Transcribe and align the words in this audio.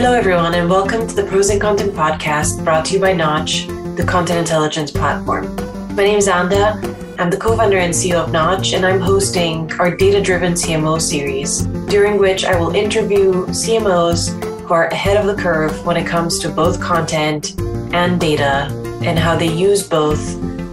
Hello, 0.00 0.14
everyone, 0.14 0.54
and 0.54 0.70
welcome 0.70 1.06
to 1.06 1.14
the 1.14 1.24
Pros 1.24 1.50
and 1.50 1.60
Content 1.60 1.92
podcast 1.92 2.64
brought 2.64 2.86
to 2.86 2.94
you 2.94 3.00
by 3.00 3.12
Knotch, 3.12 3.66
the 3.96 4.04
content 4.08 4.38
intelligence 4.38 4.90
platform. 4.90 5.54
My 5.94 6.04
name 6.04 6.16
is 6.16 6.26
Anda. 6.26 6.72
I'm 7.18 7.28
the 7.28 7.36
co 7.36 7.54
founder 7.54 7.76
and 7.76 7.92
CEO 7.92 8.14
of 8.14 8.32
Knotch, 8.32 8.72
and 8.72 8.86
I'm 8.86 8.98
hosting 8.98 9.70
our 9.72 9.94
data 9.94 10.22
driven 10.22 10.54
CMO 10.54 10.98
series, 10.98 11.66
during 11.90 12.16
which 12.16 12.46
I 12.46 12.58
will 12.58 12.74
interview 12.74 13.44
CMOs 13.48 14.42
who 14.62 14.72
are 14.72 14.86
ahead 14.86 15.18
of 15.18 15.26
the 15.26 15.34
curve 15.34 15.84
when 15.84 15.98
it 15.98 16.06
comes 16.06 16.38
to 16.38 16.48
both 16.48 16.80
content 16.80 17.60
and 17.92 18.18
data 18.18 18.70
and 19.04 19.18
how 19.18 19.36
they 19.36 19.52
use 19.52 19.86
both 19.86 20.24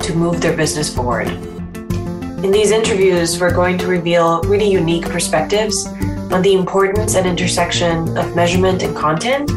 to 0.04 0.16
move 0.16 0.40
their 0.40 0.56
business 0.56 0.88
forward. 0.96 1.28
In 1.28 2.50
these 2.50 2.72
interviews, 2.72 3.42
we're 3.42 3.54
going 3.54 3.78
to 3.80 3.88
reveal 3.88 4.42
really 4.44 4.72
unique 4.72 5.04
perspectives 5.04 5.86
on 6.32 6.42
the 6.42 6.54
importance 6.54 7.16
and 7.16 7.26
intersection 7.26 8.18
of 8.18 8.36
measurement 8.36 8.84
and 8.84 8.96
content, 8.96 9.50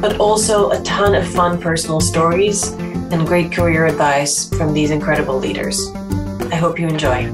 but 0.00 0.18
also 0.18 0.70
a 0.70 0.82
ton 0.82 1.14
of 1.14 1.26
fun 1.26 1.60
personal 1.60 2.00
stories 2.00 2.72
and 3.12 3.26
great 3.26 3.52
career 3.52 3.86
advice 3.86 4.48
from 4.56 4.72
these 4.74 4.90
incredible 4.90 5.38
leaders. 5.38 5.88
I 6.50 6.56
hope 6.56 6.78
you 6.80 6.88
enjoy. 6.88 7.32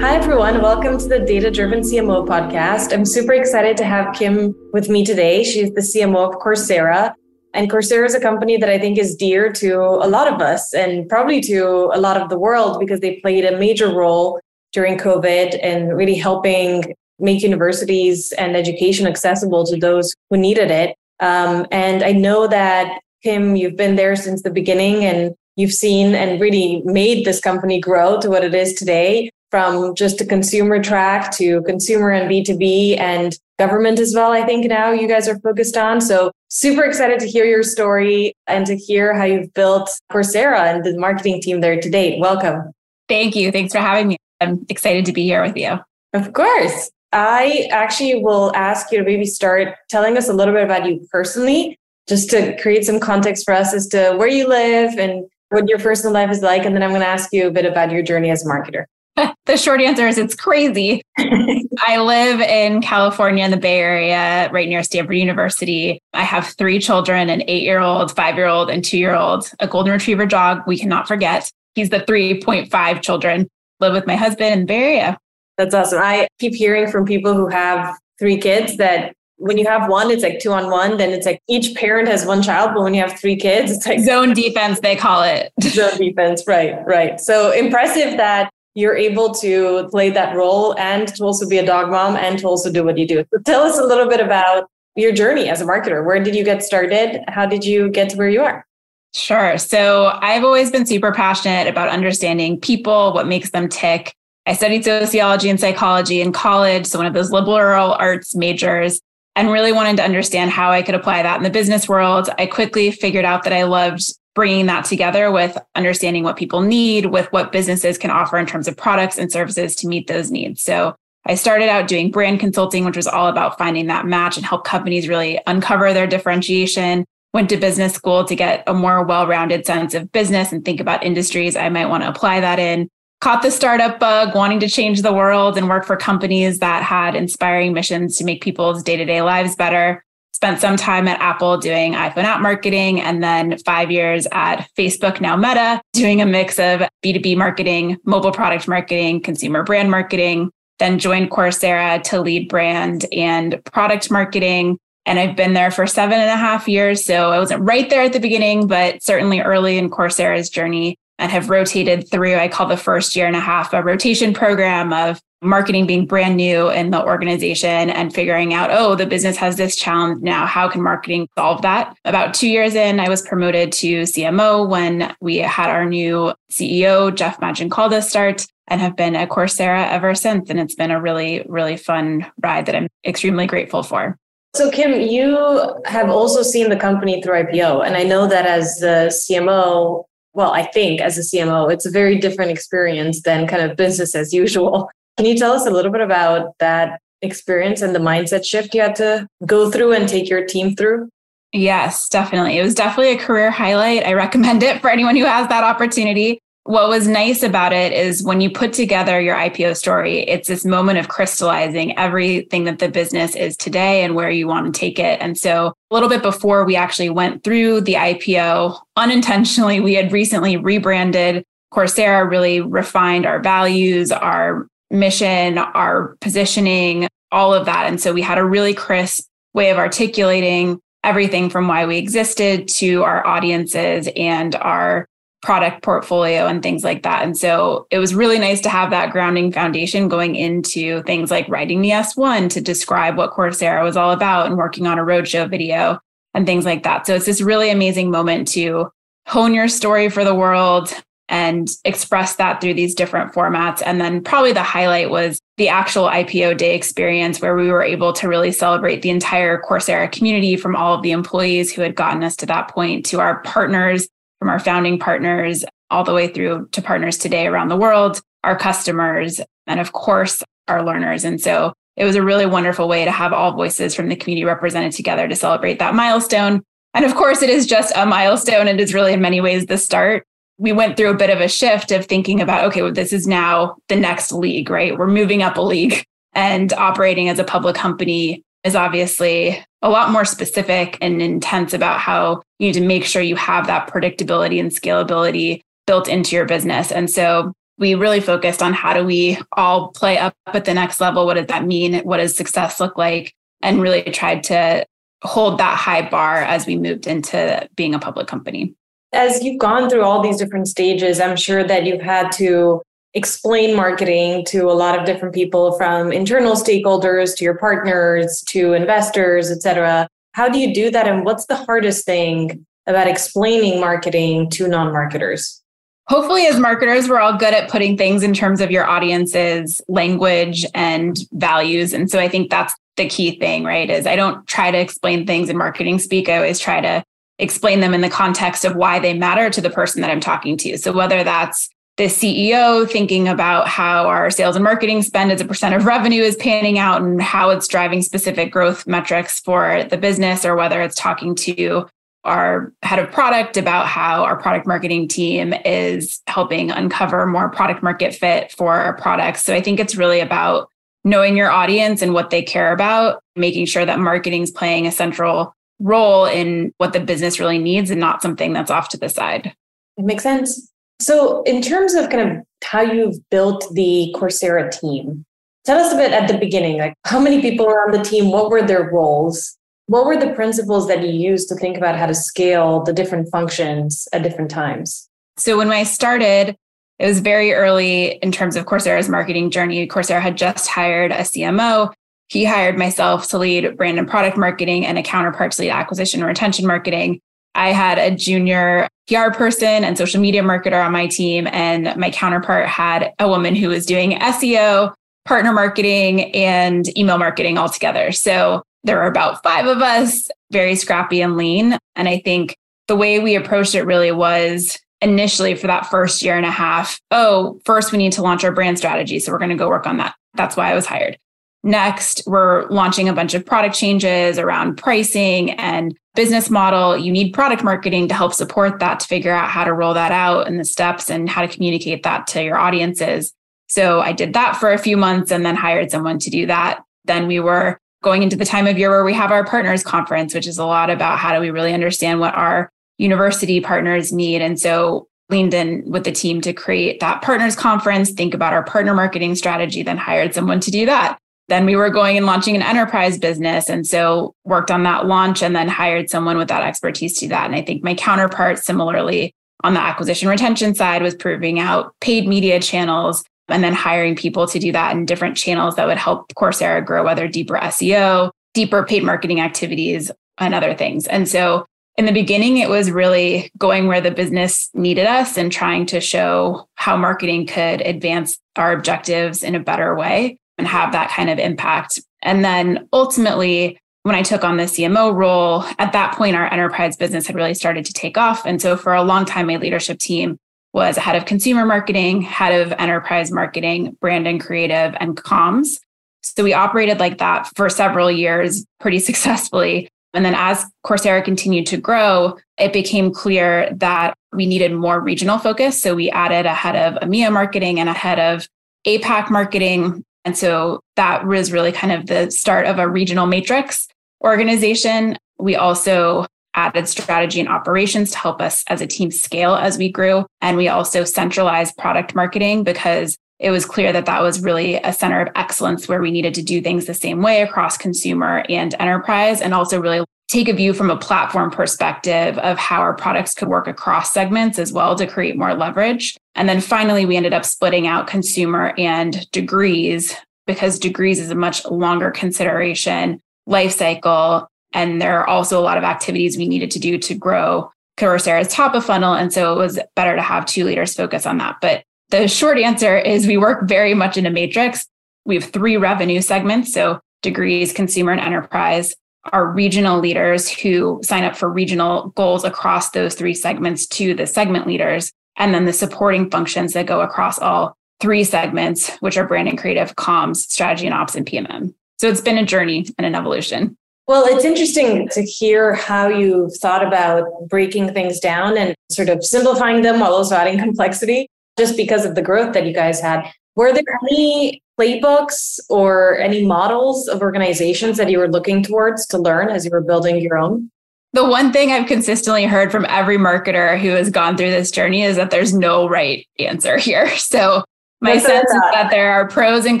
Hi, 0.00 0.14
everyone. 0.14 0.62
Welcome 0.62 0.96
to 0.98 1.08
the 1.08 1.18
Data 1.18 1.50
Driven 1.50 1.80
CMO 1.80 2.26
podcast. 2.26 2.94
I'm 2.94 3.04
super 3.04 3.34
excited 3.34 3.76
to 3.76 3.84
have 3.84 4.14
Kim 4.14 4.54
with 4.72 4.88
me 4.88 5.04
today. 5.04 5.44
She's 5.44 5.70
the 5.74 5.82
CMO 5.82 6.30
of 6.30 6.40
Coursera. 6.40 7.12
And 7.52 7.70
Coursera 7.70 8.06
is 8.06 8.14
a 8.14 8.20
company 8.20 8.56
that 8.56 8.68
I 8.68 8.78
think 8.78 8.96
is 8.96 9.14
dear 9.14 9.52
to 9.54 9.74
a 9.80 10.08
lot 10.08 10.32
of 10.32 10.40
us 10.40 10.72
and 10.72 11.08
probably 11.08 11.40
to 11.42 11.90
a 11.92 12.00
lot 12.00 12.20
of 12.20 12.28
the 12.28 12.38
world 12.38 12.78
because 12.78 13.00
they 13.00 13.16
played 13.20 13.44
a 13.44 13.58
major 13.58 13.92
role 13.92 14.40
during 14.72 14.98
COVID 14.98 15.58
and 15.62 15.96
really 15.96 16.14
helping 16.14 16.94
make 17.18 17.42
universities 17.42 18.32
and 18.32 18.56
education 18.56 19.06
accessible 19.06 19.64
to 19.66 19.76
those 19.76 20.14
who 20.30 20.36
needed 20.36 20.70
it. 20.70 20.94
Um, 21.20 21.66
and 21.70 22.02
I 22.02 22.12
know 22.12 22.46
that, 22.46 23.00
Kim, 23.22 23.56
you've 23.56 23.76
been 23.76 23.96
there 23.96 24.14
since 24.14 24.42
the 24.42 24.50
beginning 24.50 25.04
and 25.04 25.34
you've 25.56 25.72
seen 25.72 26.14
and 26.14 26.40
really 26.40 26.82
made 26.84 27.24
this 27.24 27.40
company 27.40 27.80
grow 27.80 28.20
to 28.20 28.30
what 28.30 28.44
it 28.44 28.54
is 28.54 28.74
today 28.74 29.30
from 29.50 29.94
just 29.94 30.20
a 30.20 30.26
consumer 30.26 30.82
track 30.82 31.32
to 31.36 31.62
consumer 31.62 32.10
and 32.10 32.30
B2B 32.30 32.98
and 33.00 33.36
government 33.58 33.98
as 33.98 34.14
well. 34.14 34.30
I 34.30 34.44
think 34.44 34.66
now 34.66 34.92
you 34.92 35.08
guys 35.08 35.26
are 35.26 35.38
focused 35.40 35.76
on. 35.76 36.00
So 36.00 36.30
super 36.48 36.84
excited 36.84 37.18
to 37.20 37.26
hear 37.26 37.44
your 37.44 37.62
story 37.62 38.34
and 38.46 38.66
to 38.66 38.76
hear 38.76 39.14
how 39.14 39.24
you've 39.24 39.52
built 39.54 39.90
Coursera 40.12 40.72
and 40.72 40.84
the 40.84 40.96
marketing 40.98 41.40
team 41.40 41.60
there 41.60 41.80
to 41.80 41.90
date. 41.90 42.20
Welcome. 42.20 42.70
Thank 43.08 43.34
you. 43.34 43.50
Thanks 43.50 43.72
for 43.72 43.80
having 43.80 44.08
me. 44.08 44.18
I'm 44.40 44.64
excited 44.68 45.04
to 45.06 45.12
be 45.12 45.22
here 45.24 45.42
with 45.42 45.56
you. 45.56 45.78
Of 46.12 46.32
course. 46.32 46.90
I 47.12 47.68
actually 47.70 48.22
will 48.22 48.52
ask 48.54 48.92
you 48.92 48.98
to 48.98 49.04
maybe 49.04 49.24
start 49.24 49.74
telling 49.88 50.16
us 50.16 50.28
a 50.28 50.32
little 50.32 50.54
bit 50.54 50.64
about 50.64 50.86
you 50.86 51.06
personally, 51.10 51.78
just 52.06 52.28
to 52.30 52.60
create 52.60 52.84
some 52.84 53.00
context 53.00 53.44
for 53.44 53.54
us 53.54 53.72
as 53.72 53.86
to 53.88 54.14
where 54.16 54.28
you 54.28 54.46
live 54.46 54.98
and 54.98 55.24
what 55.48 55.68
your 55.68 55.78
personal 55.78 56.12
life 56.12 56.30
is 56.30 56.42
like. 56.42 56.64
And 56.64 56.74
then 56.74 56.82
I'm 56.82 56.90
going 56.90 57.00
to 57.00 57.06
ask 57.06 57.32
you 57.32 57.48
a 57.48 57.50
bit 57.50 57.64
about 57.64 57.90
your 57.90 58.02
journey 58.02 58.30
as 58.30 58.44
a 58.44 58.48
marketer. 58.48 58.84
the 59.46 59.56
short 59.56 59.80
answer 59.80 60.06
is 60.06 60.18
it's 60.18 60.34
crazy. 60.34 61.02
I 61.18 61.98
live 61.98 62.40
in 62.40 62.82
California 62.82 63.44
in 63.44 63.50
the 63.50 63.56
Bay 63.56 63.78
Area, 63.78 64.50
right 64.52 64.68
near 64.68 64.82
Stanford 64.82 65.16
University. 65.16 66.00
I 66.12 66.24
have 66.24 66.48
three 66.58 66.78
children 66.78 67.30
an 67.30 67.42
eight 67.48 67.62
year 67.62 67.80
old, 67.80 68.14
five 68.14 68.36
year 68.36 68.46
old, 68.46 68.68
and 68.68 68.84
two 68.84 68.98
year 68.98 69.14
old, 69.14 69.50
a 69.60 69.66
golden 69.66 69.92
retriever 69.92 70.26
dog 70.26 70.62
we 70.66 70.78
cannot 70.78 71.08
forget. 71.08 71.50
He's 71.74 71.90
the 71.90 72.00
3.5 72.00 73.02
children 73.02 73.48
live 73.80 73.92
with 73.92 74.06
my 74.06 74.16
husband 74.16 74.52
in 74.52 74.60
the 74.60 74.66
Bay 74.66 74.98
Area. 74.98 75.18
That's 75.56 75.74
awesome. 75.74 76.00
I 76.00 76.28
keep 76.38 76.54
hearing 76.54 76.90
from 76.90 77.04
people 77.04 77.34
who 77.34 77.48
have 77.48 77.96
three 78.18 78.38
kids 78.38 78.76
that 78.76 79.12
when 79.36 79.56
you 79.56 79.66
have 79.66 79.88
one, 79.88 80.10
it's 80.10 80.22
like 80.22 80.40
two 80.40 80.52
on 80.52 80.70
one. 80.70 80.96
Then 80.96 81.10
it's 81.10 81.26
like 81.26 81.40
each 81.48 81.74
parent 81.76 82.08
has 82.08 82.26
one 82.26 82.42
child, 82.42 82.72
but 82.74 82.82
when 82.82 82.94
you 82.94 83.00
have 83.00 83.18
three 83.18 83.36
kids, 83.36 83.70
it's 83.70 83.86
like 83.86 84.00
zone 84.00 84.34
defense, 84.34 84.80
they 84.80 84.96
call 84.96 85.22
it. 85.22 85.52
zone 85.62 85.96
defense. 85.96 86.44
Right, 86.46 86.76
right. 86.86 87.20
So 87.20 87.52
impressive 87.52 88.16
that 88.16 88.50
you're 88.74 88.96
able 88.96 89.34
to 89.34 89.88
play 89.90 90.10
that 90.10 90.36
role 90.36 90.78
and 90.78 91.08
to 91.08 91.24
also 91.24 91.48
be 91.48 91.58
a 91.58 91.66
dog 91.66 91.90
mom 91.90 92.16
and 92.16 92.38
to 92.40 92.46
also 92.46 92.70
do 92.70 92.84
what 92.84 92.98
you 92.98 93.06
do. 93.06 93.24
So 93.32 93.40
tell 93.44 93.62
us 93.62 93.78
a 93.78 93.84
little 93.84 94.08
bit 94.08 94.20
about 94.20 94.68
your 94.96 95.12
journey 95.12 95.48
as 95.48 95.60
a 95.60 95.64
marketer. 95.64 96.04
Where 96.04 96.22
did 96.22 96.34
you 96.34 96.44
get 96.44 96.62
started? 96.62 97.22
How 97.28 97.46
did 97.46 97.64
you 97.64 97.88
get 97.88 98.10
to 98.10 98.16
where 98.16 98.28
you 98.28 98.42
are? 98.42 98.64
Sure. 99.14 99.58
So 99.58 100.12
I've 100.20 100.44
always 100.44 100.70
been 100.70 100.86
super 100.86 101.12
passionate 101.12 101.66
about 101.66 101.88
understanding 101.88 102.60
people, 102.60 103.12
what 103.12 103.26
makes 103.26 103.50
them 103.50 103.68
tick. 103.68 104.14
I 104.46 104.54
studied 104.54 104.84
sociology 104.84 105.50
and 105.50 105.60
psychology 105.60 106.20
in 106.20 106.32
college, 106.32 106.86
so 106.86 106.98
one 106.98 107.06
of 107.06 107.14
those 107.14 107.30
liberal 107.30 107.92
arts 107.94 108.34
majors, 108.34 109.00
and 109.36 109.50
really 109.50 109.72
wanted 109.72 109.96
to 109.98 110.04
understand 110.04 110.50
how 110.50 110.70
I 110.70 110.82
could 110.82 110.94
apply 110.94 111.22
that 111.22 111.36
in 111.36 111.42
the 111.42 111.50
business 111.50 111.88
world. 111.88 112.28
I 112.38 112.46
quickly 112.46 112.90
figured 112.90 113.24
out 113.24 113.44
that 113.44 113.52
I 113.52 113.64
loved 113.64 114.02
bringing 114.34 114.66
that 114.66 114.84
together 114.84 115.30
with 115.30 115.58
understanding 115.74 116.22
what 116.22 116.36
people 116.36 116.60
need, 116.60 117.06
with 117.06 117.30
what 117.32 117.52
businesses 117.52 117.98
can 117.98 118.10
offer 118.10 118.38
in 118.38 118.46
terms 118.46 118.68
of 118.68 118.76
products 118.76 119.18
and 119.18 119.32
services 119.32 119.74
to 119.76 119.88
meet 119.88 120.06
those 120.06 120.30
needs. 120.30 120.62
So 120.62 120.94
I 121.26 121.34
started 121.34 121.68
out 121.68 121.88
doing 121.88 122.10
brand 122.10 122.40
consulting, 122.40 122.84
which 122.84 122.96
was 122.96 123.06
all 123.06 123.28
about 123.28 123.58
finding 123.58 123.86
that 123.88 124.06
match 124.06 124.36
and 124.36 124.46
help 124.46 124.64
companies 124.64 125.08
really 125.08 125.40
uncover 125.46 125.92
their 125.92 126.06
differentiation 126.06 127.04
went 127.34 127.48
to 127.50 127.56
business 127.56 127.94
school 127.94 128.24
to 128.24 128.34
get 128.34 128.64
a 128.66 128.74
more 128.74 129.04
well-rounded 129.04 129.66
sense 129.66 129.94
of 129.94 130.10
business 130.12 130.52
and 130.52 130.64
think 130.64 130.80
about 130.80 131.04
industries 131.04 131.56
I 131.56 131.68
might 131.68 131.86
want 131.86 132.02
to 132.02 132.08
apply 132.08 132.40
that 132.40 132.58
in. 132.58 132.88
Caught 133.20 133.42
the 133.42 133.50
startup 133.50 133.98
bug, 133.98 134.34
wanting 134.34 134.60
to 134.60 134.68
change 134.68 135.02
the 135.02 135.12
world 135.12 135.58
and 135.58 135.68
work 135.68 135.84
for 135.84 135.96
companies 135.96 136.60
that 136.60 136.82
had 136.82 137.14
inspiring 137.14 137.72
missions 137.72 138.16
to 138.16 138.24
make 138.24 138.42
people's 138.42 138.82
day-to-day 138.82 139.22
lives 139.22 139.56
better. 139.56 140.04
Spent 140.32 140.60
some 140.60 140.76
time 140.76 141.08
at 141.08 141.20
Apple 141.20 141.58
doing 141.58 141.94
iPhone 141.94 142.22
app 142.22 142.40
marketing 142.40 143.00
and 143.00 143.24
then 143.24 143.58
5 143.58 143.90
years 143.90 144.28
at 144.30 144.68
Facebook 144.78 145.20
now 145.20 145.36
Meta 145.36 145.82
doing 145.94 146.22
a 146.22 146.26
mix 146.26 146.60
of 146.60 146.82
B2B 147.04 147.36
marketing, 147.36 147.96
mobile 148.04 148.30
product 148.30 148.68
marketing, 148.68 149.20
consumer 149.20 149.64
brand 149.64 149.90
marketing. 149.90 150.52
Then 150.78 151.00
joined 151.00 151.32
Coursera 151.32 152.00
to 152.04 152.20
lead 152.20 152.48
brand 152.48 153.04
and 153.12 153.60
product 153.64 154.12
marketing 154.12 154.78
and 155.08 155.18
I've 155.18 155.34
been 155.34 155.54
there 155.54 155.70
for 155.70 155.86
seven 155.86 156.20
and 156.20 156.30
a 156.30 156.36
half 156.36 156.68
years. 156.68 157.02
So 157.02 157.32
I 157.32 157.38
wasn't 157.38 157.62
right 157.62 157.88
there 157.88 158.02
at 158.02 158.12
the 158.12 158.20
beginning, 158.20 158.66
but 158.66 159.02
certainly 159.02 159.40
early 159.40 159.78
in 159.78 159.90
Coursera's 159.90 160.50
journey 160.50 160.98
and 161.18 161.32
have 161.32 161.48
rotated 161.48 162.08
through, 162.10 162.36
I 162.36 162.46
call 162.48 162.66
the 162.66 162.76
first 162.76 163.16
year 163.16 163.26
and 163.26 163.34
a 163.34 163.40
half 163.40 163.72
a 163.72 163.82
rotation 163.82 164.34
program 164.34 164.92
of 164.92 165.18
marketing 165.40 165.86
being 165.86 166.04
brand 166.04 166.36
new 166.36 166.68
in 166.70 166.90
the 166.90 167.02
organization 167.02 167.90
and 167.90 168.14
figuring 168.14 168.52
out, 168.52 168.70
oh, 168.70 168.94
the 168.96 169.06
business 169.06 169.36
has 169.38 169.56
this 169.56 169.76
challenge 169.76 170.22
now. 170.22 170.44
How 170.44 170.68
can 170.68 170.82
marketing 170.82 171.26
solve 171.38 171.62
that? 171.62 171.96
About 172.04 172.34
two 172.34 172.48
years 172.48 172.74
in, 172.74 173.00
I 173.00 173.08
was 173.08 173.22
promoted 173.22 173.72
to 173.72 174.02
CMO 174.02 174.68
when 174.68 175.14
we 175.20 175.38
had 175.38 175.70
our 175.70 175.86
new 175.86 176.34
CEO, 176.52 177.14
Jeff 177.14 177.40
Maggioncalda, 177.40 178.02
start 178.02 178.46
and 178.66 178.80
have 178.80 178.94
been 178.94 179.16
at 179.16 179.30
Coursera 179.30 179.88
ever 179.90 180.14
since. 180.14 180.50
And 180.50 180.60
it's 180.60 180.74
been 180.74 180.90
a 180.90 181.00
really, 181.00 181.46
really 181.48 181.78
fun 181.78 182.30
ride 182.42 182.66
that 182.66 182.76
I'm 182.76 182.88
extremely 183.06 183.46
grateful 183.46 183.82
for. 183.82 184.18
So, 184.58 184.72
Kim, 184.72 185.00
you 185.00 185.38
have 185.84 186.10
also 186.10 186.42
seen 186.42 186.68
the 186.68 186.76
company 186.76 187.22
through 187.22 187.44
IPO. 187.44 187.86
And 187.86 187.96
I 187.96 188.02
know 188.02 188.26
that 188.26 188.44
as 188.44 188.78
the 188.80 189.06
CMO, 189.08 190.02
well, 190.32 190.50
I 190.50 190.64
think 190.64 191.00
as 191.00 191.16
a 191.16 191.20
CMO, 191.20 191.72
it's 191.72 191.86
a 191.86 191.90
very 191.92 192.18
different 192.18 192.50
experience 192.50 193.22
than 193.22 193.46
kind 193.46 193.62
of 193.62 193.76
business 193.76 194.16
as 194.16 194.34
usual. 194.34 194.90
Can 195.16 195.26
you 195.26 195.38
tell 195.38 195.52
us 195.52 195.64
a 195.64 195.70
little 195.70 195.92
bit 195.92 196.00
about 196.00 196.58
that 196.58 197.00
experience 197.22 197.82
and 197.82 197.94
the 197.94 198.00
mindset 198.00 198.44
shift 198.44 198.74
you 198.74 198.80
had 198.80 198.96
to 198.96 199.28
go 199.46 199.70
through 199.70 199.92
and 199.92 200.08
take 200.08 200.28
your 200.28 200.44
team 200.44 200.74
through? 200.74 201.08
Yes, 201.52 202.08
definitely. 202.08 202.58
It 202.58 202.62
was 202.62 202.74
definitely 202.74 203.12
a 203.12 203.18
career 203.18 203.52
highlight. 203.52 204.04
I 204.04 204.14
recommend 204.14 204.64
it 204.64 204.80
for 204.80 204.90
anyone 204.90 205.14
who 205.14 205.24
has 205.24 205.46
that 205.50 205.62
opportunity 205.62 206.40
what 206.68 206.90
was 206.90 207.08
nice 207.08 207.42
about 207.42 207.72
it 207.72 207.94
is 207.94 208.22
when 208.22 208.42
you 208.42 208.50
put 208.50 208.74
together 208.74 209.18
your 209.18 209.34
IPO 209.34 209.74
story, 209.74 210.18
it's 210.28 210.48
this 210.48 210.66
moment 210.66 210.98
of 210.98 211.08
crystallizing 211.08 211.96
everything 211.96 212.64
that 212.64 212.78
the 212.78 212.90
business 212.90 213.34
is 213.34 213.56
today 213.56 214.04
and 214.04 214.14
where 214.14 214.28
you 214.28 214.46
want 214.46 214.66
to 214.66 214.78
take 214.78 214.98
it. 214.98 215.18
And 215.22 215.38
so, 215.38 215.72
a 215.90 215.94
little 215.94 216.10
bit 216.10 216.20
before 216.20 216.66
we 216.66 216.76
actually 216.76 217.08
went 217.08 217.42
through 217.42 217.80
the 217.80 217.94
IPO, 217.94 218.78
unintentionally, 218.96 219.80
we 219.80 219.94
had 219.94 220.12
recently 220.12 220.58
rebranded. 220.58 221.42
Coursera 221.72 222.28
really 222.28 222.60
refined 222.60 223.24
our 223.24 223.40
values, 223.40 224.12
our 224.12 224.68
mission, 224.90 225.56
our 225.56 226.18
positioning, 226.20 227.08
all 227.32 227.54
of 227.54 227.64
that. 227.64 227.86
And 227.86 227.98
so, 227.98 228.12
we 228.12 228.20
had 228.20 228.36
a 228.36 228.44
really 228.44 228.74
crisp 228.74 229.26
way 229.54 229.70
of 229.70 229.78
articulating 229.78 230.80
everything 231.02 231.48
from 231.48 231.66
why 231.66 231.86
we 231.86 231.96
existed 231.96 232.68
to 232.68 233.04
our 233.04 233.26
audiences 233.26 234.06
and 234.14 234.54
our 234.56 235.08
product 235.42 235.82
portfolio 235.82 236.46
and 236.46 236.62
things 236.62 236.82
like 236.82 237.02
that. 237.04 237.24
And 237.24 237.36
so 237.36 237.86
it 237.90 237.98
was 237.98 238.14
really 238.14 238.38
nice 238.38 238.60
to 238.62 238.68
have 238.68 238.90
that 238.90 239.12
grounding 239.12 239.52
foundation 239.52 240.08
going 240.08 240.34
into 240.34 241.02
things 241.04 241.30
like 241.30 241.48
writing 241.48 241.80
the 241.80 241.90
S1 241.90 242.50
to 242.50 242.60
describe 242.60 243.16
what 243.16 243.32
Coursera 243.32 243.84
was 243.84 243.96
all 243.96 244.10
about 244.10 244.46
and 244.46 244.56
working 244.56 244.86
on 244.86 244.98
a 244.98 245.04
roadshow 245.04 245.48
video 245.48 246.00
and 246.34 246.44
things 246.44 246.64
like 246.64 246.82
that. 246.82 247.06
So 247.06 247.14
it's 247.14 247.26
this 247.26 247.40
really 247.40 247.70
amazing 247.70 248.10
moment 248.10 248.48
to 248.48 248.90
hone 249.26 249.54
your 249.54 249.68
story 249.68 250.08
for 250.08 250.24
the 250.24 250.34
world, 250.34 250.92
and 251.28 251.68
express 251.84 252.36
that 252.36 252.60
through 252.60 252.74
these 252.74 252.94
different 252.94 253.32
formats. 253.32 253.82
And 253.84 254.00
then 254.00 254.22
probably 254.22 254.52
the 254.52 254.62
highlight 254.62 255.10
was 255.10 255.38
the 255.58 255.68
actual 255.68 256.08
IPO 256.08 256.56
day 256.56 256.74
experience 256.74 257.40
where 257.40 257.54
we 257.54 257.70
were 257.70 257.82
able 257.82 258.12
to 258.14 258.28
really 258.28 258.50
celebrate 258.50 259.02
the 259.02 259.10
entire 259.10 259.60
Coursera 259.60 260.10
community 260.10 260.56
from 260.56 260.74
all 260.74 260.94
of 260.94 261.02
the 261.02 261.10
employees 261.10 261.72
who 261.72 261.82
had 261.82 261.94
gotten 261.94 262.24
us 262.24 262.34
to 262.36 262.46
that 262.46 262.68
point 262.68 263.04
to 263.06 263.20
our 263.20 263.42
partners, 263.42 264.08
from 264.38 264.48
our 264.48 264.58
founding 264.58 264.98
partners, 264.98 265.64
all 265.90 266.04
the 266.04 266.14
way 266.14 266.28
through 266.28 266.68
to 266.72 266.82
partners 266.82 267.16
today 267.16 267.46
around 267.46 267.68
the 267.68 267.76
world, 267.76 268.20
our 268.44 268.56
customers, 268.56 269.40
and 269.66 269.80
of 269.80 269.92
course, 269.92 270.42
our 270.68 270.84
learners. 270.84 271.24
And 271.24 271.40
so 271.40 271.72
it 271.96 272.04
was 272.04 272.14
a 272.14 272.22
really 272.22 272.46
wonderful 272.46 272.88
way 272.88 273.04
to 273.04 273.10
have 273.10 273.32
all 273.32 273.52
voices 273.52 273.94
from 273.94 274.08
the 274.08 274.16
community 274.16 274.44
represented 274.44 274.92
together 274.92 275.26
to 275.26 275.34
celebrate 275.34 275.78
that 275.78 275.94
milestone. 275.94 276.62
And 276.94 277.04
of 277.04 277.14
course, 277.14 277.42
it 277.42 277.50
is 277.50 277.66
just 277.66 277.92
a 277.96 278.06
milestone. 278.06 278.68
It 278.68 278.80
is 278.80 278.94
really, 278.94 279.12
in 279.12 279.20
many 279.20 279.40
ways, 279.40 279.66
the 279.66 279.78
start 279.78 280.24
we 280.58 280.72
went 280.72 280.96
through 280.96 281.10
a 281.10 281.16
bit 281.16 281.30
of 281.30 281.40
a 281.40 281.48
shift 281.48 281.92
of 281.92 282.06
thinking 282.06 282.40
about, 282.40 282.64
okay, 282.64 282.82
well, 282.82 282.92
this 282.92 283.12
is 283.12 283.26
now 283.26 283.76
the 283.88 283.96
next 283.96 284.32
league, 284.32 284.70
right? 284.70 284.98
We're 284.98 285.06
moving 285.06 285.42
up 285.42 285.56
a 285.56 285.60
league 285.60 286.04
and 286.34 286.72
operating 286.72 287.28
as 287.28 287.38
a 287.38 287.44
public 287.44 287.76
company 287.76 288.42
is 288.64 288.74
obviously 288.74 289.64
a 289.82 289.88
lot 289.88 290.10
more 290.10 290.24
specific 290.24 290.98
and 291.00 291.22
intense 291.22 291.72
about 291.72 292.00
how 292.00 292.42
you 292.58 292.68
need 292.68 292.72
to 292.74 292.80
make 292.80 293.04
sure 293.04 293.22
you 293.22 293.36
have 293.36 293.66
that 293.66 293.88
predictability 293.88 294.58
and 294.58 294.70
scalability 294.70 295.60
built 295.86 296.08
into 296.08 296.34
your 296.34 296.44
business. 296.44 296.90
And 296.90 297.10
so 297.10 297.52
we 297.78 297.94
really 297.94 298.20
focused 298.20 298.62
on 298.62 298.72
how 298.72 298.92
do 298.92 299.04
we 299.04 299.38
all 299.52 299.88
play 299.88 300.18
up 300.18 300.34
at 300.48 300.64
the 300.64 300.74
next 300.74 301.00
level? 301.00 301.26
What 301.26 301.34
does 301.34 301.46
that 301.46 301.64
mean? 301.64 301.94
What 302.00 302.16
does 302.16 302.36
success 302.36 302.80
look 302.80 302.98
like? 302.98 303.32
And 303.62 303.80
really 303.80 304.02
tried 304.02 304.44
to 304.44 304.84
hold 305.22 305.58
that 305.58 305.76
high 305.76 306.08
bar 306.08 306.38
as 306.38 306.66
we 306.66 306.76
moved 306.76 307.06
into 307.06 307.68
being 307.76 307.94
a 307.94 307.98
public 307.98 308.26
company. 308.26 308.74
As 309.12 309.42
you've 309.42 309.58
gone 309.58 309.88
through 309.88 310.02
all 310.02 310.22
these 310.22 310.36
different 310.36 310.68
stages, 310.68 311.18
I'm 311.18 311.36
sure 311.36 311.64
that 311.64 311.84
you've 311.84 312.02
had 312.02 312.30
to 312.32 312.82
explain 313.14 313.74
marketing 313.74 314.44
to 314.46 314.70
a 314.70 314.72
lot 314.72 314.98
of 314.98 315.06
different 315.06 315.34
people 315.34 315.76
from 315.76 316.12
internal 316.12 316.54
stakeholders 316.54 317.36
to 317.36 317.44
your 317.44 317.56
partners 317.56 318.42
to 318.48 318.74
investors, 318.74 319.50
et 319.50 319.62
cetera. 319.62 320.08
How 320.32 320.48
do 320.48 320.58
you 320.58 320.74
do 320.74 320.90
that? 320.90 321.08
And 321.08 321.24
what's 321.24 321.46
the 321.46 321.56
hardest 321.56 322.04
thing 322.04 322.64
about 322.86 323.08
explaining 323.08 323.80
marketing 323.80 324.50
to 324.50 324.68
non 324.68 324.92
marketers? 324.92 325.62
Hopefully, 326.08 326.46
as 326.46 326.58
marketers, 326.58 327.08
we're 327.08 327.20
all 327.20 327.36
good 327.36 327.52
at 327.52 327.68
putting 327.68 327.96
things 327.96 328.22
in 328.22 328.32
terms 328.32 328.62
of 328.62 328.70
your 328.70 328.88
audience's 328.88 329.80
language 329.88 330.64
and 330.74 331.18
values. 331.32 331.92
And 331.92 332.10
so 332.10 332.18
I 332.18 332.28
think 332.28 332.50
that's 332.50 332.74
the 332.96 333.08
key 333.08 333.38
thing, 333.38 333.64
right? 333.64 333.90
Is 333.90 334.06
I 334.06 334.16
don't 334.16 334.46
try 334.46 334.70
to 334.70 334.78
explain 334.78 335.26
things 335.26 335.50
in 335.50 335.56
marketing 335.56 335.98
speak. 335.98 336.28
I 336.28 336.36
always 336.36 336.58
try 336.58 336.80
to 336.80 337.04
explain 337.38 337.80
them 337.80 337.94
in 337.94 338.00
the 338.00 338.08
context 338.08 338.64
of 338.64 338.74
why 338.74 338.98
they 338.98 339.14
matter 339.14 339.50
to 339.50 339.60
the 339.60 339.70
person 339.70 340.00
that 340.00 340.10
I'm 340.10 340.20
talking 340.20 340.56
to. 340.58 340.78
So 340.78 340.92
whether 340.92 341.22
that's 341.22 341.68
the 341.98 342.04
CEO 342.04 342.88
thinking 342.88 343.26
about 343.26 343.66
how 343.66 344.06
our 344.06 344.30
sales 344.30 344.54
and 344.54 344.62
marketing 344.62 345.02
spend 345.02 345.32
as 345.32 345.40
a 345.40 345.44
percent 345.44 345.74
of 345.74 345.84
revenue 345.84 346.22
is 346.22 346.36
panning 346.36 346.78
out 346.78 347.02
and 347.02 347.20
how 347.20 347.50
it's 347.50 347.66
driving 347.66 348.02
specific 348.02 348.52
growth 348.52 348.86
metrics 348.86 349.40
for 349.40 349.84
the 349.90 349.98
business, 349.98 350.44
or 350.44 350.54
whether 350.54 350.80
it's 350.80 350.94
talking 350.94 351.34
to 351.34 351.86
our 352.22 352.72
head 352.82 353.00
of 353.00 353.10
product 353.10 353.56
about 353.56 353.86
how 353.86 354.22
our 354.22 354.36
product 354.36 354.64
marketing 354.64 355.08
team 355.08 355.52
is 355.64 356.22
helping 356.28 356.70
uncover 356.70 357.26
more 357.26 357.48
product 357.48 357.82
market 357.82 358.14
fit 358.14 358.52
for 358.52 358.74
our 358.74 358.94
products. 358.94 359.42
So 359.42 359.52
I 359.52 359.60
think 359.60 359.80
it's 359.80 359.96
really 359.96 360.20
about 360.20 360.68
knowing 361.04 361.36
your 361.36 361.50
audience 361.50 362.00
and 362.00 362.14
what 362.14 362.30
they 362.30 362.42
care 362.42 362.72
about, 362.72 363.22
making 363.34 363.66
sure 363.66 363.84
that 363.84 363.98
marketing 363.98 364.42
is 364.42 364.52
playing 364.52 364.86
a 364.86 364.92
central 364.92 365.52
role 365.80 366.26
in 366.26 366.72
what 366.78 366.92
the 366.92 367.00
business 367.00 367.40
really 367.40 367.58
needs 367.58 367.90
and 367.90 368.00
not 368.00 368.22
something 368.22 368.52
that's 368.52 368.70
off 368.70 368.88
to 368.90 368.96
the 368.98 369.08
side. 369.08 369.52
It 369.96 370.04
makes 370.04 370.22
sense. 370.22 370.70
So, 371.00 371.42
in 371.42 371.62
terms 371.62 371.94
of 371.94 372.10
kind 372.10 372.30
of 372.30 372.44
how 372.64 372.82
you've 372.82 373.18
built 373.30 373.66
the 373.72 374.14
Coursera 374.16 374.70
team, 374.70 375.24
tell 375.64 375.78
us 375.78 375.92
a 375.92 375.96
bit 375.96 376.12
at 376.12 376.28
the 376.28 376.38
beginning 376.38 376.78
like 376.78 376.94
how 377.04 377.20
many 377.20 377.40
people 377.40 377.66
were 377.66 377.84
on 377.84 377.92
the 377.92 378.02
team? 378.02 378.30
What 378.30 378.50
were 378.50 378.62
their 378.62 378.90
roles? 378.90 379.56
What 379.86 380.04
were 380.04 380.16
the 380.16 380.34
principles 380.34 380.86
that 380.88 381.02
you 381.02 381.10
used 381.10 381.48
to 381.48 381.54
think 381.54 381.76
about 381.76 381.96
how 381.96 382.06
to 382.06 382.14
scale 382.14 382.82
the 382.82 382.92
different 382.92 383.30
functions 383.30 384.06
at 384.12 384.22
different 384.22 384.50
times? 384.50 385.08
So, 385.36 385.56
when 385.56 385.70
I 385.70 385.84
started, 385.84 386.56
it 386.98 387.06
was 387.06 387.20
very 387.20 387.52
early 387.52 388.16
in 388.22 388.32
terms 388.32 388.56
of 388.56 388.66
Coursera's 388.66 389.08
marketing 389.08 389.50
journey. 389.50 389.86
Coursera 389.86 390.20
had 390.20 390.36
just 390.36 390.68
hired 390.68 391.12
a 391.12 391.18
CMO 391.18 391.92
he 392.28 392.44
hired 392.44 392.76
myself 392.76 393.28
to 393.28 393.38
lead 393.38 393.76
brand 393.76 393.98
and 393.98 394.08
product 394.08 394.36
marketing 394.36 394.84
and 394.84 394.98
a 394.98 395.02
counterpart 395.02 395.52
to 395.52 395.62
lead 395.62 395.70
acquisition 395.70 396.20
and 396.20 396.28
retention 396.28 396.66
marketing. 396.66 397.20
I 397.54 397.72
had 397.72 397.98
a 397.98 398.14
junior 398.14 398.88
PR 399.08 399.30
person 399.32 399.84
and 399.84 399.96
social 399.96 400.20
media 400.20 400.42
marketer 400.42 400.84
on 400.84 400.92
my 400.92 401.06
team, 401.06 401.48
and 401.52 401.96
my 401.96 402.10
counterpart 402.10 402.66
had 402.66 403.12
a 403.18 403.28
woman 403.28 403.54
who 403.54 403.68
was 403.68 403.86
doing 403.86 404.12
SEO, 404.18 404.92
partner 405.24 405.52
marketing, 405.52 406.34
and 406.34 406.96
email 406.96 407.18
marketing 407.18 407.58
all 407.58 407.68
together. 407.68 408.12
So 408.12 408.62
there 408.84 408.96
were 408.96 409.06
about 409.06 409.42
five 409.42 409.66
of 409.66 409.82
us, 409.82 410.28
very 410.52 410.74
scrappy 410.74 411.20
and 411.20 411.36
lean. 411.36 411.78
And 411.96 412.08
I 412.08 412.20
think 412.20 412.56
the 412.86 412.96
way 412.96 413.18
we 413.18 413.34
approached 413.34 413.74
it 413.74 413.82
really 413.82 414.12
was 414.12 414.78
initially 415.00 415.54
for 415.54 415.68
that 415.68 415.86
first 415.86 416.22
year 416.22 416.36
and 416.36 416.46
a 416.46 416.50
half 416.50 417.00
oh, 417.12 417.60
first 417.64 417.92
we 417.92 417.98
need 417.98 418.12
to 418.12 418.22
launch 418.22 418.44
our 418.44 418.52
brand 418.52 418.78
strategy. 418.78 419.18
So 419.20 419.32
we're 419.32 419.38
going 419.38 419.50
to 419.50 419.56
go 419.56 419.68
work 419.68 419.86
on 419.86 419.98
that. 419.98 420.14
That's 420.34 420.56
why 420.56 420.70
I 420.70 420.74
was 420.74 420.86
hired. 420.86 421.18
Next, 421.64 422.22
we're 422.26 422.66
launching 422.68 423.08
a 423.08 423.12
bunch 423.12 423.34
of 423.34 423.44
product 423.44 423.74
changes 423.74 424.38
around 424.38 424.76
pricing 424.76 425.50
and 425.52 425.96
business 426.14 426.50
model. 426.50 426.96
You 426.96 427.12
need 427.12 427.32
product 427.32 427.64
marketing 427.64 428.08
to 428.08 428.14
help 428.14 428.32
support 428.32 428.78
that, 428.78 429.00
to 429.00 429.06
figure 429.06 429.32
out 429.32 429.48
how 429.48 429.64
to 429.64 429.72
roll 429.72 429.94
that 429.94 430.12
out 430.12 430.46
and 430.46 430.58
the 430.58 430.64
steps 430.64 431.10
and 431.10 431.28
how 431.28 431.42
to 431.42 431.48
communicate 431.48 432.04
that 432.04 432.26
to 432.28 432.42
your 432.42 432.56
audiences. 432.56 433.32
So 433.68 434.00
I 434.00 434.12
did 434.12 434.32
that 434.34 434.56
for 434.56 434.72
a 434.72 434.78
few 434.78 434.96
months 434.96 435.30
and 435.30 435.44
then 435.44 435.56
hired 435.56 435.90
someone 435.90 436.18
to 436.20 436.30
do 436.30 436.46
that. 436.46 436.82
Then 437.04 437.26
we 437.26 437.40
were 437.40 437.78
going 438.02 438.22
into 438.22 438.36
the 438.36 438.44
time 438.44 438.66
of 438.66 438.78
year 438.78 438.90
where 438.90 439.04
we 439.04 439.12
have 439.12 439.32
our 439.32 439.44
partners 439.44 439.82
conference, 439.82 440.34
which 440.34 440.46
is 440.46 440.58
a 440.58 440.64
lot 440.64 440.90
about 440.90 441.18
how 441.18 441.34
do 441.34 441.40
we 441.40 441.50
really 441.50 441.74
understand 441.74 442.20
what 442.20 442.34
our 442.34 442.70
university 442.98 443.60
partners 443.60 444.12
need. 444.12 444.40
And 444.40 444.58
so 444.58 445.08
leaned 445.28 445.54
in 445.54 445.90
with 445.90 446.04
the 446.04 446.12
team 446.12 446.40
to 446.40 446.52
create 446.52 447.00
that 447.00 447.20
partners 447.20 447.54
conference, 447.54 448.10
think 448.10 448.32
about 448.32 448.52
our 448.52 448.64
partner 448.64 448.94
marketing 448.94 449.34
strategy, 449.34 449.82
then 449.82 449.98
hired 449.98 450.34
someone 450.34 450.60
to 450.60 450.70
do 450.70 450.86
that. 450.86 451.18
Then 451.48 451.64
we 451.64 451.76
were 451.76 451.90
going 451.90 452.16
and 452.16 452.26
launching 452.26 452.54
an 452.54 452.62
enterprise 452.62 453.18
business. 453.18 453.68
And 453.68 453.86
so 453.86 454.34
worked 454.44 454.70
on 454.70 454.82
that 454.82 455.06
launch 455.06 455.42
and 455.42 455.56
then 455.56 455.68
hired 455.68 456.10
someone 456.10 456.36
with 456.36 456.48
that 456.48 456.62
expertise 456.62 457.14
to 457.14 457.20
do 457.20 457.28
that. 457.28 457.46
And 457.46 457.54
I 457.54 457.62
think 457.62 457.82
my 457.82 457.94
counterpart 457.94 458.58
similarly 458.58 459.34
on 459.64 459.74
the 459.74 459.80
acquisition 459.80 460.28
retention 460.28 460.74
side 460.74 461.02
was 461.02 461.14
proving 461.14 461.58
out 461.58 461.94
paid 462.00 462.28
media 462.28 462.60
channels 462.60 463.24
and 463.48 463.64
then 463.64 463.72
hiring 463.72 464.14
people 464.14 464.46
to 464.46 464.58
do 464.58 464.72
that 464.72 464.94
in 464.94 465.06
different 465.06 465.36
channels 465.36 465.76
that 465.76 465.86
would 465.86 465.96
help 465.96 466.32
Coursera 466.34 466.84
grow, 466.84 467.02
whether 467.02 467.26
deeper 467.26 467.54
SEO, 467.54 468.30
deeper 468.52 468.84
paid 468.84 469.02
marketing 469.02 469.40
activities, 469.40 470.10
and 470.36 470.54
other 470.54 470.74
things. 470.74 471.06
And 471.06 471.26
so 471.28 471.66
in 471.96 472.04
the 472.04 472.12
beginning, 472.12 472.58
it 472.58 472.68
was 472.68 472.90
really 472.90 473.50
going 473.58 473.88
where 473.88 474.00
the 474.00 474.10
business 474.10 474.70
needed 474.74 475.06
us 475.06 475.36
and 475.36 475.50
trying 475.50 475.86
to 475.86 476.00
show 476.00 476.68
how 476.76 476.96
marketing 476.96 477.46
could 477.46 477.80
advance 477.80 478.38
our 478.54 478.72
objectives 478.72 479.42
in 479.42 479.54
a 479.54 479.60
better 479.60 479.96
way 479.96 480.38
and 480.58 480.66
have 480.66 480.92
that 480.92 481.10
kind 481.10 481.30
of 481.30 481.38
impact. 481.38 482.00
And 482.22 482.44
then 482.44 482.88
ultimately, 482.92 483.78
when 484.02 484.14
I 484.14 484.22
took 484.22 484.44
on 484.44 484.56
the 484.56 484.64
CMO 484.64 485.14
role, 485.14 485.64
at 485.78 485.92
that 485.92 486.14
point, 486.14 486.36
our 486.36 486.52
enterprise 486.52 486.96
business 486.96 487.26
had 487.26 487.36
really 487.36 487.54
started 487.54 487.84
to 487.84 487.92
take 487.92 488.18
off. 488.18 488.44
And 488.44 488.60
so 488.60 488.76
for 488.76 488.94
a 488.94 489.02
long 489.02 489.24
time, 489.24 489.46
my 489.46 489.56
leadership 489.56 489.98
team 489.98 490.38
was 490.72 490.96
head 490.96 491.16
of 491.16 491.24
consumer 491.24 491.64
marketing, 491.64 492.22
head 492.22 492.60
of 492.60 492.72
enterprise 492.78 493.30
marketing, 493.30 493.96
brand 494.00 494.26
and 494.26 494.40
creative, 494.40 494.94
and 495.00 495.16
comms. 495.16 495.78
So 496.22 496.44
we 496.44 496.52
operated 496.52 496.98
like 496.98 497.18
that 497.18 497.50
for 497.56 497.68
several 497.68 498.10
years 498.10 498.64
pretty 498.80 498.98
successfully. 499.10 499.88
And 500.14 500.24
then 500.24 500.34
as 500.34 500.64
Coursera 500.86 501.22
continued 501.22 501.66
to 501.66 501.76
grow, 501.76 502.38
it 502.58 502.72
became 502.72 503.12
clear 503.12 503.70
that 503.74 504.14
we 504.32 504.46
needed 504.46 504.72
more 504.72 505.00
regional 505.00 505.38
focus. 505.38 505.80
So 505.80 505.94
we 505.94 506.10
added 506.10 506.46
a 506.46 506.54
head 506.54 506.76
of 506.76 506.94
EMEA 507.02 507.32
marketing 507.32 507.78
and 507.78 507.88
a 507.88 507.92
head 507.92 508.18
of 508.18 508.48
APAC 508.86 509.30
marketing. 509.30 510.04
And 510.28 510.36
so 510.36 510.80
that 510.96 511.26
was 511.26 511.52
really 511.52 511.72
kind 511.72 511.90
of 511.90 512.04
the 512.04 512.30
start 512.30 512.66
of 512.66 512.78
a 512.78 512.86
regional 512.86 513.26
matrix 513.26 513.88
organization. 514.22 515.16
We 515.38 515.56
also 515.56 516.26
added 516.52 516.86
strategy 516.86 517.40
and 517.40 517.48
operations 517.48 518.10
to 518.10 518.18
help 518.18 518.42
us 518.42 518.62
as 518.68 518.82
a 518.82 518.86
team 518.86 519.10
scale 519.10 519.54
as 519.54 519.78
we 519.78 519.90
grew. 519.90 520.26
And 520.42 520.58
we 520.58 520.68
also 520.68 521.04
centralized 521.04 521.78
product 521.78 522.14
marketing 522.14 522.62
because 522.62 523.16
it 523.38 523.50
was 523.50 523.64
clear 523.64 523.92
that 523.92 524.06
that 524.06 524.22
was 524.22 524.40
really 524.40 524.76
a 524.76 524.92
center 524.92 525.20
of 525.20 525.32
excellence 525.36 525.88
where 525.88 526.00
we 526.00 526.10
needed 526.10 526.34
to 526.34 526.42
do 526.42 526.60
things 526.60 526.86
the 526.86 526.94
same 526.94 527.22
way 527.22 527.42
across 527.42 527.76
consumer 527.76 528.44
and 528.48 528.74
enterprise, 528.78 529.40
and 529.40 529.54
also 529.54 529.80
really 529.80 530.04
take 530.28 530.48
a 530.48 530.52
view 530.52 530.74
from 530.74 530.90
a 530.90 530.96
platform 530.96 531.50
perspective 531.50 532.36
of 532.38 532.58
how 532.58 532.80
our 532.80 532.94
products 532.94 533.34
could 533.34 533.48
work 533.48 533.66
across 533.66 534.12
segments 534.12 534.58
as 534.58 534.72
well 534.72 534.94
to 534.94 535.06
create 535.06 535.38
more 535.38 535.54
leverage. 535.54 536.16
And 536.34 536.48
then 536.48 536.60
finally, 536.60 537.06
we 537.06 537.16
ended 537.16 537.32
up 537.32 537.44
splitting 537.44 537.86
out 537.86 538.06
consumer 538.06 538.74
and 538.76 539.30
degrees 539.30 540.14
because 540.46 540.78
degrees 540.78 541.18
is 541.18 541.30
a 541.30 541.34
much 541.34 541.64
longer 541.66 542.10
consideration 542.10 543.20
life 543.46 543.72
cycle. 543.72 544.46
And 544.74 545.00
there 545.00 545.18
are 545.18 545.26
also 545.26 545.58
a 545.58 545.62
lot 545.62 545.78
of 545.78 545.84
activities 545.84 546.36
we 546.36 546.48
needed 546.48 546.70
to 546.72 546.78
do 546.78 546.98
to 546.98 547.14
grow 547.14 547.72
Coursera's 547.96 548.48
top 548.48 548.74
of 548.74 548.84
funnel. 548.84 549.14
And 549.14 549.32
so 549.32 549.54
it 549.54 549.56
was 549.56 549.78
better 549.96 550.14
to 550.14 550.22
have 550.22 550.44
two 550.44 550.64
leaders 550.64 550.94
focus 550.94 551.24
on 551.24 551.38
that. 551.38 551.56
But 551.62 551.84
the 552.10 552.28
short 552.28 552.58
answer 552.58 552.98
is 552.98 553.26
we 553.26 553.36
work 553.36 553.68
very 553.68 553.94
much 553.94 554.16
in 554.16 554.26
a 554.26 554.30
matrix. 554.30 554.86
We 555.24 555.34
have 555.34 555.44
three 555.44 555.76
revenue 555.76 556.20
segments. 556.20 556.72
So 556.72 557.00
degrees, 557.22 557.72
consumer, 557.72 558.12
and 558.12 558.20
enterprise 558.20 558.94
are 559.32 559.52
regional 559.52 560.00
leaders 560.00 560.48
who 560.48 561.00
sign 561.02 561.24
up 561.24 561.36
for 561.36 561.50
regional 561.50 562.10
goals 562.10 562.44
across 562.44 562.90
those 562.90 563.14
three 563.14 563.34
segments 563.34 563.86
to 563.86 564.14
the 564.14 564.26
segment 564.26 564.66
leaders. 564.66 565.12
And 565.36 565.52
then 565.52 565.66
the 565.66 565.72
supporting 565.72 566.30
functions 566.30 566.72
that 566.72 566.86
go 566.86 567.00
across 567.00 567.38
all 567.38 567.76
three 568.00 568.24
segments, 568.24 568.96
which 568.96 569.16
are 569.16 569.26
brand 569.26 569.48
and 569.48 569.58
creative, 569.58 569.94
comms, 569.96 570.36
strategy 570.36 570.86
and 570.86 570.94
ops, 570.94 571.14
and 571.14 571.26
PMM. 571.26 571.74
So 571.98 572.08
it's 572.08 572.20
been 572.20 572.38
a 572.38 572.46
journey 572.46 572.86
and 572.96 573.06
an 573.06 573.14
evolution. 573.14 573.76
Well, 574.06 574.24
it's 574.24 574.44
interesting 574.44 575.08
to 575.10 575.22
hear 575.22 575.74
how 575.74 576.08
you've 576.08 576.56
thought 576.56 576.86
about 576.86 577.26
breaking 577.48 577.92
things 577.92 578.20
down 578.20 578.56
and 578.56 578.74
sort 578.90 579.10
of 579.10 579.22
simplifying 579.22 579.82
them 579.82 580.00
while 580.00 580.14
also 580.14 580.34
adding 580.34 580.58
complexity, 580.58 581.28
just 581.58 581.76
because 581.76 582.04
of 582.04 582.14
the 582.14 582.22
growth 582.22 582.54
that 582.54 582.66
you 582.66 582.72
guys 582.72 583.00
had. 583.00 583.30
Were 583.56 583.72
there 583.72 583.82
any 584.10 584.62
playbooks 584.78 585.58
or 585.68 586.18
any 586.18 586.46
models 586.46 587.08
of 587.08 587.20
organizations 587.20 587.96
that 587.96 588.10
you 588.10 588.18
were 588.18 588.28
looking 588.28 588.62
towards 588.62 589.06
to 589.08 589.18
learn 589.18 589.48
as 589.50 589.64
you 589.64 589.70
were 589.72 589.80
building 589.80 590.20
your 590.20 590.38
own? 590.38 590.70
The 591.14 591.24
one 591.28 591.52
thing 591.52 591.72
I've 591.72 591.88
consistently 591.88 592.44
heard 592.44 592.70
from 592.70 592.86
every 592.88 593.16
marketer 593.16 593.78
who 593.78 593.88
has 593.88 594.10
gone 594.10 594.36
through 594.36 594.50
this 594.50 594.70
journey 594.70 595.02
is 595.02 595.16
that 595.16 595.30
there's 595.30 595.54
no 595.54 595.88
right 595.88 596.26
answer 596.38 596.76
here. 596.78 597.10
So 597.16 597.64
my 598.00 598.14
What's 598.14 598.26
sense 598.26 598.48
that? 598.48 598.56
is 598.56 598.74
that 598.74 598.90
there 598.90 599.10
are 599.10 599.26
pros 599.26 599.64
and 599.64 599.80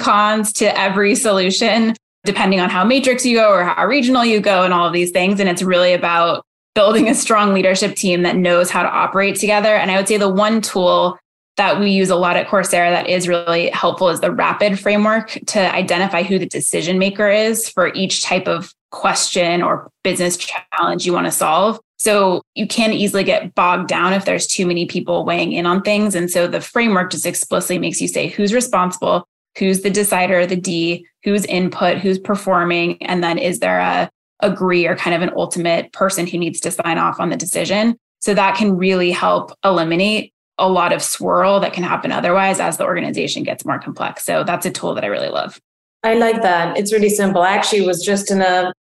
cons 0.00 0.52
to 0.54 0.76
every 0.76 1.14
solution, 1.14 1.94
depending 2.24 2.58
on 2.58 2.68
how 2.68 2.82
matrix 2.82 3.24
you 3.24 3.36
go 3.36 3.48
or 3.48 3.62
how 3.62 3.86
regional 3.86 4.24
you 4.24 4.40
go 4.40 4.64
and 4.64 4.74
all 4.74 4.88
of 4.88 4.92
these 4.92 5.12
things. 5.12 5.38
And 5.38 5.48
it's 5.48 5.62
really 5.62 5.92
about 5.92 6.44
building 6.74 7.08
a 7.08 7.14
strong 7.14 7.54
leadership 7.54 7.94
team 7.94 8.22
that 8.22 8.34
knows 8.34 8.70
how 8.70 8.82
to 8.82 8.88
operate 8.88 9.36
together. 9.36 9.74
And 9.76 9.92
I 9.92 9.96
would 9.96 10.08
say 10.08 10.16
the 10.16 10.28
one 10.28 10.60
tool 10.60 11.16
that 11.58 11.78
we 11.78 11.90
use 11.90 12.08
a 12.08 12.16
lot 12.16 12.36
at 12.36 12.46
Coursera 12.46 12.90
that 12.90 13.08
is 13.08 13.28
really 13.28 13.68
helpful 13.70 14.08
is 14.08 14.20
the 14.20 14.32
rapid 14.32 14.78
framework 14.78 15.38
to 15.48 15.74
identify 15.74 16.22
who 16.22 16.38
the 16.38 16.46
decision 16.46 16.98
maker 16.98 17.28
is 17.28 17.68
for 17.68 17.92
each 17.94 18.22
type 18.22 18.48
of 18.48 18.72
question 18.90 19.62
or 19.62 19.90
business 20.02 20.36
challenge 20.36 21.04
you 21.04 21.12
want 21.12 21.26
to 21.26 21.32
solve. 21.32 21.78
So 21.98 22.42
you 22.54 22.66
can 22.66 22.92
easily 22.92 23.24
get 23.24 23.54
bogged 23.54 23.88
down 23.88 24.12
if 24.12 24.24
there's 24.24 24.46
too 24.46 24.66
many 24.66 24.86
people 24.86 25.24
weighing 25.24 25.52
in 25.52 25.66
on 25.66 25.82
things. 25.82 26.14
And 26.14 26.30
so 26.30 26.46
the 26.46 26.60
framework 26.60 27.10
just 27.10 27.26
explicitly 27.26 27.78
makes 27.78 28.00
you 28.00 28.08
say 28.08 28.28
who's 28.28 28.54
responsible, 28.54 29.26
who's 29.58 29.82
the 29.82 29.90
decider, 29.90 30.46
the 30.46 30.56
D, 30.56 31.06
who's 31.24 31.44
input, 31.46 31.98
who's 31.98 32.18
performing, 32.18 33.02
and 33.02 33.22
then 33.22 33.36
is 33.36 33.58
there 33.58 33.80
a 33.80 34.08
agree 34.40 34.86
or 34.86 34.96
kind 34.96 35.16
of 35.16 35.22
an 35.22 35.34
ultimate 35.36 35.92
person 35.92 36.26
who 36.26 36.38
needs 36.38 36.60
to 36.60 36.70
sign 36.70 36.98
off 36.98 37.20
on 37.20 37.30
the 37.30 37.36
decision. 37.36 37.96
So 38.20 38.34
that 38.34 38.56
can 38.56 38.76
really 38.76 39.10
help 39.10 39.52
eliminate 39.64 40.32
a 40.58 40.68
lot 40.68 40.92
of 40.92 41.02
swirl 41.02 41.60
that 41.60 41.72
can 41.72 41.84
happen 41.84 42.12
otherwise 42.12 42.60
as 42.60 42.76
the 42.76 42.84
organization 42.84 43.42
gets 43.42 43.64
more 43.64 43.78
complex. 43.78 44.24
So 44.24 44.44
that's 44.44 44.66
a 44.66 44.70
tool 44.70 44.94
that 44.94 45.04
I 45.04 45.08
really 45.08 45.28
love. 45.28 45.60
I 46.02 46.14
like 46.14 46.42
that. 46.42 46.76
It's 46.76 46.92
really 46.92 47.08
simple. 47.08 47.42
I 47.42 47.50
actually 47.50 47.86
was 47.86 48.04
just 48.04 48.30
in 48.30 48.40
a 48.40 48.72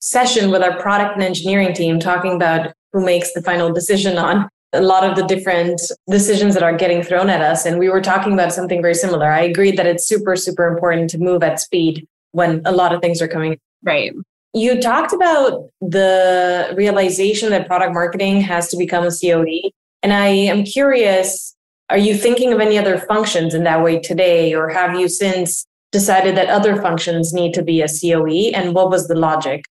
session 0.00 0.50
with 0.50 0.62
our 0.62 0.78
product 0.80 1.14
and 1.14 1.22
engineering 1.22 1.74
team 1.74 1.98
talking 1.98 2.32
about 2.32 2.72
who 2.92 3.04
makes 3.04 3.32
the 3.34 3.42
final 3.42 3.72
decision 3.72 4.18
on 4.18 4.48
a 4.72 4.80
lot 4.80 5.04
of 5.04 5.16
the 5.16 5.26
different 5.26 5.80
decisions 6.08 6.54
that 6.54 6.62
are 6.62 6.76
getting 6.76 7.02
thrown 7.02 7.28
at 7.28 7.40
us. 7.40 7.66
And 7.66 7.78
we 7.78 7.88
were 7.88 8.00
talking 8.00 8.32
about 8.32 8.52
something 8.52 8.80
very 8.80 8.94
similar. 8.94 9.26
I 9.26 9.40
agree 9.40 9.72
that 9.72 9.86
it's 9.86 10.06
super, 10.06 10.36
super 10.36 10.66
important 10.66 11.10
to 11.10 11.18
move 11.18 11.42
at 11.42 11.60
speed 11.60 12.06
when 12.32 12.62
a 12.64 12.72
lot 12.72 12.94
of 12.94 13.00
things 13.00 13.20
are 13.20 13.28
coming. 13.28 13.58
Right. 13.82 14.12
You 14.52 14.80
talked 14.80 15.12
about 15.12 15.68
the 15.80 16.72
realization 16.76 17.50
that 17.50 17.66
product 17.66 17.92
marketing 17.92 18.40
has 18.42 18.68
to 18.68 18.76
become 18.76 19.04
a 19.04 19.10
COE. 19.10 19.70
And 20.02 20.12
I 20.12 20.28
am 20.28 20.64
curious 20.64 21.54
are 21.90 21.98
you 21.98 22.14
thinking 22.14 22.52
of 22.52 22.60
any 22.60 22.78
other 22.78 22.98
functions 22.98 23.52
in 23.52 23.64
that 23.64 23.82
way 23.82 23.98
today, 23.98 24.54
or 24.54 24.68
have 24.68 24.98
you 24.98 25.08
since 25.08 25.66
decided 25.90 26.36
that 26.36 26.48
other 26.48 26.80
functions 26.80 27.32
need 27.32 27.52
to 27.54 27.62
be 27.62 27.82
a 27.82 27.88
COE? 27.88 28.52
And 28.54 28.74
what 28.74 28.90
was 28.90 29.08
the 29.08 29.16
logic? 29.16 29.64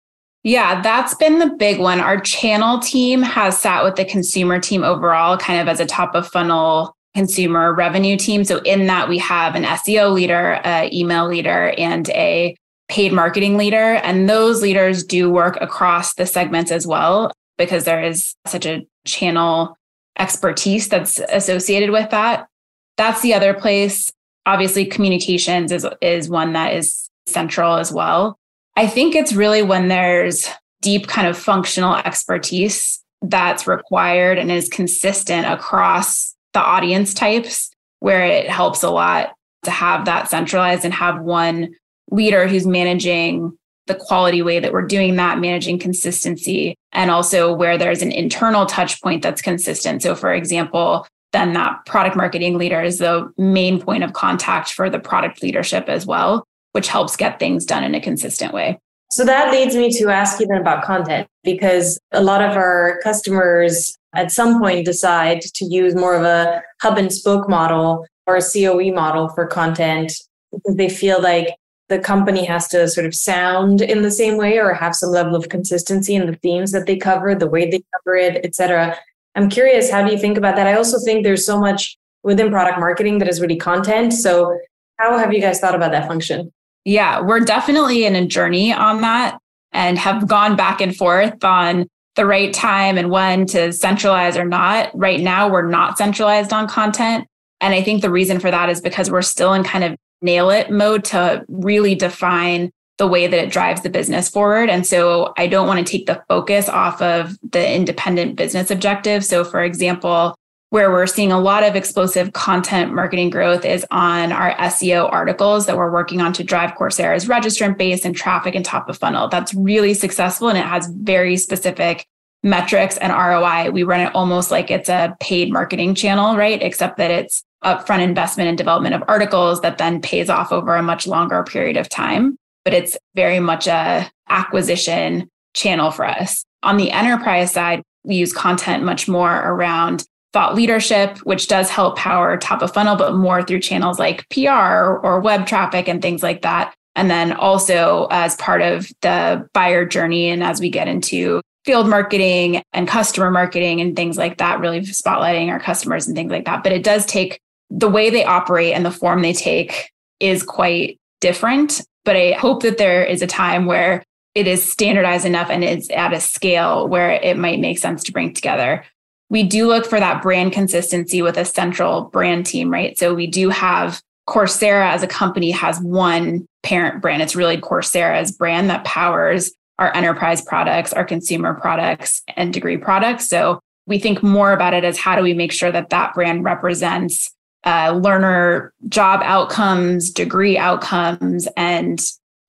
Yeah, 0.43 0.81
that's 0.81 1.15
been 1.15 1.41
the 1.41 1.51
big 1.51 1.79
one. 1.79 2.01
Our 2.01 2.19
channel 2.19 2.79
team 2.79 3.21
has 3.21 3.59
sat 3.59 3.85
with 3.85 3.97
the 3.97 4.05
consumer 4.05 4.59
team 4.61 4.83
overall, 4.83 5.37
kind 5.37 5.61
of 5.61 5.69
as 5.69 5.79
a 5.79 5.87
top 5.87 6.15
of 6.15 6.27
funnel 6.27 6.97
consumer 7.15 7.75
revenue 7.75 8.17
team. 8.17 8.45
So, 8.45 8.59
in 8.59 8.87
that, 8.87 9.09
we 9.09 9.19
have 9.19 9.55
an 9.55 9.65
SEO 9.65 10.15
leader, 10.15 10.61
an 10.65 10.95
email 10.95 11.29
leader, 11.29 11.75
and 11.77 12.09
a 12.11 12.57
paid 12.89 13.13
marketing 13.13 13.57
leader. 13.59 13.97
And 13.97 14.29
those 14.29 14.63
leaders 14.63 15.05
do 15.05 15.31
work 15.31 15.59
across 15.61 16.15
the 16.15 16.27
segments 16.27 16.71
as 16.71 16.87
well 16.87 17.33
because 17.59 17.85
there 17.85 18.03
is 18.03 18.35
such 18.47 18.65
a 18.65 18.87
channel 19.05 19.77
expertise 20.19 20.89
that's 20.89 21.19
associated 21.31 21.91
with 21.91 22.11
that. 22.11 22.49
That's 22.97 23.21
the 23.23 23.35
other 23.35 23.55
place. 23.55 24.13
Obviously, 24.47 24.87
communications 24.87 25.73
is, 25.73 25.87
is 26.01 26.29
one 26.29 26.53
that 26.53 26.75
is 26.75 27.11
central 27.27 27.77
as 27.77 27.93
well. 27.93 28.39
I 28.77 28.87
think 28.87 29.15
it's 29.15 29.33
really 29.33 29.63
when 29.63 29.89
there's 29.89 30.49
deep 30.83 31.07
kind 31.07 31.27
of 31.27 31.37
functional 31.37 31.97
expertise 31.97 33.03
that's 33.23 33.67
required 33.67 34.39
and 34.39 34.53
is 34.53 34.69
consistent 34.69 35.47
across 35.47 36.35
the 36.53 36.61
audience 36.61 37.15
types 37.15 37.71
where 38.01 38.25
it 38.25 38.49
helps 38.49 38.83
a 38.83 38.91
lot 38.91 39.35
to 39.65 39.71
have 39.71 40.05
that 40.05 40.29
centralized 40.29 40.85
and 40.85 40.95
have 40.95 41.21
one 41.21 41.75
leader 42.11 42.47
who's 42.47 42.67
managing 42.67 43.57
the 43.87 43.95
quality 43.95 44.43
way 44.43 44.61
that 44.61 44.73
we're 44.73 44.87
doing 44.87 45.17
that, 45.17 45.39
managing 45.39 45.79
consistency, 45.79 46.77
and 46.97 47.11
also 47.11 47.53
where 47.53 47.77
there's 47.79 48.03
an 48.03 48.11
internal 48.11 48.65
touch 48.67 49.01
point 49.03 49.23
that's 49.23 49.43
consistent. 49.43 50.03
So, 50.03 50.17
for 50.17 50.33
example, 50.33 51.07
then 51.33 51.53
that 51.53 51.85
product 51.85 52.17
marketing 52.17 52.57
leader 52.57 52.83
is 52.83 52.99
the 52.99 53.31
main 53.37 53.81
point 53.81 54.03
of 54.03 54.15
contact 54.15 54.73
for 54.73 54.89
the 54.89 54.99
product 54.99 55.43
leadership 55.43 55.89
as 55.89 56.07
well, 56.07 56.45
which 56.73 56.89
helps 56.89 57.15
get 57.15 57.39
things 57.39 57.67
done 57.67 57.85
in 57.85 57.95
a 57.95 58.01
consistent 58.01 58.55
way. 58.55 58.79
So 59.11 59.25
that 59.25 59.53
leads 59.53 59.77
me 59.77 59.91
to 59.99 60.09
ask 60.09 60.41
you 60.41 60.47
then 60.47 60.61
about 60.61 60.85
content 60.85 61.29
because 61.45 62.01
a 62.13 62.23
lot 62.23 62.43
of 62.43 62.57
our 62.57 62.99
customers 63.05 63.97
at 64.15 64.33
some 64.33 64.59
point 64.59 64.87
decide 64.87 65.43
to 65.43 65.65
use 65.67 65.95
more 65.95 66.17
of 66.17 66.25
a 66.25 66.63
hub 66.81 66.97
and 66.97 67.13
spoke 67.13 67.49
model 67.49 68.07
or 68.27 68.37
a 68.37 68.43
COE 68.43 68.93
model 68.93 69.29
for 69.29 69.47
content 69.47 70.13
because 70.51 70.77
they 70.77 70.89
feel 70.89 71.21
like 71.21 71.55
the 71.89 71.99
company 71.99 72.45
has 72.45 72.67
to 72.69 72.89
sort 72.89 73.07
of 73.07 73.15
sound 73.15 73.81
in 73.81 74.03
the 74.03 74.11
same 74.11 74.37
way 74.37 74.59
or 74.59 74.75
have 74.75 74.95
some 74.95 75.11
level 75.11 75.37
of 75.37 75.49
consistency 75.49 76.15
in 76.15 76.27
the 76.27 76.35
themes 76.37 76.73
that 76.73 76.87
they 76.87 76.97
cover, 76.97 77.35
the 77.35 77.47
way 77.47 77.71
they 77.71 77.83
cover 77.95 78.17
it, 78.17 78.45
etc. 78.45 78.97
I'm 79.35 79.49
curious, 79.49 79.91
how 79.91 80.05
do 80.05 80.13
you 80.13 80.19
think 80.19 80.37
about 80.37 80.57
that? 80.57 80.67
I 80.67 80.75
also 80.75 80.99
think 80.99 81.23
there's 81.23 81.47
so 81.47 81.61
much 81.61 81.97
within 82.23 82.51
product 82.51 82.79
marketing 82.81 83.19
that 83.19 83.29
is 83.29 83.41
really 83.41 83.57
content. 83.57 84.13
So, 84.13 84.59
how 84.99 85.17
have 85.19 85.33
you 85.33 85.41
guys 85.41 85.61
thought 85.61 85.75
about 85.75 85.93
that 85.93 86.09
function? 86.09 86.53
Yeah, 86.85 87.21
we're 87.21 87.41
definitely 87.41 88.05
in 88.05 88.17
a 88.17 88.27
journey 88.27 88.73
on 88.73 89.03
that 89.03 89.39
and 89.73 89.99
have 89.99 90.27
gone 90.27 90.57
back 90.57 90.81
and 90.81 90.97
forth 90.97 91.45
on 91.45 91.87
the 92.15 92.25
right 92.25 92.53
time 92.53 92.97
and 92.97 93.11
when 93.11 93.47
to 93.47 93.73
centralize 93.73 94.37
or 94.37 94.45
not. 94.45 94.91
Right 94.95 95.21
now, 95.21 95.51
we're 95.51 95.69
not 95.69 95.99
centralized 95.99 96.53
on 96.53 96.67
content. 96.67 97.27
And 97.61 97.75
I 97.75 97.83
think 97.83 98.03
the 98.03 98.11
reason 98.11 98.41
for 98.41 98.51
that 98.51 98.71
is 98.71 98.81
because 98.81 99.11
we're 99.11 99.23
still 99.23 99.53
in 99.53 99.65
kind 99.65 99.85
of 99.85 99.97
nail 100.23 100.51
it 100.51 100.71
mode 100.71 101.05
to 101.05 101.45
really 101.49 101.95
define 101.95 102.71
the 102.99 103.07
way 103.07 103.27
that 103.27 103.39
it 103.39 103.51
drives 103.51 103.83
the 103.83 103.91
business 103.91 104.29
forward. 104.29 104.71
And 104.71 104.87
so 104.87 105.35
I 105.37 105.47
don't 105.47 105.67
want 105.67 105.87
to 105.87 105.91
take 105.91 106.07
the 106.07 106.23
focus 106.29 106.69
off 106.69 107.03
of 107.03 107.37
the 107.43 107.75
independent 107.75 108.37
business 108.37 108.71
objective. 108.71 109.25
So, 109.25 109.45
for 109.45 109.63
example, 109.63 110.35
where 110.71 110.91
we're 110.91 111.07
seeing 111.07 111.31
a 111.31 111.39
lot 111.39 111.63
of 111.63 111.77
explosive 111.77 112.33
content 112.33 112.93
marketing 112.93 113.31
growth 113.31 113.65
is 113.65 113.87
on 113.91 114.33
our 114.33 114.55
SEO 114.57 115.11
articles 115.13 115.67
that 115.67 115.77
we're 115.77 115.93
working 115.93 116.21
on 116.21 116.33
to 116.33 116.43
drive 116.43 116.75
Coursera's 116.75 117.27
registrant 117.27 117.79
base 117.79 118.05
and 118.05 118.17
traffic 118.17 118.55
and 118.55 118.65
top 118.65 118.89
of 118.89 118.99
funnel. 118.99 119.29
That's 119.29 119.55
really 119.55 119.95
successful 119.95 120.49
and 120.49 120.59
it 120.59 120.65
has 120.65 120.89
very 120.89 121.37
specific 121.37 122.07
metrics 122.43 122.97
and 122.99 123.13
ROI. 123.13 123.71
We 123.71 123.85
run 123.85 124.01
it 124.01 124.15
almost 124.15 124.51
like 124.51 124.71
it's 124.71 124.89
a 124.89 125.17
paid 125.21 125.53
marketing 125.53 125.95
channel, 125.95 126.37
right? 126.37 126.61
Except 126.61 126.97
that 126.97 127.11
it's 127.11 127.45
upfront 127.65 128.03
investment 128.03 128.49
and 128.49 128.59
development 128.59 128.95
of 128.95 129.03
articles 129.09 129.61
that 129.63 129.79
then 129.79 130.01
pays 130.01 130.29
off 130.29 130.53
over 130.53 130.75
a 130.75 130.83
much 130.83 131.07
longer 131.07 131.43
period 131.43 131.77
of 131.77 131.89
time. 131.89 132.37
But 132.65 132.75
it's 132.75 132.97
very 133.15 133.41
much 133.41 133.67
a 133.67 134.11
acquisition 134.29 135.29
channel 135.55 135.91
for 135.91 136.07
us. 136.07 136.45
On 136.63 136.77
the 136.77 136.91
enterprise 136.91 137.53
side, 137.53 137.83
we 138.05 138.17
use 138.17 138.33
content 138.33 138.85
much 138.85 139.09
more 139.09 139.37
around 139.37 140.05
thought 140.33 140.55
leadership, 140.55 141.19
which 141.19 141.49
does 141.49 141.71
help 141.71 141.97
power 141.97 142.37
top 142.37 142.63
of 142.63 142.73
funnel, 142.73 142.97
but 142.97 143.15
more 143.15 143.43
through 143.43 143.61
channels 143.61 143.99
like 143.99 144.29
PR 144.29 144.51
or 144.51 145.21
web 145.21 145.47
traffic 145.47 145.89
and 145.89 146.03
things 146.03 146.23
like 146.23 146.43
that. 146.43 146.75
And 146.95 147.11
then 147.11 147.33
also 147.33 148.07
as 148.11 148.37
part 148.37 148.63
of 148.63 148.91
the 149.03 149.49
buyer 149.53 149.85
journey, 149.85 150.29
and 150.29 150.43
as 150.43 150.61
we 150.61 150.71
get 150.71 150.89
into 150.89 151.41
field 151.65 151.89
marketing 151.89 152.63
and 152.73 152.87
customer 152.87 153.31
marketing 153.31 153.81
and 153.81 153.97
things 153.97 154.17
like 154.17 154.39
that, 154.39 154.61
really 154.61 154.81
spotlighting 154.81 155.49
our 155.49 155.61
customers 155.61 156.07
and 156.07 156.17
things 156.17 156.31
like 156.31 156.45
that. 156.45 156.63
But 156.63 156.73
it 156.73 156.85
does 156.85 157.05
take 157.07 157.41
the 157.71 157.89
way 157.89 158.11
they 158.11 158.25
operate 158.25 158.75
and 158.75 158.85
the 158.85 158.91
form 158.91 159.23
they 159.23 159.33
take 159.33 159.91
is 160.21 160.43
quite 160.43 160.99
different. 161.21 161.83
But 162.05 162.17
I 162.17 162.33
hope 162.33 162.63
that 162.63 162.79
there 162.79 163.05
is 163.05 163.23
a 163.23 163.27
time 163.27 163.67
where 163.67 164.03
it 164.35 164.47
is 164.47 164.71
standardized 164.71 165.27
enough 165.27 165.51
and 165.51 165.65
it's 165.65 165.91
at 165.91 166.13
a 166.13 166.21
scale 166.21 166.87
where 166.87 167.11
it 167.11 167.37
might 167.37 167.59
make 167.59 167.79
sense 167.79 168.05
to 168.05 168.13
bring 168.13 168.35
together. 168.35 168.85
We 169.29 169.43
do 169.43 169.67
look 169.67 169.87
for 169.87 169.99
that 169.99 170.23
brand 170.23 170.53
consistency 170.53 171.23
with 171.23 171.37
a 171.37 171.45
central 171.45 172.03
brand 172.03 172.47
team, 172.47 172.71
right? 172.71 172.97
So 172.99 173.15
we 173.15 173.27
do 173.27 173.49
have 173.49 174.01
Coursera 174.29 174.93
as 174.93 175.03
a 175.03 175.09
company 175.09 175.51
has 175.53 175.81
one 175.81 176.47
parent 176.63 177.01
brand. 177.01 177.23
It's 177.23 177.37
really 177.37 177.57
Coursera's 177.57 178.31
brand 178.31 178.71
that 178.71 178.85
powers 178.85 179.53
our 179.79 179.95
enterprise 179.95 180.43
products, 180.43 180.93
our 180.93 181.05
consumer 181.05 181.55
products, 181.55 182.23
and 182.37 182.53
degree 182.53 182.77
products. 182.77 183.29
So 183.29 183.61
we 183.87 183.99
think 183.99 184.23
more 184.23 184.53
about 184.53 184.75
it 184.75 184.85
as 184.85 184.99
how 184.99 185.17
do 185.17 185.23
we 185.23 185.35
make 185.35 185.53
sure 185.53 185.71
that 185.73 185.91
that 185.91 186.15
brand 186.15 186.45
represents 186.45 187.31
uh, 187.67 187.99
learner 188.03 188.73
job 188.89 189.21
outcomes, 189.25 190.11
degree 190.11 190.57
outcomes, 190.57 191.49
and 191.57 192.01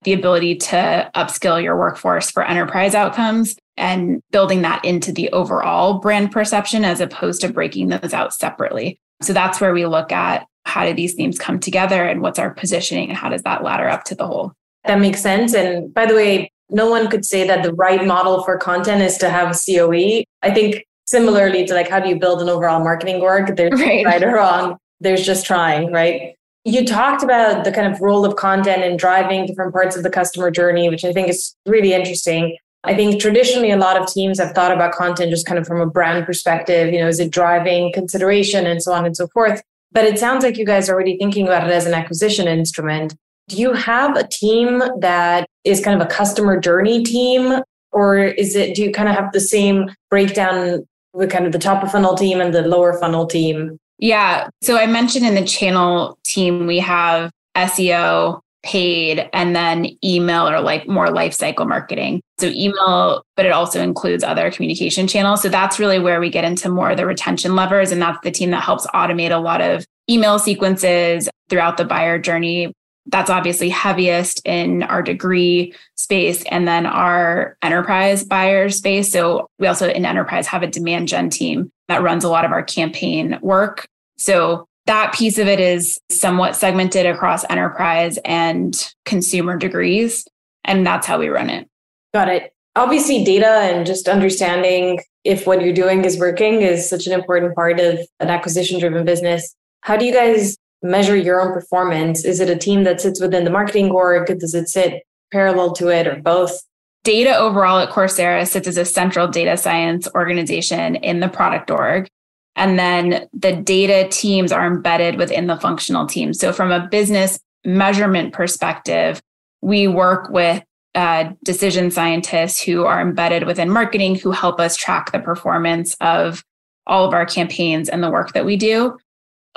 the 0.04 0.12
ability 0.12 0.54
to 0.54 1.10
upskill 1.16 1.62
your 1.62 1.76
workforce 1.76 2.30
for 2.30 2.44
enterprise 2.44 2.94
outcomes 2.94 3.56
and 3.76 4.22
building 4.30 4.62
that 4.62 4.84
into 4.84 5.12
the 5.12 5.28
overall 5.30 5.98
brand 5.98 6.30
perception 6.30 6.84
as 6.84 7.00
opposed 7.00 7.40
to 7.40 7.52
breaking 7.52 7.88
those 7.88 8.14
out 8.14 8.32
separately. 8.32 8.98
So 9.20 9.32
that's 9.32 9.60
where 9.60 9.74
we 9.74 9.86
look 9.86 10.12
at 10.12 10.46
how 10.64 10.84
do 10.84 10.94
these 10.94 11.14
themes 11.14 11.38
come 11.38 11.58
together 11.58 12.04
and 12.04 12.20
what's 12.20 12.38
our 12.38 12.54
positioning 12.54 13.08
and 13.08 13.18
how 13.18 13.28
does 13.28 13.42
that 13.42 13.64
ladder 13.64 13.88
up 13.88 14.04
to 14.04 14.14
the 14.14 14.26
whole. 14.26 14.52
That 14.84 15.00
makes 15.00 15.20
sense. 15.20 15.54
And 15.54 15.92
by 15.92 16.06
the 16.06 16.14
way, 16.14 16.52
no 16.70 16.88
one 16.88 17.08
could 17.08 17.24
say 17.24 17.46
that 17.46 17.62
the 17.62 17.72
right 17.74 18.06
model 18.06 18.44
for 18.44 18.56
content 18.58 19.02
is 19.02 19.16
to 19.18 19.30
have 19.30 19.58
COE. 19.66 20.22
I 20.42 20.52
think 20.52 20.84
similarly 21.06 21.64
to 21.66 21.74
like 21.74 21.88
how 21.88 21.98
do 21.98 22.08
you 22.08 22.18
build 22.18 22.42
an 22.42 22.48
overall 22.48 22.84
marketing 22.84 23.20
org, 23.20 23.56
there's 23.56 23.80
right. 23.80 24.04
right 24.04 24.22
or 24.22 24.34
wrong. 24.34 24.76
There's 25.00 25.24
just 25.24 25.46
trying, 25.46 25.92
right? 25.92 26.34
You 26.64 26.84
talked 26.84 27.22
about 27.22 27.64
the 27.64 27.72
kind 27.72 27.92
of 27.92 28.00
role 28.00 28.24
of 28.24 28.36
content 28.36 28.82
in 28.82 28.96
driving 28.96 29.46
different 29.46 29.72
parts 29.72 29.96
of 29.96 30.02
the 30.02 30.10
customer 30.10 30.50
journey, 30.50 30.88
which 30.88 31.04
I 31.04 31.12
think 31.12 31.28
is 31.28 31.54
really 31.66 31.94
interesting. 31.94 32.56
I 32.84 32.94
think 32.94 33.20
traditionally 33.20 33.70
a 33.70 33.76
lot 33.76 34.00
of 34.00 34.06
teams 34.06 34.38
have 34.38 34.52
thought 34.52 34.72
about 34.72 34.92
content 34.92 35.30
just 35.30 35.46
kind 35.46 35.58
of 35.58 35.66
from 35.66 35.80
a 35.80 35.86
brand 35.86 36.26
perspective, 36.26 36.92
you 36.92 37.00
know, 37.00 37.08
is 37.08 37.20
it 37.20 37.30
driving 37.30 37.92
consideration 37.92 38.66
and 38.66 38.82
so 38.82 38.92
on 38.92 39.04
and 39.04 39.16
so 39.16 39.28
forth. 39.28 39.62
But 39.92 40.04
it 40.04 40.18
sounds 40.18 40.44
like 40.44 40.58
you 40.58 40.66
guys 40.66 40.88
are 40.88 40.94
already 40.94 41.16
thinking 41.16 41.46
about 41.46 41.66
it 41.66 41.72
as 41.72 41.86
an 41.86 41.94
acquisition 41.94 42.46
instrument. 42.46 43.14
Do 43.48 43.56
you 43.56 43.72
have 43.72 44.16
a 44.16 44.28
team 44.28 44.82
that 45.00 45.48
is 45.64 45.82
kind 45.82 46.00
of 46.00 46.06
a 46.06 46.10
customer 46.10 46.60
journey 46.60 47.02
team? 47.02 47.62
Or 47.90 48.18
is 48.18 48.54
it, 48.54 48.74
do 48.74 48.82
you 48.82 48.92
kind 48.92 49.08
of 49.08 49.14
have 49.14 49.32
the 49.32 49.40
same 49.40 49.90
breakdown 50.10 50.86
with 51.14 51.30
kind 51.30 51.46
of 51.46 51.52
the 51.52 51.58
top 51.58 51.82
of 51.82 51.90
funnel 51.90 52.14
team 52.14 52.40
and 52.40 52.54
the 52.54 52.62
lower 52.62 52.98
funnel 52.98 53.26
team? 53.26 53.78
Yeah. 53.98 54.48
So 54.62 54.78
I 54.78 54.86
mentioned 54.86 55.26
in 55.26 55.34
the 55.34 55.44
channel 55.44 56.18
team, 56.24 56.66
we 56.66 56.78
have 56.78 57.30
SEO, 57.56 58.40
paid, 58.62 59.28
and 59.32 59.54
then 59.54 59.88
email 60.04 60.48
or 60.48 60.60
like 60.60 60.88
more 60.88 61.10
life 61.10 61.32
cycle 61.32 61.64
marketing. 61.64 62.20
So 62.38 62.46
email, 62.46 63.22
but 63.36 63.46
it 63.46 63.52
also 63.52 63.80
includes 63.82 64.22
other 64.22 64.50
communication 64.50 65.06
channels. 65.06 65.42
So 65.42 65.48
that's 65.48 65.78
really 65.78 65.98
where 65.98 66.20
we 66.20 66.30
get 66.30 66.44
into 66.44 66.68
more 66.68 66.90
of 66.90 66.96
the 66.96 67.06
retention 67.06 67.56
levers. 67.56 67.90
And 67.90 68.00
that's 68.00 68.18
the 68.22 68.30
team 68.30 68.50
that 68.50 68.62
helps 68.62 68.86
automate 68.88 69.30
a 69.30 69.38
lot 69.38 69.60
of 69.60 69.84
email 70.10 70.38
sequences 70.38 71.28
throughout 71.48 71.76
the 71.76 71.84
buyer 71.84 72.18
journey. 72.18 72.72
That's 73.08 73.30
obviously 73.30 73.68
heaviest 73.68 74.40
in 74.44 74.82
our 74.82 75.02
degree 75.02 75.74
space 75.94 76.44
and 76.50 76.68
then 76.68 76.86
our 76.86 77.56
enterprise 77.62 78.24
buyer 78.24 78.68
space. 78.68 79.10
So 79.10 79.48
we 79.58 79.66
also 79.66 79.88
in 79.88 80.04
enterprise 80.04 80.46
have 80.46 80.62
a 80.62 80.66
demand 80.66 81.08
gen 81.08 81.30
team 81.30 81.70
that 81.88 82.02
runs 82.02 82.24
a 82.24 82.28
lot 82.28 82.44
of 82.44 82.52
our 82.52 82.62
campaign 82.62 83.38
work. 83.40 83.86
So 84.18 84.66
that 84.86 85.14
piece 85.14 85.38
of 85.38 85.46
it 85.46 85.60
is 85.60 85.98
somewhat 86.10 86.56
segmented 86.56 87.06
across 87.06 87.44
enterprise 87.50 88.18
and 88.24 88.92
consumer 89.04 89.56
degrees. 89.56 90.26
And 90.64 90.86
that's 90.86 91.06
how 91.06 91.18
we 91.18 91.28
run 91.28 91.50
it. 91.50 91.68
Got 92.14 92.28
it. 92.28 92.52
Obviously, 92.76 93.24
data 93.24 93.46
and 93.46 93.84
just 93.86 94.08
understanding 94.08 95.00
if 95.24 95.46
what 95.46 95.60
you're 95.60 95.74
doing 95.74 96.04
is 96.04 96.18
working 96.18 96.62
is 96.62 96.88
such 96.88 97.06
an 97.06 97.12
important 97.12 97.54
part 97.54 97.80
of 97.80 97.98
an 98.20 98.28
acquisition 98.28 98.78
driven 98.78 99.04
business. 99.04 99.54
How 99.82 99.96
do 99.96 100.04
you 100.04 100.12
guys 100.12 100.56
measure 100.82 101.16
your 101.16 101.40
own 101.40 101.52
performance? 101.52 102.24
Is 102.24 102.40
it 102.40 102.48
a 102.48 102.56
team 102.56 102.84
that 102.84 103.00
sits 103.00 103.20
within 103.20 103.44
the 103.44 103.50
marketing 103.50 103.90
org? 103.90 104.26
Does 104.38 104.54
it 104.54 104.68
sit 104.68 105.02
parallel 105.32 105.72
to 105.74 105.88
it 105.88 106.06
or 106.06 106.16
both? 106.16 106.60
Data 107.04 107.36
overall 107.36 107.78
at 107.78 107.90
Coursera 107.90 108.46
sits 108.46 108.68
as 108.68 108.76
a 108.76 108.84
central 108.84 109.28
data 109.28 109.56
science 109.56 110.08
organization 110.14 110.96
in 110.96 111.20
the 111.20 111.28
product 111.28 111.70
org. 111.70 112.08
And 112.56 112.78
then 112.78 113.28
the 113.32 113.52
data 113.52 114.08
teams 114.10 114.50
are 114.50 114.66
embedded 114.66 115.16
within 115.16 115.46
the 115.46 115.56
functional 115.56 116.06
team. 116.06 116.34
So, 116.34 116.52
from 116.52 116.72
a 116.72 116.88
business 116.88 117.38
measurement 117.64 118.32
perspective, 118.32 119.20
we 119.62 119.86
work 119.86 120.28
with 120.30 120.64
uh, 120.94 121.32
decision 121.44 121.90
scientists 121.90 122.60
who 122.60 122.84
are 122.84 123.00
embedded 123.00 123.46
within 123.46 123.70
marketing 123.70 124.16
who 124.16 124.32
help 124.32 124.58
us 124.58 124.76
track 124.76 125.12
the 125.12 125.20
performance 125.20 125.94
of 126.00 126.42
all 126.86 127.06
of 127.06 127.14
our 127.14 127.26
campaigns 127.26 127.88
and 127.88 128.02
the 128.02 128.10
work 128.10 128.32
that 128.32 128.44
we 128.44 128.56
do. 128.56 128.98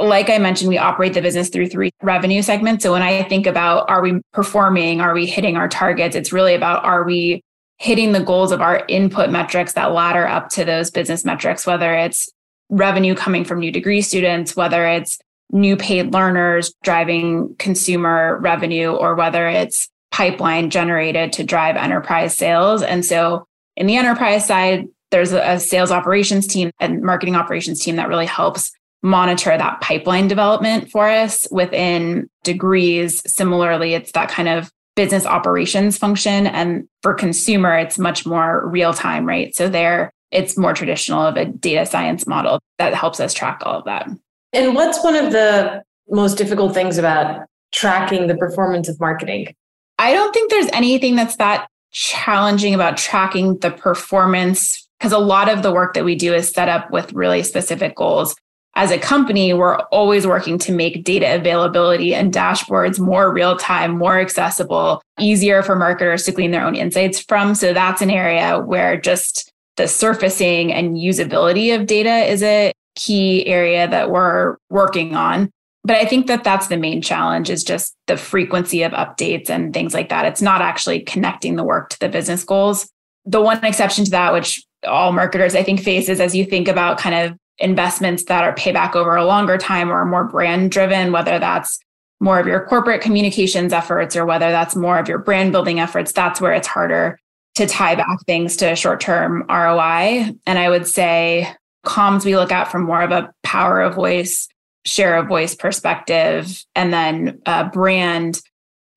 Like 0.02 0.30
I 0.30 0.38
mentioned, 0.38 0.70
we 0.70 0.78
operate 0.78 1.14
the 1.14 1.22
business 1.22 1.50
through 1.50 1.68
three 1.68 1.92
revenue 2.02 2.42
segments. 2.42 2.84
So 2.84 2.92
when 2.92 3.02
I 3.02 3.24
think 3.24 3.46
about 3.46 3.90
are 3.90 4.02
we 4.02 4.22
performing, 4.34 5.02
are 5.02 5.14
we 5.14 5.26
hitting 5.26 5.58
our 5.58 5.68
targets, 5.68 6.16
it's 6.16 6.34
really 6.34 6.56
about 6.56 6.84
are 6.84 7.04
we 7.04 7.44
hitting 7.78 8.12
the 8.12 8.24
goals 8.24 8.52
of 8.52 8.62
our 8.62 8.86
input 8.88 9.30
metrics 9.30 9.74
that 9.74 9.92
ladder 9.92 10.28
up 10.28 10.50
to 10.50 10.64
those 10.64 10.92
business 10.92 11.26
metrics, 11.26 11.66
whether 11.66 11.94
it's 11.94 12.30
revenue 12.70 13.16
coming 13.16 13.44
from 13.44 13.60
new 13.60 13.72
degree 13.72 14.02
students, 14.02 14.56
whether 14.56 14.88
it's 14.88 15.20
new 15.52 15.76
paid 15.76 16.14
learners 16.14 16.74
driving 16.84 17.56
consumer 17.58 18.38
revenue 18.40 18.92
or 18.92 19.16
whether 19.16 19.48
it's 19.48 19.90
pipeline 20.12 20.70
generated 20.70 21.34
to 21.34 21.44
drive 21.44 21.76
enterprise 21.76 22.36
sales. 22.36 22.82
And 22.82 23.04
so 23.06 23.46
in 23.76 23.88
the 23.88 23.98
enterprise 23.98 24.46
side, 24.46 24.88
there's 25.10 25.34
a 25.34 25.60
sales 25.60 25.92
operations 25.92 26.48
team 26.48 26.72
and 26.80 27.02
marketing 27.02 27.36
operations 27.36 27.82
team 27.82 27.98
that 27.98 28.08
really 28.08 28.26
helps 28.26 28.72
monitor 29.02 29.58
that 29.58 29.82
pipeline 29.82 30.28
development 30.28 30.92
for 30.92 31.10
us 31.10 31.48
within 31.52 32.30
degrees. 32.44 33.22
Similarly, 33.26 33.94
it's 33.94 34.12
that 34.12 34.30
kind 34.30 34.48
of 34.48 34.72
business 34.96 35.26
operations 35.26 35.98
function. 35.98 36.48
And 36.48 36.88
for 37.02 37.14
consumer, 37.14 37.78
it's 37.78 37.98
much 37.98 38.26
more 38.26 38.68
real 38.68 38.94
time, 38.94 39.26
right? 39.26 39.56
So 39.56 39.70
there 39.70 40.12
it's 40.32 40.58
more 40.58 40.74
traditional 40.74 41.22
of 41.22 41.36
a 41.36 41.46
data 41.46 41.86
science 41.86 42.26
model 42.26 42.60
that 42.78 42.94
helps 42.94 43.20
us 43.20 43.34
track 43.34 43.62
all 43.66 43.80
of 43.80 43.86
that. 43.86 44.10
And 44.54 44.76
what's 44.76 45.04
one 45.04 45.16
of 45.16 45.32
the 45.32 45.84
most 46.10 46.38
difficult 46.38 46.74
things 46.74 46.98
about 46.98 47.46
tracking 47.74 48.28
the 48.28 48.36
performance 48.36 48.90
of 48.90 49.00
marketing? 49.00 49.54
I 50.00 50.14
don't 50.14 50.34
think 50.34 50.50
there's 50.50 50.70
anything 50.74 51.16
that's 51.16 51.36
that 51.36 51.68
challenging 51.92 52.74
about 52.74 52.98
tracking 52.98 53.58
the 53.60 53.72
performance 53.72 54.88
because 55.00 55.12
a 55.12 55.20
lot 55.20 55.50
of 55.50 55.64
the 55.64 55.72
work 55.72 55.94
that 55.94 56.06
we 56.06 56.16
do 56.16 56.34
is 56.34 56.50
set 56.50 56.70
up 56.70 56.92
with 56.92 57.12
really 57.14 57.44
specific 57.44 57.96
goals. 57.96 58.36
As 58.76 58.92
a 58.92 58.98
company, 58.98 59.54
we're 59.54 59.76
always 59.76 60.26
working 60.26 60.58
to 60.60 60.72
make 60.72 61.04
data 61.04 61.36
availability 61.36 62.16
and 62.16 62.34
dashboards 62.34 63.00
more 63.00 63.32
real 63.32 63.58
time, 63.58 63.98
more 63.98 64.20
accessible, 64.20 65.02
easier 65.20 65.62
for 65.62 65.76
marketers 65.76 66.24
to 66.24 66.32
glean 66.32 66.52
their 66.52 66.66
own 66.66 66.76
insights 66.76 67.20
from. 67.20 67.54
So 67.54 67.74
that's 67.74 68.02
an 68.02 68.10
area 68.10 68.60
where 68.60 69.00
just 69.00 69.52
the 69.76 69.88
surfacing 69.88 70.72
and 70.72 70.96
usability 70.96 71.76
of 71.76 71.86
data 71.86 72.32
is 72.32 72.44
a 72.44 72.72
key 72.96 73.46
area 73.46 73.88
that 73.90 74.10
we're 74.10 74.58
working 74.70 75.16
on. 75.16 75.50
But 75.84 75.98
i 75.98 76.06
think 76.06 76.28
that 76.28 76.44
that's 76.44 76.68
the 76.68 76.78
main 76.78 77.02
challenge 77.02 77.50
is 77.50 77.64
just 77.64 77.96
the 78.06 78.16
frequency 78.16 78.84
of 78.84 78.92
updates 78.92 79.50
and 79.50 79.74
things 79.74 79.94
like 79.94 80.10
that. 80.10 80.26
It's 80.26 80.42
not 80.42 80.62
actually 80.62 81.02
connecting 81.02 81.56
the 81.56 81.64
work 81.64 81.90
to 81.90 82.00
the 82.00 82.10
business 82.10 82.44
goals. 82.44 82.90
The 83.26 83.42
one 83.42 83.64
exception 83.66 84.06
to 84.06 84.12
that 84.12 84.34
which 84.34 84.64
all 84.88 85.12
marketers 85.12 85.54
i 85.54 85.62
think 85.62 85.80
face 85.80 86.10
is 86.10 86.20
as 86.20 86.36
you 86.36 86.44
think 86.46 86.68
about 86.68 86.98
kind 86.98 87.14
of 87.16 87.38
investments 87.60 88.26
that 88.26 88.44
are 88.44 88.56
payback 88.56 88.96
over 88.96 89.16
a 89.16 89.26
longer 89.26 89.58
time 89.58 89.92
or 89.92 90.04
more 90.06 90.24
brand 90.24 90.72
driven 90.72 91.12
whether 91.12 91.38
that's 91.40 91.80
more 92.20 92.40
of 92.40 92.48
your 92.48 92.66
corporate 92.66 93.02
communications 93.02 93.74
efforts 93.74 94.16
or 94.16 94.26
whether 94.26 94.52
that's 94.52 94.76
more 94.76 94.98
of 94.98 95.08
your 95.08 95.18
brand 95.18 95.52
building 95.52 95.80
efforts 95.80 96.12
that's 96.12 96.42
where 96.42 96.54
it's 96.54 96.68
harder 96.68 97.18
to 97.56 97.68
tie 97.68 97.96
back 97.96 98.20
things 98.26 98.56
to 98.58 98.76
short 98.76 99.00
term 99.00 99.44
ROI. 99.50 100.34
And 100.46 100.60
I 100.60 100.70
would 100.70 100.88
say 100.88 101.48
comms 101.86 102.26
we 102.26 102.36
look 102.36 102.52
at 102.52 102.72
from 102.72 102.84
more 102.84 103.02
of 103.02 103.12
a 103.12 103.32
power 103.44 103.82
of 103.82 103.96
voice, 103.96 104.48
share 104.86 105.18
of 105.18 105.28
voice 105.28 105.56
perspective. 105.56 106.64
And 106.76 106.94
then 106.94 107.42
uh, 107.46 107.70
brand 107.70 108.40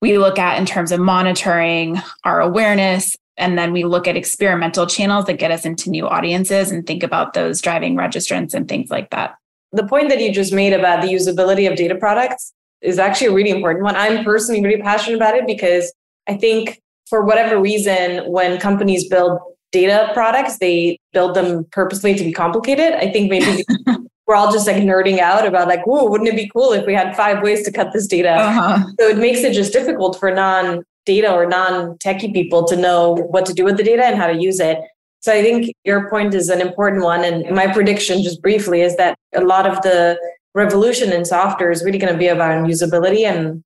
we 0.01 0.19
look 0.19 0.39
at 0.39 0.59
in 0.59 0.67
terms 0.67 0.93
of 0.93 1.01
monitoring 1.01 2.01
our 2.25 2.41
awareness. 2.41 3.17
And 3.37 3.59
then 3.59 3.73
we 3.73 3.85
look 3.85 4.07
at 4.07 4.17
experimental 4.17 4.87
channels 4.87 5.25
that 5.27 5.39
get 5.39 5.51
us 5.51 5.65
into 5.65 5.91
new 5.91 6.07
audiences 6.07 6.71
and 6.71 6.87
think 6.87 7.03
about 7.03 7.35
those 7.35 7.61
driving 7.61 7.97
registrants 7.97 8.55
and 8.55 8.69
things 8.69 8.91
like 8.91 9.11
that. 9.11 9.35
The 9.73 9.87
point 9.87 10.09
that 10.11 10.21
you 10.21 10.33
just 10.33 10.53
made 10.53 10.73
about 10.73 11.03
the 11.03 11.09
usability 11.09 11.69
of 11.69 11.77
data 11.77 11.97
products 11.97 12.53
is 12.81 12.99
actually 12.99 13.29
a 13.29 13.33
really 13.33 13.51
important 13.51 13.85
one. 13.85 13.97
I'm 13.97 14.25
personally 14.25 14.63
really 14.63 14.81
passionate 14.81 15.17
about 15.17 15.35
it 15.35 15.47
because 15.47 15.93
I 16.29 16.37
think 16.37 16.81
for 17.09 17.25
whatever 17.25 17.61
reason, 17.61 18.31
when 18.31 18.61
companies 18.61 19.09
build 19.09 19.41
data 19.73 20.11
products, 20.15 20.59
they 20.59 20.99
build 21.13 21.35
them 21.35 21.65
purposely 21.73 22.15
to 22.15 22.23
be 22.23 22.33
complicated. 22.33 22.93
I 22.95 23.11
think 23.11 23.31
maybe 23.31 23.65
we're 24.27 24.37
all 24.37 24.53
just 24.53 24.67
like 24.67 24.77
nerding 24.77 25.19
out 25.19 25.47
about 25.47 25.69
like, 25.69 25.87
whoa, 25.87 26.09
wouldn't 26.09 26.29
it 26.29 26.37
be 26.37 26.49
cool 26.49 26.73
if 26.73 26.87
we 26.87 26.95
had 26.95 27.17
five 27.17 27.43
ways 27.43 27.65
to 27.65 27.73
cut 27.73 27.93
this 27.93 28.07
data? 28.07 28.33
Uh-huh. 28.33 28.85
So 29.01 29.09
it 29.09 29.19
makes 29.19 29.41
it 29.41 29.53
just 29.53 29.73
difficult 29.73 30.19
for 30.19 30.33
non 30.33 30.85
data 31.05 31.33
or 31.33 31.47
non-techie 31.47 32.33
people 32.33 32.65
to 32.65 32.77
know 32.77 33.15
what 33.31 33.47
to 33.47 33.55
do 33.55 33.65
with 33.65 33.77
the 33.77 33.85
data 33.85 34.05
and 34.05 34.17
how 34.17 34.27
to 34.27 34.35
use 34.35 34.61
it. 34.61 34.79
So 35.21 35.33
I 35.33 35.43
think 35.43 35.75
your 35.85 36.11
point 36.11 36.35
is 36.35 36.51
an 36.51 36.61
important 36.61 37.03
one. 37.03 37.25
And 37.25 37.55
my 37.55 37.73
prediction, 37.73 38.23
just 38.23 38.43
briefly, 38.43 38.83
is 38.83 38.97
that 38.97 39.17
a 39.35 39.41
lot 39.41 39.67
of 39.67 39.81
the 39.83 40.19
revolution 40.55 41.13
in 41.13 41.25
software 41.25 41.71
is 41.71 41.83
really 41.83 41.99
going 41.99 42.13
to 42.13 42.19
be 42.19 42.29
about 42.29 42.65
usability 42.65 43.25
and 43.25 43.63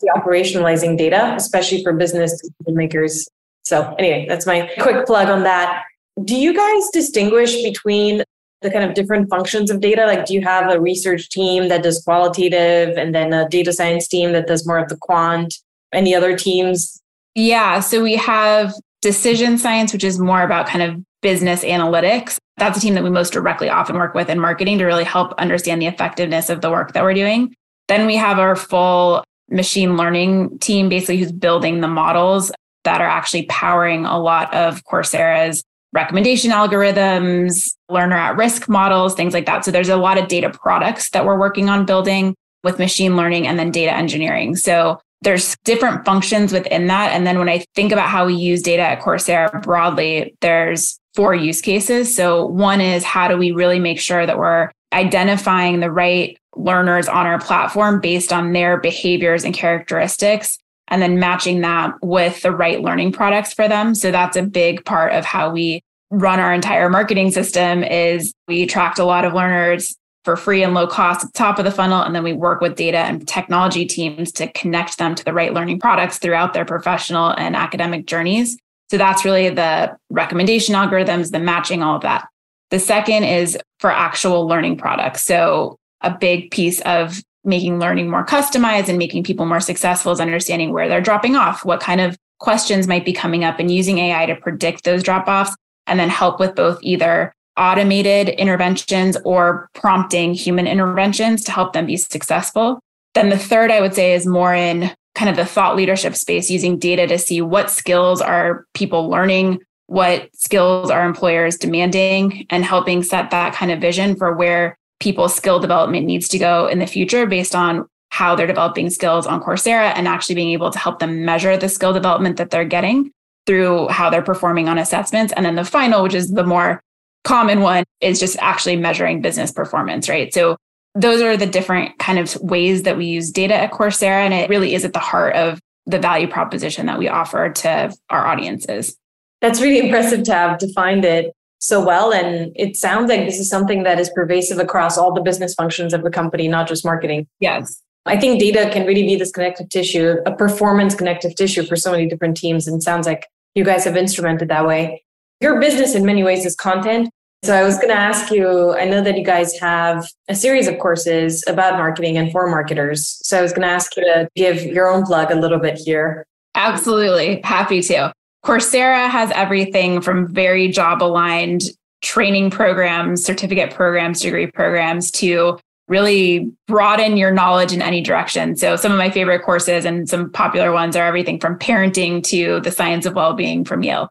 the 0.00 0.12
operationalizing 0.16 0.98
data, 0.98 1.34
especially 1.36 1.82
for 1.82 1.92
business 1.92 2.32
decision 2.32 2.76
makers. 2.76 3.28
So 3.64 3.94
anyway, 3.98 4.26
that's 4.28 4.46
my 4.46 4.70
quick 4.80 5.06
plug 5.06 5.28
on 5.28 5.44
that. 5.44 5.84
Do 6.24 6.34
you 6.34 6.54
guys 6.54 6.88
distinguish 6.92 7.62
between 7.62 8.24
the 8.60 8.70
kind 8.70 8.84
of 8.84 8.94
different 8.94 9.28
functions 9.28 9.70
of 9.70 9.80
data? 9.80 10.06
Like, 10.06 10.26
do 10.26 10.34
you 10.34 10.40
have 10.42 10.70
a 10.70 10.80
research 10.80 11.28
team 11.28 11.68
that 11.68 11.82
does 11.82 12.02
qualitative 12.02 12.96
and 12.96 13.14
then 13.14 13.32
a 13.32 13.48
data 13.48 13.72
science 13.72 14.08
team 14.08 14.32
that 14.32 14.46
does 14.46 14.66
more 14.66 14.78
of 14.78 14.88
the 14.88 14.96
quant? 14.96 15.54
Any 15.92 16.14
other 16.14 16.36
teams? 16.36 17.00
Yeah. 17.34 17.80
So 17.80 18.02
we 18.02 18.16
have 18.16 18.74
decision 19.00 19.58
science, 19.58 19.92
which 19.92 20.04
is 20.04 20.18
more 20.18 20.42
about 20.42 20.66
kind 20.66 20.82
of 20.82 21.02
business 21.22 21.64
analytics. 21.64 22.36
That's 22.56 22.78
a 22.78 22.80
team 22.80 22.94
that 22.94 23.04
we 23.04 23.10
most 23.10 23.32
directly 23.32 23.68
often 23.68 23.96
work 23.96 24.14
with 24.14 24.28
in 24.28 24.38
marketing 24.38 24.78
to 24.78 24.84
really 24.84 25.04
help 25.04 25.32
understand 25.34 25.80
the 25.80 25.86
effectiveness 25.86 26.50
of 26.50 26.60
the 26.60 26.70
work 26.70 26.92
that 26.92 27.02
we're 27.02 27.14
doing. 27.14 27.54
Then 27.88 28.06
we 28.06 28.16
have 28.16 28.38
our 28.38 28.56
full 28.56 29.24
machine 29.50 29.96
learning 29.96 30.58
team, 30.58 30.88
basically, 30.88 31.18
who's 31.18 31.32
building 31.32 31.80
the 31.80 31.88
models 31.88 32.52
that 32.84 33.00
are 33.00 33.08
actually 33.08 33.44
powering 33.46 34.04
a 34.04 34.18
lot 34.18 34.52
of 34.54 34.82
Coursera's 34.84 35.62
recommendation 35.92 36.50
algorithms, 36.50 37.74
learner 37.88 38.16
at 38.16 38.36
risk 38.36 38.68
models, 38.68 39.14
things 39.14 39.34
like 39.34 39.46
that. 39.46 39.64
So 39.64 39.70
there's 39.70 39.88
a 39.88 39.96
lot 39.96 40.18
of 40.18 40.28
data 40.28 40.50
products 40.50 41.10
that 41.10 41.26
we're 41.26 41.38
working 41.38 41.68
on 41.68 41.84
building 41.84 42.34
with 42.64 42.78
machine 42.78 43.16
learning 43.16 43.46
and 43.46 43.58
then 43.58 43.70
data 43.70 43.92
engineering. 43.92 44.56
So 44.56 45.00
there's 45.22 45.56
different 45.64 46.04
functions 46.04 46.52
within 46.52 46.86
that. 46.88 47.12
And 47.12 47.26
then 47.26 47.38
when 47.38 47.48
I 47.48 47.64
think 47.74 47.92
about 47.92 48.08
how 48.08 48.26
we 48.26 48.34
use 48.34 48.62
data 48.62 48.82
at 48.82 49.00
Coursera 49.00 49.62
broadly, 49.62 50.34
there's 50.40 50.98
four 51.14 51.34
use 51.34 51.60
cases. 51.60 52.14
So 52.14 52.46
one 52.46 52.80
is 52.80 53.04
how 53.04 53.28
do 53.28 53.36
we 53.36 53.52
really 53.52 53.78
make 53.78 54.00
sure 54.00 54.26
that 54.26 54.38
we're 54.38 54.70
identifying 54.92 55.80
the 55.80 55.90
right 55.90 56.36
learners 56.56 57.08
on 57.08 57.26
our 57.26 57.38
platform 57.38 58.00
based 58.00 58.32
on 58.32 58.52
their 58.52 58.78
behaviors 58.78 59.44
and 59.44 59.54
characteristics 59.54 60.58
and 60.88 61.00
then 61.00 61.18
matching 61.18 61.60
that 61.62 61.94
with 62.02 62.42
the 62.42 62.50
right 62.50 62.82
learning 62.82 63.12
products 63.12 63.54
for 63.54 63.68
them. 63.68 63.94
So 63.94 64.10
that's 64.10 64.36
a 64.36 64.42
big 64.42 64.84
part 64.84 65.12
of 65.12 65.24
how 65.24 65.50
we 65.50 65.82
run 66.10 66.40
our 66.40 66.52
entire 66.52 66.90
marketing 66.90 67.30
system 67.30 67.82
is 67.82 68.34
we 68.46 68.62
attract 68.62 68.98
a 68.98 69.04
lot 69.04 69.24
of 69.24 69.32
learners 69.32 69.96
for 70.24 70.36
free 70.36 70.62
and 70.62 70.74
low 70.74 70.86
cost 70.86 71.24
at 71.24 71.32
the 71.32 71.38
top 71.38 71.58
of 71.58 71.64
the 71.64 71.70
funnel 71.70 72.02
and 72.02 72.14
then 72.14 72.22
we 72.22 72.32
work 72.32 72.60
with 72.60 72.76
data 72.76 72.98
and 72.98 73.26
technology 73.26 73.84
teams 73.84 74.30
to 74.32 74.50
connect 74.52 74.98
them 74.98 75.14
to 75.14 75.24
the 75.24 75.32
right 75.32 75.52
learning 75.52 75.80
products 75.80 76.18
throughout 76.18 76.52
their 76.52 76.64
professional 76.64 77.30
and 77.30 77.56
academic 77.56 78.06
journeys. 78.06 78.56
So 78.90 78.98
that's 78.98 79.24
really 79.24 79.48
the 79.48 79.96
recommendation 80.10 80.74
algorithms, 80.74 81.30
the 81.30 81.38
matching, 81.38 81.82
all 81.82 81.96
of 81.96 82.02
that. 82.02 82.28
The 82.70 82.78
second 82.78 83.24
is 83.24 83.58
for 83.80 83.90
actual 83.90 84.46
learning 84.46 84.76
products. 84.76 85.24
So 85.24 85.76
a 86.02 86.16
big 86.16 86.50
piece 86.50 86.80
of 86.82 87.22
making 87.44 87.78
learning 87.78 88.08
more 88.08 88.24
customized 88.24 88.88
and 88.88 88.98
making 88.98 89.24
people 89.24 89.46
more 89.46 89.60
successful 89.60 90.12
is 90.12 90.20
understanding 90.20 90.72
where 90.72 90.88
they're 90.88 91.00
dropping 91.00 91.36
off, 91.36 91.64
what 91.64 91.80
kind 91.80 92.00
of 92.00 92.16
questions 92.38 92.86
might 92.86 93.04
be 93.04 93.12
coming 93.12 93.44
up, 93.44 93.58
and 93.58 93.70
using 93.70 93.98
AI 93.98 94.26
to 94.26 94.36
predict 94.36 94.84
those 94.84 95.02
drop 95.02 95.26
offs 95.26 95.56
and 95.86 95.98
then 95.98 96.08
help 96.08 96.38
with 96.38 96.54
both 96.54 96.78
either 96.82 97.34
automated 97.56 98.30
interventions 98.30 99.16
or 99.24 99.68
prompting 99.74 100.34
human 100.34 100.66
interventions 100.66 101.44
to 101.44 101.52
help 101.52 101.72
them 101.72 101.86
be 101.86 101.96
successful. 101.96 102.80
Then 103.14 103.28
the 103.28 103.38
third, 103.38 103.70
I 103.70 103.80
would 103.80 103.94
say, 103.94 104.14
is 104.14 104.26
more 104.26 104.54
in 104.54 104.90
kind 105.14 105.28
of 105.28 105.36
the 105.36 105.44
thought 105.44 105.76
leadership 105.76 106.16
space, 106.16 106.50
using 106.50 106.78
data 106.78 107.06
to 107.06 107.18
see 107.18 107.42
what 107.42 107.70
skills 107.70 108.22
are 108.22 108.64
people 108.72 109.08
learning, 109.08 109.60
what 109.86 110.34
skills 110.34 110.90
are 110.90 111.04
employers 111.04 111.58
demanding, 111.58 112.46
and 112.48 112.64
helping 112.64 113.02
set 113.02 113.30
that 113.30 113.54
kind 113.54 113.70
of 113.70 113.80
vision 113.80 114.16
for 114.16 114.34
where 114.34 114.78
people's 115.00 115.34
skill 115.34 115.58
development 115.58 116.06
needs 116.06 116.28
to 116.28 116.38
go 116.38 116.66
in 116.66 116.78
the 116.78 116.86
future 116.86 117.26
based 117.26 117.54
on 117.54 117.86
how 118.10 118.34
they're 118.34 118.46
developing 118.46 118.88
skills 118.88 119.26
on 119.26 119.42
Coursera 119.42 119.92
and 119.96 120.06
actually 120.06 120.34
being 120.34 120.50
able 120.50 120.70
to 120.70 120.78
help 120.78 120.98
them 120.98 121.24
measure 121.24 121.56
the 121.56 121.68
skill 121.68 121.92
development 121.92 122.36
that 122.36 122.50
they're 122.50 122.64
getting 122.64 123.10
through 123.46 123.88
how 123.88 124.08
they're 124.08 124.22
performing 124.22 124.68
on 124.68 124.78
assessments. 124.78 125.32
And 125.36 125.44
then 125.44 125.56
the 125.56 125.64
final, 125.64 126.02
which 126.02 126.14
is 126.14 126.30
the 126.30 126.44
more 126.44 126.80
common 127.24 127.60
one, 127.60 127.84
is 128.00 128.20
just 128.20 128.36
actually 128.40 128.76
measuring 128.76 129.22
business 129.22 129.52
performance, 129.52 130.08
right? 130.08 130.32
So 130.32 130.56
those 130.94 131.22
are 131.22 131.36
the 131.36 131.46
different 131.46 131.98
kind 131.98 132.18
of 132.18 132.34
ways 132.42 132.82
that 132.82 132.96
we 132.96 133.06
use 133.06 133.30
data 133.30 133.54
at 133.54 133.72
Coursera. 133.72 134.24
And 134.24 134.34
it 134.34 134.50
really 134.50 134.74
is 134.74 134.84
at 134.84 134.92
the 134.92 134.98
heart 134.98 135.34
of 135.34 135.60
the 135.86 135.98
value 135.98 136.28
proposition 136.28 136.86
that 136.86 136.98
we 136.98 137.08
offer 137.08 137.50
to 137.50 137.94
our 138.10 138.26
audiences. 138.26 138.96
That's 139.40 139.60
really 139.60 139.78
impressive 139.86 140.24
to 140.24 140.32
have 140.32 140.58
defined 140.58 141.04
it 141.04 141.32
so 141.58 141.84
well. 141.84 142.12
And 142.12 142.52
it 142.56 142.76
sounds 142.76 143.08
like 143.08 143.24
this 143.24 143.38
is 143.38 143.48
something 143.48 143.84
that 143.84 143.98
is 143.98 144.10
pervasive 144.10 144.58
across 144.58 144.98
all 144.98 145.12
the 145.12 145.22
business 145.22 145.54
functions 145.54 145.94
of 145.94 146.02
the 146.02 146.10
company, 146.10 146.48
not 146.48 146.68
just 146.68 146.84
marketing. 146.84 147.26
Yes. 147.40 147.80
I 148.04 148.18
think 148.18 148.40
data 148.40 148.68
can 148.72 148.84
really 148.84 149.04
be 149.04 149.14
this 149.14 149.30
connective 149.30 149.68
tissue, 149.68 150.16
a 150.26 150.34
performance 150.34 150.94
connective 150.94 151.36
tissue 151.36 151.64
for 151.64 151.76
so 151.76 151.92
many 151.92 152.06
different 152.06 152.36
teams. 152.36 152.66
And 152.66 152.82
sounds 152.82 153.06
like 153.06 153.28
you 153.54 153.64
guys 153.64 153.84
have 153.84 153.94
instrumented 153.94 154.48
that 154.48 154.66
way. 154.66 155.04
Your 155.42 155.58
business 155.58 155.96
in 155.96 156.06
many 156.06 156.22
ways 156.22 156.46
is 156.46 156.54
content. 156.54 157.10
So 157.42 157.52
I 157.52 157.64
was 157.64 157.74
going 157.74 157.88
to 157.88 157.98
ask 157.98 158.30
you, 158.30 158.76
I 158.76 158.84
know 158.84 159.02
that 159.02 159.18
you 159.18 159.24
guys 159.24 159.58
have 159.58 160.06
a 160.28 160.36
series 160.36 160.68
of 160.68 160.78
courses 160.78 161.42
about 161.48 161.76
marketing 161.76 162.16
and 162.16 162.30
for 162.30 162.48
marketers. 162.48 163.18
So 163.26 163.40
I 163.40 163.42
was 163.42 163.52
going 163.52 163.66
to 163.66 163.74
ask 163.74 163.96
you 163.96 164.04
to 164.04 164.28
give 164.36 164.62
your 164.62 164.88
own 164.88 165.04
plug 165.04 165.32
a 165.32 165.34
little 165.34 165.58
bit 165.58 165.76
here. 165.76 166.24
Absolutely. 166.54 167.40
Happy 167.42 167.82
to. 167.82 168.12
Coursera 168.44 169.10
has 169.10 169.32
everything 169.32 170.00
from 170.00 170.32
very 170.32 170.68
job 170.68 171.02
aligned 171.02 171.62
training 172.02 172.50
programs, 172.50 173.24
certificate 173.24 173.74
programs, 173.74 174.20
degree 174.20 174.46
programs 174.46 175.10
to 175.10 175.58
really 175.88 176.52
broaden 176.68 177.16
your 177.16 177.32
knowledge 177.32 177.72
in 177.72 177.82
any 177.82 178.00
direction. 178.00 178.54
So 178.54 178.76
some 178.76 178.92
of 178.92 178.98
my 178.98 179.10
favorite 179.10 179.42
courses 179.42 179.84
and 179.84 180.08
some 180.08 180.30
popular 180.30 180.70
ones 180.70 180.94
are 180.94 181.04
everything 181.04 181.40
from 181.40 181.58
parenting 181.58 182.22
to 182.24 182.60
the 182.60 182.70
science 182.70 183.06
of 183.06 183.14
well-being 183.14 183.64
from 183.64 183.82
Yale. 183.82 184.08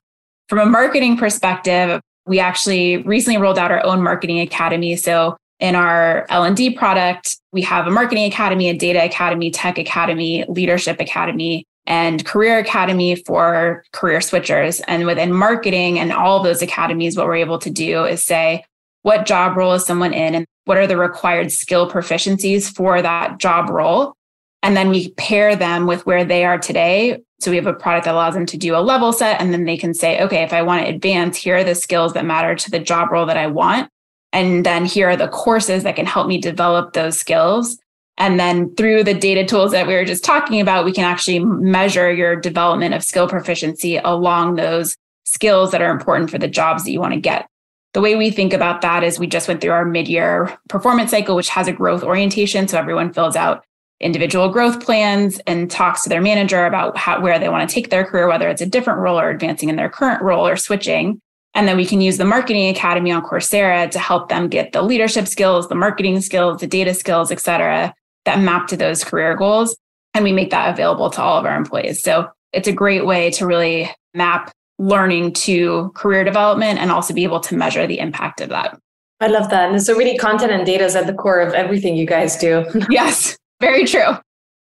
From 0.52 0.60
a 0.60 0.66
marketing 0.66 1.16
perspective, 1.16 2.02
we 2.26 2.38
actually 2.42 2.98
recently 3.04 3.40
rolled 3.40 3.58
out 3.58 3.72
our 3.72 3.82
own 3.86 4.04
marketing 4.04 4.42
academy. 4.42 4.98
So 4.98 5.38
in 5.62 5.76
our 5.76 6.26
L&D 6.28 6.72
product, 6.72 7.38
we 7.54 7.62
have 7.62 7.88
a 7.88 7.90
marketing 7.90 8.26
academy, 8.26 8.68
a 8.68 8.74
data 8.74 9.02
academy, 9.02 9.50
tech 9.50 9.78
academy, 9.78 10.44
leadership 10.50 11.00
academy, 11.00 11.64
and 11.88 12.26
career 12.26 12.60
academy 12.60 13.16
for 13.16 13.86
career 13.94 14.20
switchers. 14.20 14.82
And 14.90 15.06
within 15.06 15.32
marketing 15.32 15.98
and 15.98 16.12
all 16.12 16.44
those 16.44 16.62
academies, 16.62 17.16
what 17.16 17.28
we're 17.28 17.36
able 17.36 17.60
to 17.60 17.70
do 17.70 18.04
is 18.04 18.22
say, 18.22 18.66
what 19.04 19.26
job 19.26 19.56
role 19.56 19.72
is 19.72 19.86
someone 19.86 20.14
in 20.14 20.36
and 20.36 20.46
what 20.66 20.78
are 20.78 20.86
the 20.86 20.98
required 20.98 21.54
skill 21.54 21.90
proficiencies 21.90 22.76
for 22.76 23.02
that 23.02 23.38
job 23.38 23.70
role? 23.70 24.16
And 24.64 24.78
then 24.78 24.90
we 24.90 25.12
pair 25.14 25.56
them 25.56 25.88
with 25.88 26.06
where 26.06 26.24
they 26.24 26.46
are 26.46 26.58
today. 26.58 27.22
So 27.40 27.50
we 27.50 27.58
have 27.58 27.66
a 27.66 27.74
product 27.74 28.06
that 28.06 28.14
allows 28.14 28.36
them 28.36 28.46
to 28.46 28.58
do 28.58 28.76
a 28.76 28.78
level 28.78 29.12
set. 29.12 29.42
And 29.42 29.52
then 29.52 29.66
they 29.66 29.78
can 29.78 29.94
say, 29.94 30.22
okay, 30.22 30.44
if 30.44 30.54
I 30.54 30.62
want 30.62 30.86
to 30.86 30.94
advance, 30.94 31.38
here 31.38 31.58
are 31.58 31.64
the 31.64 31.74
skills 31.74 32.14
that 32.14 32.26
matter 32.26 32.56
to 32.56 32.72
the 32.72 32.80
job 32.80 33.12
role 33.12 33.26
that 33.26 33.38
I 33.38 33.48
want. 33.48 33.90
And 34.34 34.66
then 34.66 34.86
here 34.86 35.10
are 35.10 35.18
the 35.18 35.28
courses 35.28 35.84
that 35.84 35.96
can 35.96 36.06
help 36.06 36.28
me 36.28 36.40
develop 36.40 36.94
those 36.94 37.20
skills. 37.20 37.78
And 38.18 38.40
then 38.40 38.74
through 38.76 39.04
the 39.04 39.16
data 39.16 39.46
tools 39.46 39.72
that 39.72 39.88
we 39.88 39.96
were 39.96 40.06
just 40.06 40.24
talking 40.24 40.62
about, 40.62 40.86
we 40.86 40.94
can 40.94 41.06
actually 41.06 41.40
measure 41.40 42.12
your 42.12 42.36
development 42.36 42.94
of 42.94 43.04
skill 43.04 43.28
proficiency 43.28 43.98
along 43.98 44.56
those 44.56 44.96
skills 45.24 45.72
that 45.72 45.82
are 45.82 45.90
important 45.90 46.30
for 46.30 46.38
the 46.38 46.48
jobs 46.48 46.84
that 46.84 46.92
you 46.92 47.00
want 47.00 47.14
to 47.14 47.20
get. 47.20 47.48
The 47.94 48.02
way 48.02 48.16
we 48.16 48.30
think 48.30 48.54
about 48.54 48.82
that 48.82 49.04
is 49.04 49.20
we 49.20 49.28
just 49.28 49.48
went 49.48 49.60
through 49.60 49.72
our 49.72 49.86
mid 49.86 50.08
year 50.08 50.58
performance 50.70 51.12
cycle, 51.12 51.36
which 51.36 51.50
has 51.50 51.68
a 51.68 51.74
growth 51.74 52.04
orientation. 52.04 52.68
So 52.68 52.78
everyone 52.78 53.12
fills 53.12 53.36
out 53.36 53.66
individual 54.02 54.50
growth 54.50 54.84
plans 54.84 55.40
and 55.48 55.70
talks 55.70 56.04
to 56.04 56.10
their 56.10 56.22
manager 56.22 56.66
about 56.66 56.98
how, 56.98 57.22
where 57.22 57.40
they 57.40 57.50
want 57.50 57.68
to 57.68 57.74
take 57.74 57.90
their 57.90 58.04
career, 58.04 58.28
whether 58.28 58.50
it's 58.50 58.62
a 58.62 58.66
different 58.66 59.00
role 59.00 59.20
or 59.20 59.30
advancing 59.30 59.70
in 59.70 59.76
their 59.76 59.90
current 59.90 60.22
role 60.22 60.48
or 60.48 60.58
switching. 60.58 61.20
And 61.54 61.68
then 61.68 61.78
we 61.78 61.86
can 61.86 62.02
use 62.02 62.18
the 62.18 62.26
Marketing 62.26 62.70
Academy 62.70 63.12
on 63.12 63.24
Coursera 63.24 63.90
to 63.92 64.00
help 64.00 64.30
them 64.30 64.48
get 64.48 64.72
the 64.72 64.82
leadership 64.82 65.28
skills, 65.28 65.68
the 65.68 65.76
marketing 65.76 66.22
skills, 66.22 66.62
the 66.62 66.68
data 66.68 66.94
skills, 66.94 67.32
et 67.32 67.40
cetera, 67.40 67.94
that 68.26 68.40
map 68.40 68.68
to 68.68 68.78
those 68.78 69.04
career 69.04 69.36
goals. 69.36 69.76
And 70.14 70.24
we 70.24 70.32
make 70.32 70.52
that 70.52 70.74
available 70.74 71.10
to 71.10 71.22
all 71.22 71.38
of 71.38 71.46
our 71.46 71.56
employees. 71.56 72.02
So 72.02 72.30
it's 72.54 72.68
a 72.68 72.74
great 72.74 73.06
way 73.06 73.32
to 73.32 73.46
really 73.46 73.90
map 74.14 74.52
learning 74.80 75.34
to 75.34 75.92
career 75.94 76.24
development 76.24 76.80
and 76.80 76.92
also 76.92 77.14
be 77.14 77.24
able 77.24 77.40
to 77.42 77.56
measure 77.56 77.86
the 77.86 78.00
impact 78.00 78.42
of 78.42 78.50
that. 78.50 78.78
I 79.20 79.28
love 79.28 79.50
that. 79.52 79.70
And 79.70 79.82
so 79.82 79.96
really 79.96 80.18
content 80.18 80.52
and 80.52 80.66
data 80.66 80.84
is 80.84 80.96
at 80.96 81.06
the 81.06 81.14
core 81.14 81.40
of 81.40 81.54
everything 81.54 81.96
you 81.96 82.08
guys 82.08 82.36
do. 82.38 82.66
yes. 82.90 83.38
Very 83.62 83.86
true. 83.86 84.18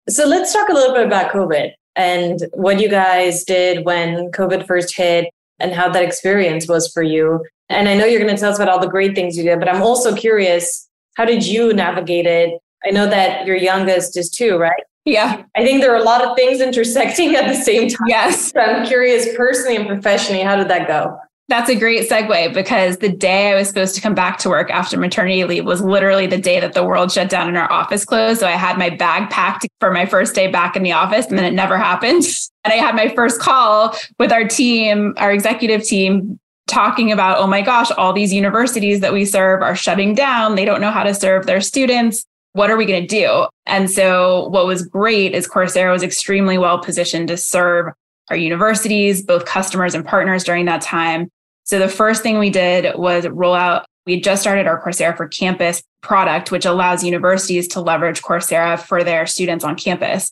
So 0.10 0.26
let's 0.26 0.52
talk 0.52 0.70
a 0.70 0.74
little 0.74 0.94
bit 0.94 1.06
about 1.06 1.32
COVID 1.32 1.72
and 1.96 2.40
what 2.54 2.80
you 2.80 2.90
guys 2.90 3.44
did 3.44 3.86
when 3.86 4.32
COVID 4.32 4.66
first 4.66 4.98
hit 4.98 5.30
and 5.60 5.74
how 5.74 5.90
that 5.90 6.04
experience 6.04 6.68
was 6.68 6.92
for 6.92 7.04
you. 7.04 7.46
And 7.70 7.88
I 7.88 7.96
know 7.96 8.06
you're 8.06 8.22
going 8.22 8.34
to 8.34 8.40
tell 8.40 8.52
us 8.52 8.58
about 8.58 8.70
all 8.70 8.80
the 8.80 8.88
great 8.88 9.16
things 9.16 9.38
you 9.38 9.44
did, 9.44 9.60
but 9.60 9.70
I'm 9.70 9.82
also 9.82 10.16
curious 10.16 10.88
how 11.16 11.26
did 11.26 11.46
you 11.46 11.74
navigate 11.74 12.26
it? 12.26 12.60
I 12.86 12.92
know 12.92 13.08
that 13.08 13.46
your 13.46 13.56
youngest 13.56 14.18
is 14.18 14.30
two, 14.30 14.58
right? 14.58 14.84
Yeah. 15.06 15.44
I 15.56 15.64
think 15.64 15.82
there 15.82 15.92
are 15.94 15.98
a 15.98 16.04
lot 16.04 16.24
of 16.24 16.36
things 16.36 16.62
intersecting 16.62 17.36
at 17.36 17.48
the 17.48 17.56
same 17.56 17.90
time. 17.90 18.08
Yes. 18.08 18.52
So 18.52 18.60
I'm 18.60 18.86
curious 18.86 19.28
personally 19.36 19.76
and 19.76 19.88
professionally, 19.88 20.44
how 20.44 20.56
did 20.56 20.70
that 20.70 20.88
go? 20.88 21.18
That's 21.50 21.70
a 21.70 21.76
great 21.76 22.10
segue 22.10 22.54
because 22.54 22.98
the 22.98 23.10
day 23.10 23.52
I 23.52 23.56
was 23.56 23.70
supposed 23.70 23.96
to 23.96 24.02
come 24.02 24.14
back 24.14 24.38
to 24.40 24.50
work 24.50 24.70
after 24.70 24.98
maternity 24.98 25.46
leave 25.46 25.66
was 25.66 25.80
literally 25.80 26.28
the 26.28 26.38
day 26.38 26.60
that 26.60 26.74
the 26.74 26.84
world 26.84 27.10
shut 27.10 27.30
down 27.30 27.48
and 27.48 27.58
our 27.58 27.72
office 27.72 28.04
closed. 28.04 28.42
So 28.42 28.48
I 28.48 28.52
had 28.52 28.78
my 28.78 28.90
bag 28.90 29.30
packed 29.30 29.66
for 29.80 29.92
my 29.92 30.06
first 30.06 30.36
day 30.36 30.52
back 30.52 30.76
in 30.76 30.84
the 30.84 30.92
office, 30.92 31.28
and 31.28 31.38
then 31.38 31.46
it 31.46 31.54
never 31.54 31.78
happened. 31.78 32.24
And 32.64 32.74
I 32.74 32.86
had 32.86 32.96
my 32.96 33.08
first 33.16 33.40
call 33.40 33.96
with 34.20 34.30
our 34.34 34.46
team, 34.46 35.14
our 35.16 35.32
executive 35.32 35.86
team, 35.86 36.38
talking 36.68 37.14
about, 37.14 37.38
oh 37.38 37.48
my 37.48 37.62
gosh, 37.62 37.90
all 37.92 38.12
these 38.12 38.34
universities 38.34 39.00
that 39.00 39.14
we 39.14 39.24
serve 39.24 39.62
are 39.62 39.74
shutting 39.74 40.14
down. 40.14 40.56
They 40.56 40.66
don't 40.66 40.82
know 40.82 40.92
how 40.92 41.04
to 41.04 41.14
serve 41.14 41.46
their 41.46 41.62
students. 41.62 42.26
What 42.52 42.70
are 42.70 42.76
we 42.76 42.86
going 42.86 43.02
to 43.02 43.08
do? 43.08 43.48
And 43.68 43.90
so, 43.90 44.50
what 44.50 44.68
was 44.68 44.86
great 44.86 45.34
is 45.34 45.48
Coursera 45.48 45.94
was 45.94 46.04
extremely 46.04 46.58
well 46.58 46.80
positioned 46.80 47.30
to 47.30 47.38
serve 47.38 47.94
our 48.30 48.36
universities, 48.36 49.22
both 49.22 49.46
customers 49.46 49.96
and 49.96 50.06
partners 50.06 50.44
during 50.44 50.66
that 50.66 50.82
time. 50.82 51.30
So 51.68 51.80
the 51.80 51.90
first 51.90 52.24
thing 52.24 52.40
we 52.40 52.50
did 52.50 52.98
was 52.98 53.28
roll 53.28 53.54
out, 53.54 53.86
we 54.06 54.22
just 54.22 54.42
started 54.42 54.68
our 54.68 54.82
Coursera 54.82 55.16
for 55.18 55.28
Campus 55.28 55.84
product, 56.02 56.50
which 56.50 56.66
allows 56.66 57.04
universities 57.04 57.68
to 57.70 57.82
leverage 57.82 58.22
Coursera 58.22 58.80
for 58.80 59.04
their 59.04 59.26
students 59.26 59.66
on 59.66 59.76
campus. 59.76 60.32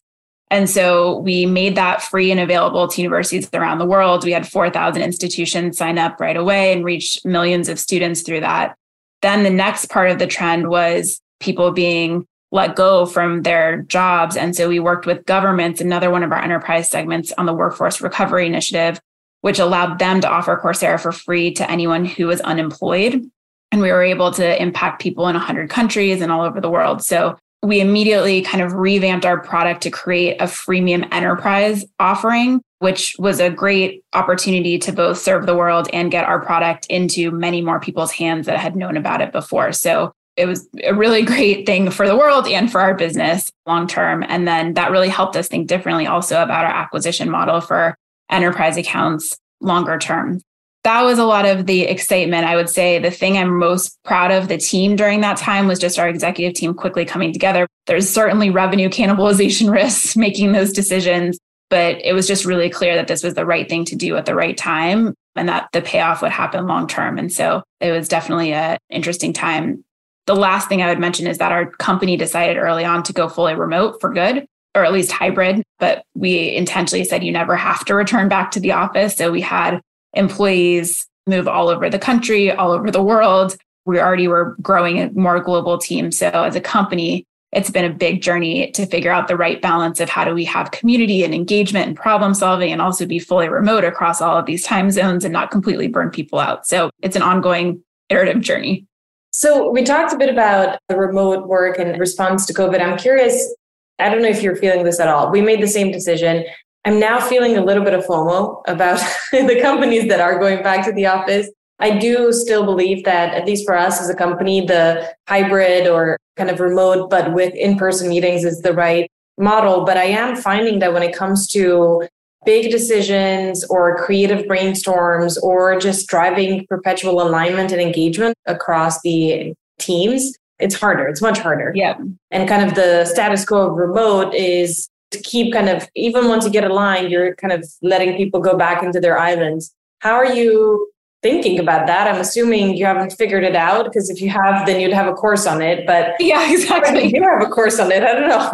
And 0.50 0.69
so 0.69 1.17
we 1.19 1.45
made 1.45 1.76
that 1.76 2.02
free 2.02 2.32
and 2.32 2.39
available 2.39 2.88
to 2.88 3.02
universities 3.02 3.50
around 3.54 3.80
the 3.80 3.86
world. 3.86 4.24
We 4.24 4.32
had 4.32 4.48
4,000 4.48 5.02
institutions 5.02 5.78
sign 5.78 5.98
up 5.98 6.21
right 6.21 6.38
away 6.38 6.71
and 6.71 6.86
reach 6.86 7.19
millions 7.26 7.67
of 7.67 7.80
students 7.80 8.21
through 8.21 8.39
that. 8.39 8.78
Then 9.21 9.43
the 9.43 9.50
next 9.50 9.89
part 9.89 10.12
of 10.12 10.19
the 10.19 10.28
trend 10.28 10.69
was 10.69 11.19
people 11.41 11.71
being 11.71 12.26
let 12.52 12.78
go 12.78 13.06
from 13.06 13.41
their 13.41 13.82
jobs. 13.82 14.38
And 14.38 14.56
so 14.56 14.69
we 14.69 14.80
worked 14.80 15.06
with 15.06 15.26
governments, 15.26 15.82
another 15.82 16.10
one 16.10 16.24
of 16.24 16.32
our 16.32 16.41
enterprise 16.41 16.89
segments 16.89 17.34
on 17.34 17.45
the 17.45 17.54
workforce 17.54 18.00
recovery 18.00 18.45
initiative, 18.45 19.02
which 19.46 19.60
allowed 19.60 20.00
them 20.00 20.20
to 20.20 20.28
offer 20.28 20.58
Coursera 20.58 21.00
for 21.00 21.12
free 21.12 21.54
to 21.54 21.70
anyone 21.70 22.04
who 22.04 22.26
was 22.26 22.42
unemployed. 22.42 23.30
And 23.72 23.80
we 23.80 23.92
were 23.92 24.02
able 24.02 24.32
to 24.32 24.60
impact 24.60 25.00
people 25.00 25.28
in 25.28 25.36
100 25.36 25.70
countries 25.70 26.20
and 26.20 26.32
all 26.32 26.42
over 26.42 26.60
the 26.60 26.70
world. 26.72 27.04
So 27.04 27.38
we 27.62 27.80
immediately 27.80 28.42
kind 28.42 28.64
of 28.64 28.74
revamped 28.74 29.24
our 29.24 29.40
product 29.40 29.84
to 29.84 29.92
create 29.92 30.42
a 30.42 30.46
freemium 30.46 31.08
enterprise 31.14 31.86
offering, 32.00 32.60
which 32.80 33.16
was 33.20 33.40
a 33.40 33.52
great 33.52 34.04
opportunity 34.14 34.80
to 34.80 34.92
both 34.92 35.20
serve 35.20 35.46
the 35.46 35.56
world 35.56 35.90
and 35.94 36.10
get 36.10 36.26
our 36.26 36.44
product 36.44 36.88
into 36.88 37.30
many 37.30 37.62
more 37.62 37.80
people's 37.80 38.14
hands 38.14 38.48
that 38.48 38.58
had 38.58 38.76
known 38.76 38.98
about 38.98 39.22
it 39.22 39.32
before. 39.32 39.72
So 39.74 40.12
it 40.38 40.48
was 40.48 40.68
a 40.84 40.96
really 40.96 41.22
great 41.34 41.68
thing 41.68 41.92
for 41.92 42.08
the 42.08 42.18
world 42.18 42.48
and 42.48 42.72
for 42.72 42.82
our 42.82 42.96
business 42.96 43.52
long 43.68 43.86
term. 43.86 44.26
And 44.28 44.48
then 44.48 44.74
that 44.74 44.90
really 44.90 45.10
helped 45.10 45.36
us 45.36 45.48
think 45.48 45.68
differently 45.68 46.08
also 46.08 46.42
about 46.42 46.66
our 46.66 46.74
acquisition 46.74 47.30
model 47.30 47.62
for 47.62 47.96
enterprise 48.30 48.78
accounts 48.78 49.38
longer 49.62 49.98
term. 49.98 50.42
That 50.84 51.02
was 51.02 51.18
a 51.18 51.26
lot 51.26 51.46
of 51.46 51.66
the 51.66 51.82
excitement. 51.82 52.46
I 52.46 52.56
would 52.56 52.70
say 52.70 53.00
the 53.00 53.10
thing 53.10 53.38
I'm 53.38 53.58
most 53.58 53.98
proud 54.04 54.32
of 54.32 54.48
the 54.48 54.58
team 54.58 54.96
during 54.96 55.22
that 55.22 55.38
time 55.38 55.68
was 55.68 55.80
just 55.80 55.98
our 55.98 56.08
executive 56.08 56.54
team 56.54 56.76
quickly 56.76 57.06
coming 57.06 57.34
together. 57.34 57.68
There's 57.88 58.08
certainly 58.08 58.52
revenue 58.52 58.90
cannibalization 58.90 59.72
risks 59.72 60.16
making 60.16 60.52
those 60.52 60.72
decisions, 60.72 61.40
but 61.72 62.00
it 62.04 62.14
was 62.14 62.28
just 62.28 62.46
really 62.46 62.70
clear 62.70 62.96
that 62.96 63.08
this 63.08 63.24
was 63.24 63.34
the 63.34 63.48
right 63.48 63.68
thing 63.68 63.84
to 63.86 63.96
do 63.96 64.16
at 64.16 64.28
the 64.28 64.36
right 64.36 64.56
time 64.56 65.16
and 65.36 65.50
that 65.50 65.70
the 65.74 65.82
payoff 65.82 66.22
would 66.22 66.32
happen 66.32 66.68
long 66.68 66.88
term. 66.88 67.18
And 67.18 67.34
so 67.34 67.64
it 67.80 67.92
was 67.92 68.08
definitely 68.08 68.54
an 68.54 68.78
interesting 68.92 69.34
time. 69.34 69.84
The 70.28 70.36
last 70.36 70.70
thing 70.70 70.84
I 70.84 70.90
would 70.90 71.00
mention 71.00 71.26
is 71.26 71.40
that 71.40 71.52
our 71.52 71.66
company 71.66 72.16
decided 72.16 72.58
early 72.58 72.86
on 72.86 73.02
to 73.04 73.14
go 73.14 73.28
fully 73.28 73.56
remote 73.56 74.00
for 74.02 74.14
good 74.14 74.46
or 74.76 74.84
at 74.84 74.94
least 74.94 75.12
hybrid, 75.12 75.64
but 75.80 76.04
we 76.14 76.54
intentionally 76.54 77.06
said 77.06 77.24
you 77.24 77.32
never 77.32 77.56
have 77.56 77.86
to 77.86 77.96
return 77.96 78.28
back 78.28 78.52
to 78.52 78.60
the 78.60 78.74
office. 78.74 79.16
So 79.16 79.32
we 79.32 79.42
had 79.42 79.82
employees 80.14 81.08
move 81.28 81.48
all 81.48 81.70
over 81.70 81.90
the 81.90 82.00
country, 82.00 82.52
all 82.52 82.72
over 82.72 82.92
the 82.92 83.02
world. 83.02 83.56
We 83.86 84.00
already 84.00 84.28
were 84.28 84.56
growing 84.62 85.00
a 85.00 85.12
more 85.12 85.40
global 85.40 85.78
team. 85.78 86.12
So 86.12 86.28
as 86.30 86.56
a 86.56 86.62
company, 86.62 87.26
it's 87.52 87.70
been 87.70 87.86
a 87.86 87.94
big 87.94 88.22
journey 88.22 88.72
to 88.72 88.86
figure 88.86 89.12
out 89.12 89.28
the 89.30 89.38
right 89.38 89.62
balance 89.62 90.02
of 90.02 90.10
how 90.10 90.26
do 90.26 90.34
we 90.34 90.44
have 90.44 90.72
community 90.72 91.24
and 91.24 91.34
engagement 91.34 91.88
and 91.88 91.96
problem 91.96 92.34
solving 92.34 92.72
and 92.72 92.82
also 92.82 93.06
be 93.06 93.18
fully 93.18 93.48
remote 93.48 93.86
across 93.86 94.22
all 94.22 94.38
of 94.38 94.46
these 94.46 94.64
time 94.64 94.92
zones 94.92 95.24
and 95.24 95.32
not 95.32 95.52
completely 95.52 95.88
burn 95.88 96.10
people 96.10 96.40
out. 96.40 96.68
So 96.68 96.90
it's 97.02 97.16
an 97.16 97.22
ongoing 97.22 97.82
iterative 98.10 98.42
journey. 98.42 98.86
So 99.32 99.70
we 99.70 99.84
talked 99.84 100.14
a 100.14 100.18
bit 100.18 100.30
about 100.30 100.80
the 100.90 100.98
remote 100.98 101.48
work 101.48 101.80
and 101.80 101.98
response 102.00 102.46
to 102.48 102.54
COVID. 102.54 102.82
I'm 102.82 102.98
curious, 102.98 103.54
I 104.00 104.10
don't 104.10 104.22
know 104.22 104.30
if 104.30 104.42
you're 104.42 104.56
feeling 104.56 104.84
this 104.84 105.00
at 105.00 105.08
all. 105.08 105.32
We 105.32 105.42
made 105.42 105.62
the 105.62 105.68
same 105.68 105.92
decision. 105.92 106.46
I'm 106.86 107.00
now 107.00 107.20
feeling 107.20 107.58
a 107.58 107.64
little 107.64 107.84
bit 107.84 107.94
of 107.94 108.06
FOMO 108.06 108.62
about 108.68 109.00
the 109.32 109.60
companies 109.62 110.08
that 110.10 110.20
are 110.20 110.38
going 110.38 110.62
back 110.62 110.86
to 110.86 110.92
the 110.92 111.06
office. 111.06 111.50
I 111.80 111.98
do 111.98 112.32
still 112.32 112.66
believe 112.66 113.04
that, 113.06 113.34
at 113.34 113.46
least 113.46 113.66
for 113.66 113.76
us 113.76 114.00
as 114.00 114.10
a 114.10 114.16
company, 114.16 114.66
the 114.66 115.12
hybrid 115.28 115.88
or 115.88 116.18
kind 116.38 116.50
of 116.50 116.60
remote, 116.60 117.10
but 117.10 117.34
with 117.34 117.54
in 117.56 117.78
person 117.78 118.10
meetings 118.10 118.44
is 118.44 118.62
the 118.62 118.74
right 118.74 119.10
model. 119.38 119.84
But 119.84 119.98
I 119.98 120.06
am 120.06 120.36
finding 120.36 120.80
that 120.80 120.94
when 120.94 121.04
it 121.04 121.16
comes 121.16 121.48
to 121.48 122.08
big 122.46 122.72
decisions 122.72 123.66
or 123.66 123.98
creative 123.98 124.46
brainstorms 124.46 125.42
or 125.42 125.80
just 125.80 126.08
driving 126.08 126.66
perpetual 126.68 127.22
alignment 127.22 127.72
and 127.72 127.82
engagement 127.82 128.38
across 128.46 129.02
the 129.02 129.54
teams, 129.80 130.34
it's 130.60 130.76
harder. 130.76 131.08
It's 131.08 131.22
much 131.22 131.39
harder. 131.39 131.72
Yeah. 131.76 131.98
And 132.32 132.48
kind 132.48 132.68
of 132.68 132.76
the 132.76 133.06
status 133.06 133.46
quo 133.46 133.70
of 133.70 133.76
remote 133.76 134.34
is 134.34 134.89
to 135.12 135.20
keep 135.20 135.54
kind 135.54 135.70
of, 135.70 135.88
even 135.96 136.28
once 136.28 136.46
you 136.46 136.52
get 136.52 136.63
aligned, 136.63 137.12
you're 137.12 137.36
kind 137.36 137.54
of 137.54 137.65
letting 137.82 138.15
people 138.18 138.39
go 138.39 138.58
back 138.58 138.84
into 138.84 139.00
their 139.00 139.18
islands. 139.18 139.74
How 140.00 140.13
are 140.15 140.34
you 140.34 140.91
thinking 141.22 141.60
about 141.60 141.88
that? 141.88 142.08
I'm 142.08 142.22
assuming 142.22 142.78
you 142.78 142.86
haven't 142.86 143.13
figured 143.13 143.44
it 143.44 143.56
out 143.56 143.86
because 143.86 144.10
if 144.10 144.22
you 144.22 144.30
have, 144.30 144.65
then 144.65 144.80
you'd 144.80 144.94
have 144.94 145.08
a 145.08 145.13
course 145.13 145.46
on 145.46 145.62
it. 145.62 145.86
But 145.86 146.15
yeah, 146.20 146.52
exactly. 146.52 147.08
You 147.13 147.24
have 147.24 147.41
a 147.41 147.52
course 147.52 147.80
on 147.80 147.91
it. 147.91 148.04
I 148.04 148.13
don't 148.13 148.30
know. 148.30 148.50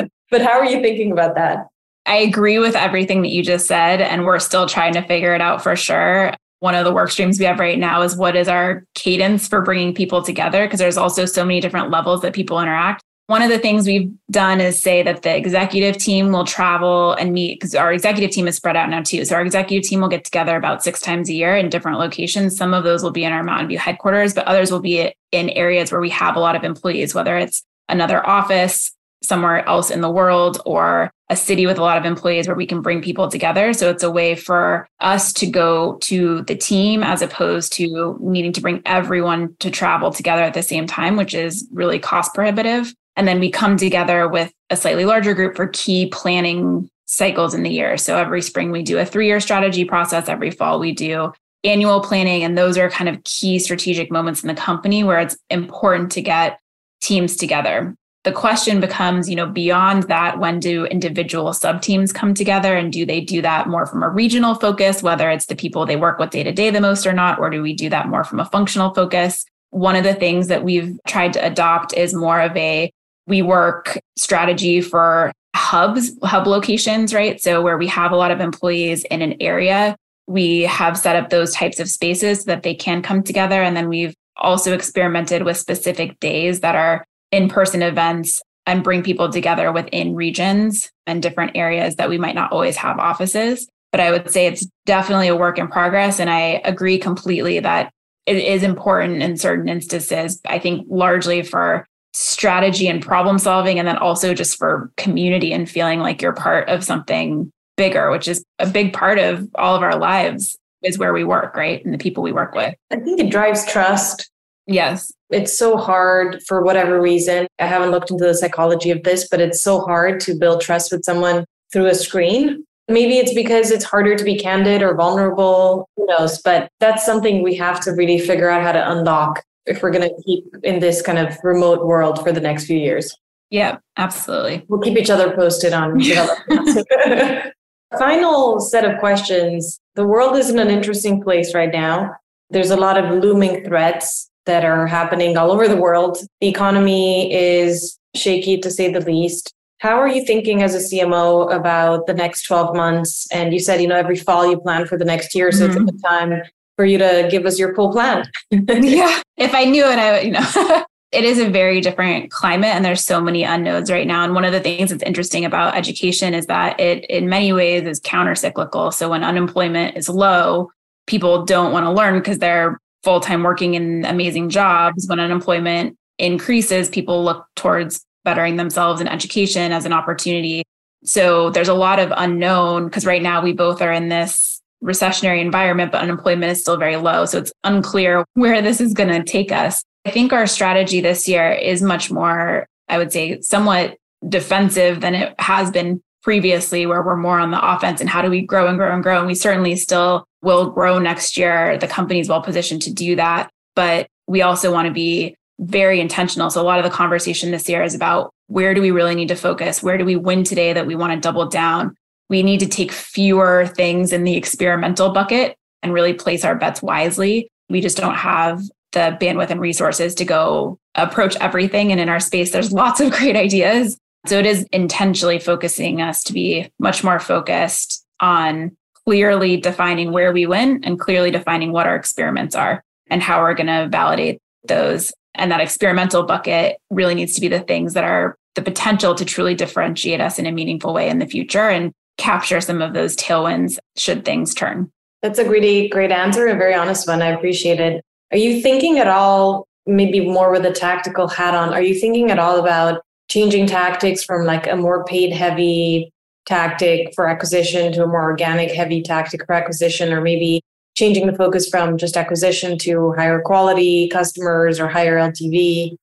I 0.02 0.08
But 0.30 0.42
how 0.42 0.58
are 0.58 0.66
you 0.66 0.80
thinking 0.80 1.12
about 1.12 1.34
that? 1.36 1.66
I 2.06 2.16
agree 2.16 2.60
with 2.60 2.76
everything 2.76 3.22
that 3.22 3.30
you 3.30 3.42
just 3.42 3.66
said, 3.66 4.00
and 4.00 4.24
we're 4.24 4.38
still 4.38 4.66
trying 4.66 4.94
to 4.94 5.02
figure 5.02 5.34
it 5.34 5.40
out 5.40 5.60
for 5.60 5.74
sure 5.74 6.32
one 6.60 6.74
of 6.74 6.84
the 6.84 6.92
work 6.92 7.10
streams 7.10 7.38
we 7.38 7.44
have 7.44 7.58
right 7.58 7.78
now 7.78 8.02
is 8.02 8.16
what 8.16 8.36
is 8.36 8.48
our 8.48 8.84
cadence 8.94 9.46
for 9.46 9.62
bringing 9.62 9.94
people 9.94 10.22
together 10.22 10.64
because 10.64 10.78
there's 10.78 10.96
also 10.96 11.24
so 11.24 11.44
many 11.44 11.60
different 11.60 11.90
levels 11.90 12.22
that 12.22 12.32
people 12.32 12.60
interact 12.60 13.02
one 13.28 13.42
of 13.42 13.50
the 13.50 13.58
things 13.58 13.88
we've 13.88 14.12
done 14.30 14.60
is 14.60 14.80
say 14.80 15.02
that 15.02 15.22
the 15.22 15.36
executive 15.36 15.96
team 15.96 16.30
will 16.30 16.44
travel 16.44 17.14
and 17.14 17.32
meet 17.32 17.58
because 17.58 17.74
our 17.74 17.92
executive 17.92 18.30
team 18.30 18.46
is 18.46 18.56
spread 18.56 18.76
out 18.76 18.88
now 18.88 19.02
too. 19.02 19.24
So 19.24 19.34
our 19.34 19.42
executive 19.42 19.88
team 19.88 20.00
will 20.00 20.08
get 20.08 20.24
together 20.24 20.56
about 20.56 20.84
six 20.84 21.00
times 21.00 21.28
a 21.28 21.32
year 21.32 21.56
in 21.56 21.68
different 21.68 21.98
locations. 21.98 22.56
Some 22.56 22.72
of 22.72 22.84
those 22.84 23.02
will 23.02 23.10
be 23.10 23.24
in 23.24 23.32
our 23.32 23.42
Mountain 23.42 23.66
View 23.66 23.78
headquarters, 23.78 24.32
but 24.32 24.46
others 24.46 24.70
will 24.70 24.80
be 24.80 25.12
in 25.32 25.50
areas 25.50 25.90
where 25.90 26.00
we 26.00 26.10
have 26.10 26.36
a 26.36 26.40
lot 26.40 26.54
of 26.54 26.62
employees, 26.62 27.16
whether 27.16 27.36
it's 27.36 27.64
another 27.88 28.24
office 28.24 28.92
somewhere 29.26 29.66
else 29.68 29.90
in 29.90 30.00
the 30.00 30.10
world 30.10 30.60
or 30.64 31.10
a 31.28 31.36
city 31.36 31.66
with 31.66 31.78
a 31.78 31.82
lot 31.82 31.98
of 31.98 32.04
employees 32.04 32.46
where 32.46 32.56
we 32.56 32.66
can 32.66 32.82
bring 32.82 33.02
people 33.02 33.28
together. 33.28 33.72
So 33.72 33.90
it's 33.90 34.02
a 34.02 34.10
way 34.10 34.36
for 34.36 34.88
us 35.00 35.32
to 35.34 35.46
go 35.46 35.96
to 36.02 36.42
the 36.42 36.54
team 36.54 37.02
as 37.02 37.20
opposed 37.20 37.72
to 37.74 38.16
needing 38.20 38.52
to 38.52 38.60
bring 38.60 38.80
everyone 38.86 39.56
to 39.58 39.70
travel 39.70 40.12
together 40.12 40.42
at 40.42 40.54
the 40.54 40.62
same 40.62 40.86
time, 40.86 41.16
which 41.16 41.34
is 41.34 41.68
really 41.72 41.98
cost 41.98 42.32
prohibitive. 42.34 42.94
And 43.16 43.26
then 43.26 43.40
we 43.40 43.50
come 43.50 43.76
together 43.76 44.28
with 44.28 44.52
a 44.70 44.76
slightly 44.76 45.04
larger 45.04 45.34
group 45.34 45.56
for 45.56 45.68
key 45.68 46.06
planning 46.06 46.88
cycles 47.06 47.54
in 47.54 47.62
the 47.62 47.70
year. 47.70 47.96
So 47.96 48.16
every 48.16 48.42
spring 48.42 48.70
we 48.70 48.82
do 48.82 48.98
a 48.98 49.06
three 49.06 49.26
year 49.26 49.40
strategy 49.40 49.84
process, 49.84 50.28
every 50.28 50.50
fall 50.50 50.78
we 50.78 50.92
do 50.92 51.32
annual 51.64 52.00
planning. 52.00 52.44
And 52.44 52.56
those 52.56 52.78
are 52.78 52.90
kind 52.90 53.08
of 53.08 53.22
key 53.24 53.58
strategic 53.58 54.12
moments 54.12 54.42
in 54.42 54.48
the 54.48 54.54
company 54.54 55.02
where 55.02 55.18
it's 55.18 55.36
important 55.50 56.12
to 56.12 56.22
get 56.22 56.60
teams 57.00 57.36
together 57.36 57.96
the 58.26 58.32
question 58.32 58.80
becomes, 58.80 59.30
you 59.30 59.36
know, 59.36 59.46
beyond 59.46 60.02
that, 60.08 60.40
when 60.40 60.58
do 60.58 60.84
individual 60.86 61.52
sub 61.52 61.80
teams 61.80 62.12
come 62.12 62.34
together 62.34 62.76
and 62.76 62.92
do 62.92 63.06
they 63.06 63.20
do 63.20 63.40
that 63.40 63.68
more 63.68 63.86
from 63.86 64.02
a 64.02 64.08
regional 64.08 64.56
focus, 64.56 65.00
whether 65.00 65.30
it's 65.30 65.46
the 65.46 65.54
people 65.54 65.86
they 65.86 65.94
work 65.94 66.18
with 66.18 66.30
day 66.30 66.42
to 66.42 66.50
day 66.50 66.70
the 66.70 66.80
most 66.80 67.06
or 67.06 67.12
not, 67.12 67.38
or 67.38 67.50
do 67.50 67.62
we 67.62 67.72
do 67.72 67.88
that 67.88 68.08
more 68.08 68.24
from 68.24 68.40
a 68.40 68.44
functional 68.44 68.92
focus? 68.92 69.46
One 69.70 69.94
of 69.94 70.02
the 70.02 70.12
things 70.12 70.48
that 70.48 70.64
we've 70.64 70.98
tried 71.06 71.34
to 71.34 71.46
adopt 71.46 71.94
is 71.94 72.14
more 72.14 72.40
of 72.40 72.56
a 72.56 72.90
WeWork 73.30 73.96
strategy 74.16 74.80
for 74.80 75.32
hubs, 75.54 76.10
hub 76.24 76.48
locations, 76.48 77.14
right? 77.14 77.40
So 77.40 77.62
where 77.62 77.78
we 77.78 77.86
have 77.86 78.10
a 78.10 78.16
lot 78.16 78.32
of 78.32 78.40
employees 78.40 79.04
in 79.04 79.22
an 79.22 79.36
area, 79.40 79.94
we 80.26 80.62
have 80.62 80.98
set 80.98 81.14
up 81.14 81.30
those 81.30 81.54
types 81.54 81.78
of 81.78 81.88
spaces 81.88 82.40
so 82.40 82.46
that 82.46 82.64
they 82.64 82.74
can 82.74 83.02
come 83.02 83.22
together. 83.22 83.62
And 83.62 83.76
then 83.76 83.88
we've 83.88 84.16
also 84.36 84.72
experimented 84.72 85.44
with 85.44 85.56
specific 85.56 86.18
days 86.18 86.58
that 86.60 86.74
are 86.74 87.06
in 87.32 87.48
person 87.48 87.82
events 87.82 88.40
and 88.66 88.82
bring 88.82 89.02
people 89.02 89.30
together 89.30 89.70
within 89.72 90.14
regions 90.14 90.90
and 91.06 91.22
different 91.22 91.56
areas 91.56 91.96
that 91.96 92.08
we 92.08 92.18
might 92.18 92.34
not 92.34 92.52
always 92.52 92.76
have 92.76 92.98
offices. 92.98 93.68
But 93.92 94.00
I 94.00 94.10
would 94.10 94.30
say 94.30 94.46
it's 94.46 94.66
definitely 94.84 95.28
a 95.28 95.36
work 95.36 95.58
in 95.58 95.68
progress. 95.68 96.18
And 96.18 96.28
I 96.28 96.60
agree 96.64 96.98
completely 96.98 97.60
that 97.60 97.92
it 98.26 98.36
is 98.36 98.62
important 98.62 99.22
in 99.22 99.36
certain 99.36 99.68
instances. 99.68 100.40
I 100.46 100.58
think 100.58 100.86
largely 100.90 101.42
for 101.42 101.86
strategy 102.12 102.88
and 102.88 103.02
problem 103.02 103.38
solving, 103.38 103.78
and 103.78 103.86
then 103.86 103.98
also 103.98 104.34
just 104.34 104.58
for 104.58 104.90
community 104.96 105.52
and 105.52 105.68
feeling 105.68 106.00
like 106.00 106.20
you're 106.20 106.32
part 106.32 106.68
of 106.68 106.82
something 106.82 107.52
bigger, 107.76 108.10
which 108.10 108.26
is 108.26 108.42
a 108.58 108.66
big 108.66 108.92
part 108.92 109.18
of 109.18 109.48
all 109.54 109.76
of 109.76 109.82
our 109.82 109.96
lives 109.96 110.56
is 110.82 110.98
where 110.98 111.12
we 111.12 111.24
work, 111.24 111.54
right? 111.56 111.84
And 111.84 111.92
the 111.92 111.98
people 111.98 112.22
we 112.22 112.32
work 112.32 112.54
with. 112.54 112.74
I 112.90 112.96
think 112.96 113.20
it 113.20 113.30
drives 113.30 113.66
trust. 113.66 114.30
Yes. 114.66 115.12
It's 115.30 115.56
so 115.56 115.76
hard 115.76 116.42
for 116.46 116.62
whatever 116.62 117.00
reason. 117.00 117.46
I 117.58 117.66
haven't 117.66 117.90
looked 117.90 118.10
into 118.10 118.24
the 118.24 118.34
psychology 118.34 118.90
of 118.90 119.02
this, 119.02 119.28
but 119.28 119.40
it's 119.40 119.62
so 119.62 119.80
hard 119.80 120.20
to 120.20 120.34
build 120.34 120.60
trust 120.60 120.92
with 120.92 121.04
someone 121.04 121.44
through 121.72 121.86
a 121.86 121.94
screen. 121.94 122.64
Maybe 122.88 123.18
it's 123.18 123.34
because 123.34 123.72
it's 123.72 123.84
harder 123.84 124.14
to 124.14 124.22
be 124.22 124.38
candid 124.38 124.82
or 124.82 124.94
vulnerable. 124.94 125.88
Who 125.96 126.06
knows? 126.06 126.40
But 126.40 126.70
that's 126.78 127.04
something 127.04 127.42
we 127.42 127.56
have 127.56 127.80
to 127.80 127.90
really 127.90 128.20
figure 128.20 128.48
out 128.48 128.62
how 128.62 128.72
to 128.72 128.90
unlock 128.92 129.42
if 129.66 129.82
we're 129.82 129.90
going 129.90 130.08
to 130.08 130.22
keep 130.22 130.44
in 130.62 130.78
this 130.78 131.02
kind 131.02 131.18
of 131.18 131.36
remote 131.42 131.84
world 131.84 132.22
for 132.22 132.30
the 132.30 132.40
next 132.40 132.66
few 132.66 132.78
years. 132.78 133.12
Yeah, 133.50 133.78
absolutely. 133.96 134.64
We'll 134.68 134.80
keep 134.80 134.96
each 134.96 135.10
other 135.10 135.34
posted 135.34 135.72
on 135.72 136.00
Final 137.98 138.60
set 138.60 138.84
of 138.84 138.98
questions. 138.98 139.80
The 139.94 140.06
world 140.06 140.36
is 140.36 140.50
in 140.50 140.58
an 140.58 140.68
interesting 140.68 141.22
place 141.22 141.54
right 141.54 141.72
now. 141.72 142.14
There's 142.50 142.70
a 142.70 142.76
lot 142.76 142.98
of 142.98 143.22
looming 143.22 143.64
threats 143.64 144.30
that 144.46 144.64
are 144.64 144.86
happening 144.86 145.36
all 145.36 145.50
over 145.50 145.68
the 145.68 145.76
world. 145.76 146.18
The 146.40 146.48
economy 146.48 147.32
is 147.32 147.98
shaky 148.14 148.58
to 148.58 148.70
say 148.70 148.90
the 148.90 149.00
least. 149.00 149.52
How 149.78 150.00
are 150.00 150.08
you 150.08 150.24
thinking 150.24 150.62
as 150.62 150.74
a 150.74 150.78
CMO 150.78 151.54
about 151.54 152.06
the 152.06 152.14
next 152.14 152.44
12 152.44 152.74
months? 152.74 153.26
And 153.30 153.52
you 153.52 153.60
said, 153.60 153.82
you 153.82 153.88
know, 153.88 153.96
every 153.96 154.16
fall 154.16 154.48
you 154.48 154.58
plan 154.58 154.86
for 154.86 154.96
the 154.96 155.04
next 155.04 155.34
year. 155.34 155.52
So 155.52 155.68
mm-hmm. 155.68 155.70
it's 155.70 155.76
a 155.76 155.92
good 155.92 156.02
time 156.02 156.42
for 156.76 156.84
you 156.86 156.98
to 156.98 157.28
give 157.30 157.44
us 157.44 157.58
your 157.58 157.74
full 157.74 157.92
plan. 157.92 158.24
yeah. 158.50 159.20
If 159.36 159.54
I 159.54 159.64
knew 159.64 159.84
it, 159.84 159.98
I, 159.98 160.20
you 160.20 160.30
know, 160.30 160.84
it 161.12 161.24
is 161.24 161.38
a 161.38 161.48
very 161.48 161.80
different 161.80 162.30
climate 162.30 162.70
and 162.70 162.84
there's 162.84 163.04
so 163.04 163.20
many 163.20 163.44
unknowns 163.44 163.90
right 163.90 164.06
now. 164.06 164.24
And 164.24 164.34
one 164.34 164.44
of 164.44 164.52
the 164.52 164.60
things 164.60 164.90
that's 164.90 165.02
interesting 165.02 165.44
about 165.44 165.76
education 165.76 166.34
is 166.34 166.46
that 166.46 166.80
it, 166.80 167.04
in 167.06 167.28
many 167.28 167.52
ways, 167.52 167.86
is 167.86 168.00
counter 168.02 168.34
cyclical. 168.34 168.90
So 168.90 169.10
when 169.10 169.24
unemployment 169.24 169.96
is 169.96 170.08
low, 170.08 170.70
people 171.06 171.44
don't 171.44 171.72
want 171.72 171.84
to 171.84 171.92
learn 171.92 172.18
because 172.18 172.38
they're 172.38 172.80
full 173.06 173.20
time 173.20 173.44
working 173.44 173.74
in 173.74 174.04
amazing 174.04 174.50
jobs. 174.50 175.06
When 175.06 175.20
unemployment 175.20 175.96
increases, 176.18 176.88
people 176.88 177.22
look 177.22 177.46
towards 177.54 178.04
bettering 178.24 178.56
themselves 178.56 179.00
in 179.00 179.06
education 179.06 179.70
as 179.70 179.84
an 179.84 179.92
opportunity. 179.92 180.64
So 181.04 181.50
there's 181.50 181.68
a 181.68 181.74
lot 181.74 182.00
of 182.00 182.12
unknown 182.16 182.86
because 182.86 183.06
right 183.06 183.22
now 183.22 183.40
we 183.44 183.52
both 183.52 183.80
are 183.80 183.92
in 183.92 184.08
this 184.08 184.60
recessionary 184.82 185.40
environment, 185.40 185.92
but 185.92 186.02
unemployment 186.02 186.50
is 186.50 186.60
still 186.60 186.78
very 186.78 186.96
low. 186.96 187.26
So 187.26 187.38
it's 187.38 187.52
unclear 187.62 188.24
where 188.34 188.60
this 188.60 188.80
is 188.80 188.92
going 188.92 189.10
to 189.10 189.22
take 189.22 189.52
us. 189.52 189.84
I 190.04 190.10
think 190.10 190.32
our 190.32 190.48
strategy 190.48 191.00
this 191.00 191.28
year 191.28 191.52
is 191.52 191.82
much 191.82 192.10
more, 192.10 192.66
I 192.88 192.98
would 192.98 193.12
say, 193.12 193.40
somewhat 193.40 193.98
defensive 194.28 195.00
than 195.00 195.14
it 195.14 195.32
has 195.38 195.70
been 195.70 196.02
previously, 196.24 196.86
where 196.86 197.04
we're 197.04 197.14
more 197.14 197.38
on 197.38 197.52
the 197.52 197.64
offense 197.64 198.00
and 198.00 198.10
how 198.10 198.20
do 198.20 198.30
we 198.30 198.42
grow 198.42 198.66
and 198.66 198.76
grow 198.76 198.92
and 198.92 199.04
grow. 199.04 199.18
And 199.18 199.28
we 199.28 199.36
certainly 199.36 199.76
still 199.76 200.26
will 200.46 200.70
grow 200.70 201.00
next 201.00 201.36
year. 201.36 201.76
The 201.76 201.88
company 201.88 202.20
is 202.20 202.28
well 202.28 202.40
positioned 202.40 202.80
to 202.82 202.94
do 202.94 203.16
that. 203.16 203.50
But 203.74 204.06
we 204.28 204.42
also 204.42 204.72
want 204.72 204.86
to 204.86 204.94
be 204.94 205.34
very 205.58 206.00
intentional. 206.00 206.50
So 206.50 206.62
a 206.62 206.62
lot 206.62 206.78
of 206.78 206.84
the 206.84 206.96
conversation 206.96 207.50
this 207.50 207.68
year 207.68 207.82
is 207.82 207.96
about 207.96 208.32
where 208.46 208.72
do 208.72 208.80
we 208.80 208.92
really 208.92 209.16
need 209.16 209.26
to 209.26 209.34
focus? 209.34 209.82
Where 209.82 209.98
do 209.98 210.04
we 210.04 210.14
win 210.14 210.44
today 210.44 210.72
that 210.72 210.86
we 210.86 210.94
want 210.94 211.12
to 211.12 211.18
double 211.18 211.46
down? 211.46 211.96
We 212.30 212.44
need 212.44 212.60
to 212.60 212.68
take 212.68 212.92
fewer 212.92 213.66
things 213.66 214.12
in 214.12 214.22
the 214.22 214.36
experimental 214.36 215.10
bucket 215.10 215.56
and 215.82 215.92
really 215.92 216.14
place 216.14 216.44
our 216.44 216.54
bets 216.54 216.80
wisely. 216.80 217.50
We 217.68 217.80
just 217.80 217.96
don't 217.96 218.14
have 218.14 218.62
the 218.92 219.18
bandwidth 219.20 219.50
and 219.50 219.60
resources 219.60 220.14
to 220.14 220.24
go 220.24 220.78
approach 220.94 221.34
everything. 221.40 221.90
And 221.90 222.00
in 222.00 222.08
our 222.08 222.20
space, 222.20 222.52
there's 222.52 222.72
lots 222.72 223.00
of 223.00 223.10
great 223.18 223.34
ideas. 223.34 223.98
So 224.26 224.38
it 224.38 224.46
is 224.46 224.64
intentionally 224.72 225.40
focusing 225.40 226.00
us 226.00 226.22
to 226.22 226.32
be 226.32 226.70
much 226.78 227.02
more 227.02 227.18
focused 227.18 228.06
on 228.20 228.76
clearly 229.06 229.56
defining 229.56 230.12
where 230.12 230.32
we 230.32 230.46
win 230.46 230.82
and 230.84 230.98
clearly 230.98 231.30
defining 231.30 231.72
what 231.72 231.86
our 231.86 231.96
experiments 231.96 232.54
are 232.54 232.82
and 233.08 233.22
how 233.22 233.40
we're 233.40 233.54
going 233.54 233.66
to 233.66 233.88
validate 233.88 234.40
those. 234.66 235.12
And 235.34 235.50
that 235.52 235.60
experimental 235.60 236.24
bucket 236.24 236.78
really 236.90 237.14
needs 237.14 237.34
to 237.34 237.40
be 237.40 237.48
the 237.48 237.60
things 237.60 237.94
that 237.94 238.04
are 238.04 238.36
the 238.54 238.62
potential 238.62 239.14
to 239.14 239.24
truly 239.24 239.54
differentiate 239.54 240.20
us 240.20 240.38
in 240.38 240.46
a 240.46 240.52
meaningful 240.52 240.92
way 240.92 241.08
in 241.08 241.18
the 241.18 241.26
future 241.26 241.68
and 241.68 241.92
capture 242.18 242.60
some 242.60 242.80
of 242.82 242.94
those 242.94 243.14
tailwinds 243.16 243.78
should 243.96 244.24
things 244.24 244.54
turn. 244.54 244.90
That's 245.22 245.38
a 245.38 245.48
really 245.48 245.88
great 245.88 246.10
answer, 246.10 246.46
a 246.48 246.56
very 246.56 246.74
honest 246.74 247.06
one. 247.06 247.22
I 247.22 247.28
appreciate 247.28 247.80
it. 247.80 248.02
Are 248.32 248.38
you 248.38 248.60
thinking 248.62 248.98
at 248.98 249.06
all, 249.06 249.68
maybe 249.86 250.20
more 250.20 250.50
with 250.50 250.64
a 250.64 250.72
tactical 250.72 251.28
hat 251.28 251.54
on, 251.54 251.72
are 251.72 251.82
you 251.82 251.94
thinking 251.94 252.30
at 252.30 252.38
all 252.38 252.58
about 252.58 253.02
changing 253.28 253.66
tactics 253.66 254.24
from 254.24 254.46
like 254.46 254.66
a 254.66 254.76
more 254.76 255.04
paid 255.04 255.32
heavy 255.32 256.12
tactic 256.46 257.12
for 257.14 257.28
acquisition 257.28 257.92
to 257.92 258.04
a 258.04 258.06
more 258.06 258.22
organic 258.22 258.72
heavy 258.72 259.02
tactic 259.02 259.44
for 259.46 259.52
acquisition, 259.52 260.12
or 260.12 260.20
maybe 260.20 260.62
changing 260.94 261.26
the 261.26 261.34
focus 261.34 261.68
from 261.68 261.98
just 261.98 262.16
acquisition 262.16 262.78
to 262.78 263.12
higher 263.12 263.40
quality 263.40 264.08
customers 264.08 264.80
or 264.80 264.88
higher 264.88 265.16
LTV? 265.16 265.96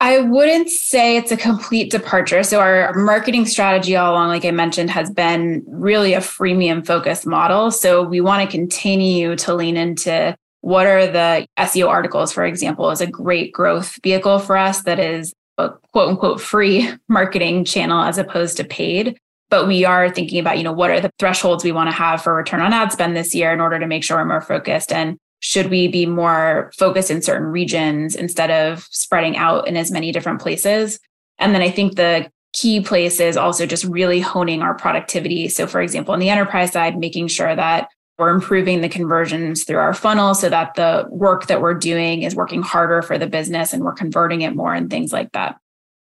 I 0.00 0.20
wouldn't 0.20 0.70
say 0.70 1.16
it's 1.16 1.32
a 1.32 1.36
complete 1.36 1.90
departure. 1.90 2.44
So, 2.44 2.60
our 2.60 2.94
marketing 2.94 3.46
strategy 3.46 3.96
all 3.96 4.12
along, 4.12 4.28
like 4.28 4.44
I 4.44 4.52
mentioned, 4.52 4.90
has 4.90 5.10
been 5.10 5.64
really 5.66 6.14
a 6.14 6.20
freemium 6.20 6.86
focused 6.86 7.26
model. 7.26 7.72
So, 7.72 8.04
we 8.04 8.20
want 8.20 8.48
to 8.48 8.56
continue 8.56 9.34
to 9.36 9.54
lean 9.54 9.76
into 9.76 10.36
what 10.60 10.86
are 10.86 11.06
the 11.06 11.46
SEO 11.58 11.88
articles, 11.88 12.32
for 12.32 12.44
example, 12.44 12.90
is 12.90 13.00
a 13.00 13.06
great 13.06 13.52
growth 13.52 13.98
vehicle 14.02 14.38
for 14.38 14.56
us 14.56 14.82
that 14.82 15.00
is 15.00 15.32
a 15.56 15.70
quote 15.92 16.10
unquote 16.10 16.40
free 16.40 16.88
marketing 17.08 17.64
channel 17.64 18.02
as 18.02 18.18
opposed 18.18 18.56
to 18.58 18.64
paid. 18.64 19.18
But 19.50 19.66
we 19.66 19.84
are 19.84 20.10
thinking 20.10 20.38
about, 20.38 20.58
you 20.58 20.64
know, 20.64 20.72
what 20.72 20.90
are 20.90 21.00
the 21.00 21.10
thresholds 21.18 21.64
we 21.64 21.72
want 21.72 21.88
to 21.90 21.96
have 21.96 22.22
for 22.22 22.34
return 22.34 22.60
on 22.60 22.72
ad 22.72 22.92
spend 22.92 23.16
this 23.16 23.34
year 23.34 23.52
in 23.52 23.60
order 23.60 23.78
to 23.78 23.86
make 23.86 24.04
sure 24.04 24.18
we're 24.18 24.24
more 24.24 24.40
focused 24.40 24.92
and 24.92 25.18
should 25.40 25.70
we 25.70 25.88
be 25.88 26.04
more 26.04 26.72
focused 26.76 27.10
in 27.10 27.22
certain 27.22 27.46
regions 27.46 28.14
instead 28.16 28.50
of 28.50 28.86
spreading 28.90 29.36
out 29.36 29.68
in 29.68 29.76
as 29.76 29.90
many 29.90 30.10
different 30.12 30.40
places? 30.40 30.98
And 31.38 31.54
then 31.54 31.62
I 31.62 31.70
think 31.70 31.94
the 31.94 32.30
key 32.52 32.80
place 32.80 33.20
is 33.20 33.36
also 33.36 33.66
just 33.66 33.84
really 33.84 34.20
honing 34.20 34.62
our 34.62 34.74
productivity. 34.74 35.48
So, 35.48 35.66
for 35.66 35.80
example, 35.80 36.12
on 36.12 36.20
the 36.20 36.30
enterprise 36.30 36.72
side, 36.72 36.98
making 36.98 37.28
sure 37.28 37.54
that 37.54 37.88
we're 38.18 38.30
improving 38.30 38.80
the 38.80 38.88
conversions 38.88 39.62
through 39.62 39.78
our 39.78 39.94
funnel 39.94 40.34
so 40.34 40.48
that 40.48 40.74
the 40.74 41.06
work 41.08 41.46
that 41.46 41.60
we're 41.60 41.74
doing 41.74 42.22
is 42.22 42.34
working 42.34 42.62
harder 42.62 43.00
for 43.00 43.16
the 43.16 43.28
business 43.28 43.72
and 43.72 43.84
we're 43.84 43.92
converting 43.92 44.42
it 44.42 44.56
more 44.56 44.74
and 44.74 44.90
things 44.90 45.12
like 45.12 45.30
that. 45.32 45.56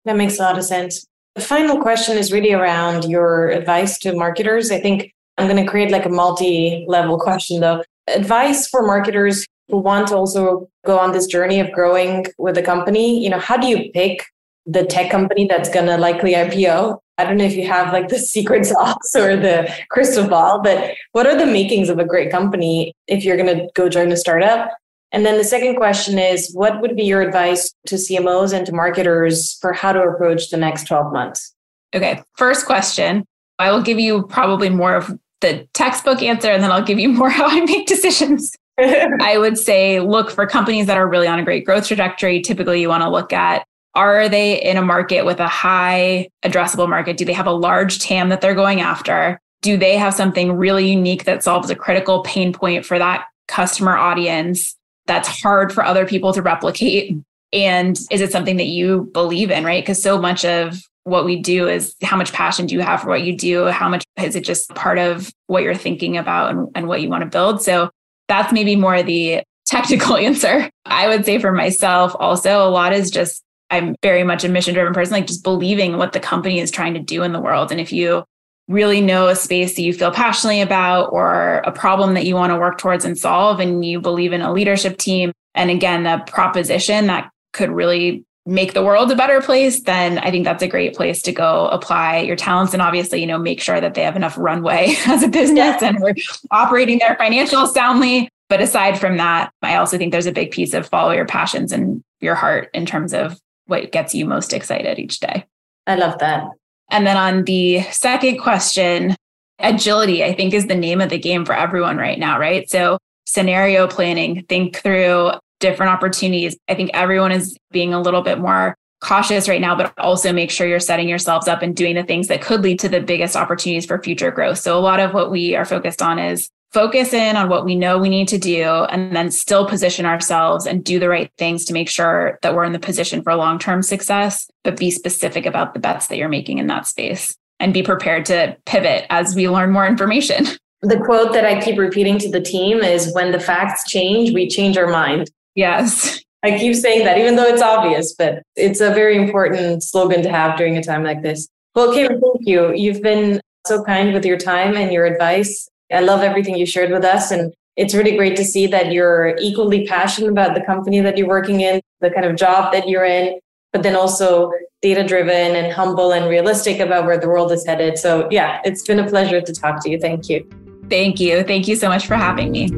That 0.04 0.16
makes 0.16 0.38
a 0.38 0.42
lot 0.42 0.57
of 0.57 0.64
sense. 0.64 1.07
The 1.35 1.40
final 1.40 1.81
question 1.81 2.16
is 2.16 2.33
really 2.33 2.53
around 2.53 3.05
your 3.05 3.49
advice 3.51 3.99
to 4.01 4.14
marketers. 4.14 4.70
I 4.70 4.81
think 4.81 5.12
I'm 5.37 5.49
going 5.49 5.62
to 5.62 5.68
create 5.68 5.90
like 5.90 6.07
a 6.07 6.11
multi 6.11 6.85
level 6.87 7.18
question 7.18 7.61
though. 7.61 7.83
Advice 8.07 8.68
for 8.68 8.87
marketers 8.87 9.47
who 9.68 9.79
want 9.79 10.09
to 10.09 10.16
also 10.16 10.68
go 10.85 10.99
on 10.99 11.12
this 11.12 11.27
journey 11.27 11.59
of 11.59 11.73
growing 11.73 12.27
with 12.38 12.57
a 12.57 12.62
company. 12.62 13.23
You 13.23 13.31
know, 13.31 13.38
how 13.38 13.57
do 13.57 13.66
you 13.66 13.90
pick 13.92 14.25
the 14.66 14.85
tech 14.85 15.11
company 15.11 15.47
that's 15.49 15.68
going 15.68 15.87
to 15.87 15.97
likely 15.97 16.35
IPO? 16.35 16.99
I 17.18 17.25
don't 17.25 17.37
know 17.37 17.44
if 17.44 17.55
you 17.55 17.66
have 17.66 17.92
like 17.92 18.09
the 18.09 18.18
secret 18.35 18.66
sauce 18.66 19.14
or 19.16 19.37
the 19.37 19.73
crystal 19.90 20.29
ball, 20.29 20.62
but 20.62 20.94
what 21.12 21.27
are 21.27 21.37
the 21.37 21.47
makings 21.47 21.88
of 21.88 21.99
a 21.99 22.05
great 22.05 22.31
company 22.31 22.94
if 23.09 23.25
you're 23.25 23.37
going 23.37 23.59
to 23.59 23.68
go 23.75 23.88
join 23.88 24.12
a 24.12 24.16
startup? 24.16 24.70
And 25.14 25.24
then 25.24 25.38
the 25.38 25.44
second 25.44 25.77
question 25.77 26.18
is 26.18 26.53
what 26.55 26.81
would 26.81 26.96
be 26.96 27.05
your 27.05 27.22
advice 27.22 27.72
to 27.87 27.94
CMOs 27.94 28.53
and 28.53 28.66
to 28.66 28.72
marketers 28.72 29.57
for 29.61 29.72
how 29.72 29.92
to 29.92 30.03
approach 30.03 30.50
the 30.50 30.57
next 30.57 30.88
12 30.88 31.12
months? 31.12 31.55
Okay, 31.94 32.20
first 32.37 32.66
question. 32.66 33.24
I 33.61 33.70
will 33.70 33.81
give 33.81 34.00
you 34.00 34.24
probably 34.24 34.70
more 34.70 34.96
of 34.96 35.16
the 35.40 35.68
textbook 35.72 36.20
answer 36.20 36.48
and 36.50 36.64
then 36.64 36.72
I'll 36.72 36.83
give 36.83 36.98
you 36.98 37.11
more 37.11 37.31
how 37.38 37.46
I 37.46 37.61
make 37.61 37.87
decisions. 37.87 38.57
I 38.79 39.38
would 39.38 39.57
say 39.57 40.00
look 40.00 40.33
for 40.33 40.48
companies 40.48 40.87
that 40.87 40.96
are 40.96 41.07
really 41.07 41.29
on 41.29 41.38
a 41.38 41.44
great 41.44 41.64
growth 41.64 41.87
trajectory. 41.87 42.40
Typically, 42.40 42.81
you 42.81 42.88
want 42.88 43.05
to 43.05 43.09
look 43.09 43.33
at 43.33 43.64
are 43.94 44.29
they 44.29 44.61
in 44.61 44.77
a 44.77 44.83
market 44.83 45.24
with 45.24 45.38
a 45.38 45.46
high 45.46 46.29
addressable 46.44 46.88
market? 46.88 47.16
Do 47.16 47.24
they 47.24 47.33
have 47.33 47.46
a 47.46 47.53
large 47.53 48.00
TAM 48.00 48.31
that 48.31 48.40
they're 48.40 48.53
going 48.53 48.81
after? 48.81 49.40
Do 49.62 49.77
they 49.77 49.96
have 49.96 50.12
something 50.12 50.55
really 50.55 50.90
unique 50.90 51.22
that 51.22 51.44
solves 51.44 51.70
a 51.70 51.77
critical 51.77 52.24
pain 52.24 52.53
point 52.53 52.85
for 52.85 52.98
that 52.98 53.27
customer 53.46 53.96
audience 53.96 54.77
that's 55.06 55.28
hard 55.28 55.72
for 55.72 55.84
other 55.84 56.06
people 56.06 56.32
to 56.32 56.42
replicate? 56.42 57.16
And 57.52 57.98
is 58.11 58.20
it 58.20 58.32
something 58.32 58.57
that 58.57 58.66
you 58.66 59.11
believe 59.12 59.50
in, 59.50 59.64
right? 59.64 59.82
Because 59.82 60.02
so 60.02 60.20
much 60.20 60.44
of 60.44 60.80
what 61.05 61.24
we 61.24 61.40
do 61.40 61.68
is 61.68 61.94
how 62.02 62.16
much 62.16 62.32
passion 62.32 62.66
do 62.66 62.74
you 62.74 62.80
have 62.80 63.02
for 63.02 63.09
what 63.09 63.22
you 63.22 63.36
do? 63.36 63.66
How 63.66 63.88
much 63.88 64.05
is 64.18 64.34
it 64.34 64.44
just 64.44 64.74
part 64.74 64.98
of 64.98 65.30
what 65.46 65.62
you're 65.62 65.74
thinking 65.74 66.16
about 66.16 66.50
and, 66.50 66.68
and 66.74 66.88
what 66.88 67.02
you 67.02 67.09
want 67.09 67.22
to 67.22 67.28
build? 67.30 67.62
So 67.62 67.90
that's 68.26 68.52
maybe 68.52 68.74
more 68.74 69.02
the 69.02 69.42
technical 69.66 70.16
answer. 70.16 70.68
I 70.86 71.09
would 71.09 71.24
say 71.24 71.38
for 71.38 71.52
myself 71.52 72.16
also, 72.18 72.66
a 72.66 72.70
lot 72.70 72.92
is 72.92 73.11
just 73.11 73.42
I'm 73.70 73.96
very 74.02 74.24
much 74.24 74.44
a 74.44 74.48
mission 74.48 74.74
driven 74.74 74.94
person, 74.94 75.12
like 75.12 75.26
just 75.26 75.42
believing 75.42 75.96
what 75.96 76.12
the 76.12 76.20
company 76.20 76.61
is 76.61 76.70
trying 76.70 76.94
to 76.94 77.00
do 77.00 77.22
in 77.22 77.32
the 77.32 77.40
world. 77.40 77.72
And 77.72 77.80
if 77.80 77.92
you 77.92 78.24
really 78.68 79.00
know 79.00 79.28
a 79.28 79.36
space 79.36 79.76
that 79.76 79.82
you 79.82 79.92
feel 79.92 80.10
passionately 80.10 80.60
about 80.60 81.12
or 81.12 81.56
a 81.58 81.72
problem 81.72 82.14
that 82.14 82.24
you 82.24 82.34
want 82.34 82.50
to 82.52 82.58
work 82.58 82.78
towards 82.78 83.04
and 83.04 83.18
solve, 83.18 83.60
and 83.60 83.84
you 83.84 84.00
believe 84.00 84.32
in 84.32 84.40
a 84.40 84.52
leadership 84.52 84.98
team, 84.98 85.32
and 85.54 85.70
again, 85.70 86.04
the 86.04 86.22
proposition 86.26 87.06
that 87.06 87.30
could 87.52 87.70
really 87.70 88.24
make 88.46 88.74
the 88.74 88.82
world 88.82 89.10
a 89.10 89.16
better 89.16 89.40
place, 89.40 89.80
then 89.80 90.18
I 90.18 90.30
think 90.30 90.44
that's 90.44 90.62
a 90.62 90.68
great 90.68 90.94
place 90.94 91.22
to 91.22 91.32
go 91.32 91.66
apply 91.68 92.18
your 92.18 92.36
talents 92.36 92.74
and 92.74 92.82
obviously, 92.82 93.20
you 93.20 93.26
know, 93.26 93.38
make 93.38 93.60
sure 93.60 93.80
that 93.80 93.94
they 93.94 94.02
have 94.02 94.16
enough 94.16 94.36
runway 94.36 94.94
as 95.06 95.22
a 95.22 95.28
business 95.28 95.80
yeah. 95.80 95.88
and 95.88 96.00
we're 96.00 96.14
operating 96.50 96.98
their 96.98 97.16
financials 97.16 97.72
soundly. 97.72 98.28
But 98.50 98.60
aside 98.60 98.98
from 98.98 99.16
that, 99.16 99.50
I 99.62 99.76
also 99.76 99.96
think 99.96 100.12
there's 100.12 100.26
a 100.26 100.32
big 100.32 100.50
piece 100.50 100.74
of 100.74 100.86
follow 100.86 101.12
your 101.12 101.24
passions 101.24 101.72
and 101.72 102.02
your 102.20 102.34
heart 102.34 102.68
in 102.74 102.84
terms 102.84 103.14
of 103.14 103.40
what 103.66 103.90
gets 103.90 104.14
you 104.14 104.26
most 104.26 104.52
excited 104.52 104.98
each 104.98 105.20
day. 105.20 105.46
I 105.86 105.94
love 105.94 106.18
that. 106.18 106.48
And 106.91 107.07
then 107.07 107.16
on 107.16 107.45
the 107.45 107.82
second 107.91 108.39
question, 108.39 109.16
agility, 109.59 110.24
I 110.24 110.35
think, 110.35 110.55
is 110.55 110.66
the 110.66 110.74
name 110.74 111.01
of 111.01 111.11
the 111.11 111.18
game 111.18 111.45
for 111.45 111.55
everyone 111.55 111.97
right 111.97 112.18
now, 112.18 112.39
right? 112.39 112.68
So, 112.68 112.99
scenario 113.26 113.87
planning, 113.87 114.45
think 114.49 114.76
through 114.76 115.32
different 115.61 115.91
opportunities. 115.91 116.57
I 116.68 116.74
think 116.74 116.91
everyone 116.93 117.32
is 117.32 117.57
being 117.70 117.95
a 117.95 118.01
little 118.01 118.22
bit 118.22 118.39
more 118.39 118.76
cautious 119.01 119.49
right 119.49 119.61
now, 119.61 119.74
but 119.74 119.93
also 119.99 120.32
make 120.32 120.51
sure 120.51 120.66
you're 120.66 120.80
setting 120.80 121.09
yourselves 121.09 121.49
up 121.49 121.62
and 121.62 121.74
doing 121.74 121.95
the 121.95 122.03
things 122.03 122.28
that 122.28 122.43
could 122.43 122.62
lead 122.62 122.78
to 122.80 122.89
the 122.89 123.01
biggest 123.01 123.37
opportunities 123.37 123.87
for 123.87 124.03
future 124.03 124.30
growth. 124.30 124.59
So, 124.59 124.78
a 124.78 124.80
lot 124.80 125.01
of 125.01 125.14
what 125.14 125.30
we 125.30 125.57
are 125.57 125.64
focused 125.64 126.03
on 126.03 126.18
is 126.18 126.51
focus 126.75 127.12
in 127.14 127.37
on 127.37 127.49
what 127.49 127.64
we 127.64 127.77
know 127.77 127.99
we 127.99 128.09
need 128.09 128.27
to 128.27 128.37
do 128.37 128.64
and 128.64 129.14
then 129.14 129.31
still 129.31 129.66
position 129.66 130.05
ourselves 130.05 130.66
and 130.66 130.85
do 130.85 130.99
the 130.99 131.09
right 131.09 131.31
things 131.39 131.64
to 131.64 131.72
make 131.72 131.89
sure 131.89 132.37
that 132.43 132.53
we're 132.53 132.64
in 132.64 132.72
the 132.72 132.81
position 132.81 133.22
for 133.22 133.35
long 133.37 133.61
term 133.61 133.81
success, 133.81 134.51
but 134.64 134.77
be 134.77 134.91
specific 134.91 135.47
about 135.47 135.72
the 135.72 135.81
bets 135.81 136.09
that 136.09 136.18
you're 136.18 136.29
making 136.29 136.59
in 136.59 136.66
that 136.66 136.87
space 136.87 137.35
and 137.61 137.72
be 137.72 137.83
prepared 137.83 138.27
to 138.27 138.57
pivot 138.66 139.07
as 139.09 139.37
we 139.37 139.49
learn 139.49 139.70
more 139.70 139.87
information. 139.87 140.47
The 140.83 141.01
quote 141.01 141.33
that 141.33 141.47
I 141.47 141.62
keep 141.62 141.79
repeating 141.79 142.18
to 142.18 142.31
the 142.31 142.43
team 142.43 142.81
is 142.81 143.11
when 143.14 143.33
the 143.33 143.41
facts 143.41 143.89
change, 143.89 144.35
we 144.35 144.47
change 144.47 144.77
our 144.77 144.87
mind. 144.87 145.31
Yes. 145.55 146.20
I 146.43 146.59
keep 146.59 146.75
saying 146.75 147.07
that, 147.07 147.16
even 147.16 147.37
though 147.37 147.47
it's 147.47 147.62
obvious, 147.62 148.14
but 148.14 148.43
it's 148.55 148.83
a 148.83 148.91
very 148.91 149.16
important 149.16 149.83
slogan 149.83 150.22
to 150.22 150.29
have 150.29 150.59
during 150.59 150.77
a 150.77 150.83
time 150.83 151.03
like 151.03 151.22
this. 151.22 151.49
Well, 151.75 151.95
Kim, 151.95 152.09
thank 152.09 152.41
you. 152.41 152.75
You've 152.75 153.01
been 153.01 153.41
so 153.66 153.83
kind 153.83 154.12
with 154.12 154.27
your 154.27 154.37
time 154.37 154.77
and 154.77 154.93
your 154.93 155.07
advice. 155.07 155.66
I 155.95 156.01
love 156.01 156.22
everything 156.22 156.57
you 156.57 156.66
shared 156.66 156.90
with 156.90 157.05
us. 157.05 157.30
And 157.30 157.53
it's 157.76 157.95
really 157.95 158.16
great 158.16 158.36
to 158.36 158.45
see 158.45 158.66
that 158.68 158.92
you're 158.92 159.36
equally 159.40 159.86
passionate 159.86 160.30
about 160.30 160.55
the 160.55 160.62
company 160.62 161.01
that 161.01 161.16
you're 161.16 161.28
working 161.28 161.61
in, 161.61 161.80
the 162.01 162.11
kind 162.11 162.26
of 162.26 162.36
job 162.36 162.72
that 162.72 162.88
you're 162.88 163.05
in, 163.05 163.38
but 163.72 163.82
then 163.82 163.97
also 163.97 164.53
data 164.82 165.03
driven 165.03 165.57
and 165.57 165.72
humble 165.72 166.12
and 166.12 166.28
realistic 166.28 166.78
about 166.78 167.07
where 167.07 167.18
the 167.18 167.26
world 167.26 167.51
is 167.51 167.66
headed. 167.66 167.99
So, 167.99 168.28
yeah, 168.30 168.61
it's 168.64 168.82
been 168.82 168.99
a 168.99 169.09
pleasure 169.09 169.40
to 169.40 169.53
talk 169.53 169.82
to 169.82 169.90
you. 169.90 169.99
Thank 169.99 170.28
you. 170.28 170.49
Thank 170.90 171.18
you. 171.18 171.42
Thank 171.42 171.66
you 171.66 171.74
so 171.74 171.88
much 171.88 172.07
for 172.07 172.14
having 172.14 172.53
me. 172.53 172.68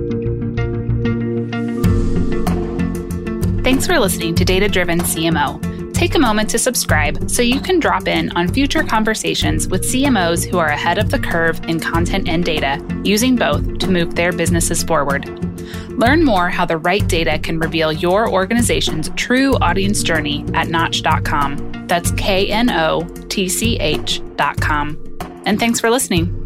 Thanks 3.63 3.87
for 3.87 3.99
listening 3.99 4.37
to 4.37 4.45
Data 4.45 4.69
Driven 4.69 5.01
CMO. 5.01 5.76
Take 5.97 6.15
a 6.15 6.19
moment 6.19 6.51
to 6.51 6.59
subscribe 6.59 7.31
so 7.31 7.41
you 7.41 7.59
can 7.59 7.81
drop 7.81 8.07
in 8.07 8.31
on 8.33 8.53
future 8.53 8.83
conversations 8.83 9.67
with 9.67 9.83
CMOs 9.83 10.45
who 10.45 10.59
are 10.59 10.67
ahead 10.67 10.99
of 10.99 11.11
the 11.11 11.19
curve 11.19 11.59
in 11.69 11.81
content 11.81 12.29
and 12.29 12.45
data, 12.45 12.87
using 13.03 13.35
both 13.35 13.79
to 13.79 13.89
move 13.89 14.15
their 14.15 14.31
businesses 14.31 14.85
forward. 14.85 15.27
Learn 15.93 16.23
more 16.23 16.51
how 16.51 16.67
the 16.67 16.77
right 16.77 17.09
data 17.09 17.39
can 17.39 17.59
reveal 17.59 17.95
your 17.95 18.31
organization's 18.31 19.09
true 19.17 19.55
audience 19.63 20.03
journey 20.03 20.45
at 20.53 20.69
knotch.com. 20.69 21.87
That's 21.87 22.11
K 22.11 22.49
N 22.49 22.69
O 22.69 23.01
T 23.31 23.49
C 23.49 23.79
H.com. 23.79 24.99
And 25.47 25.59
thanks 25.59 25.81
for 25.81 25.89
listening. 25.89 26.45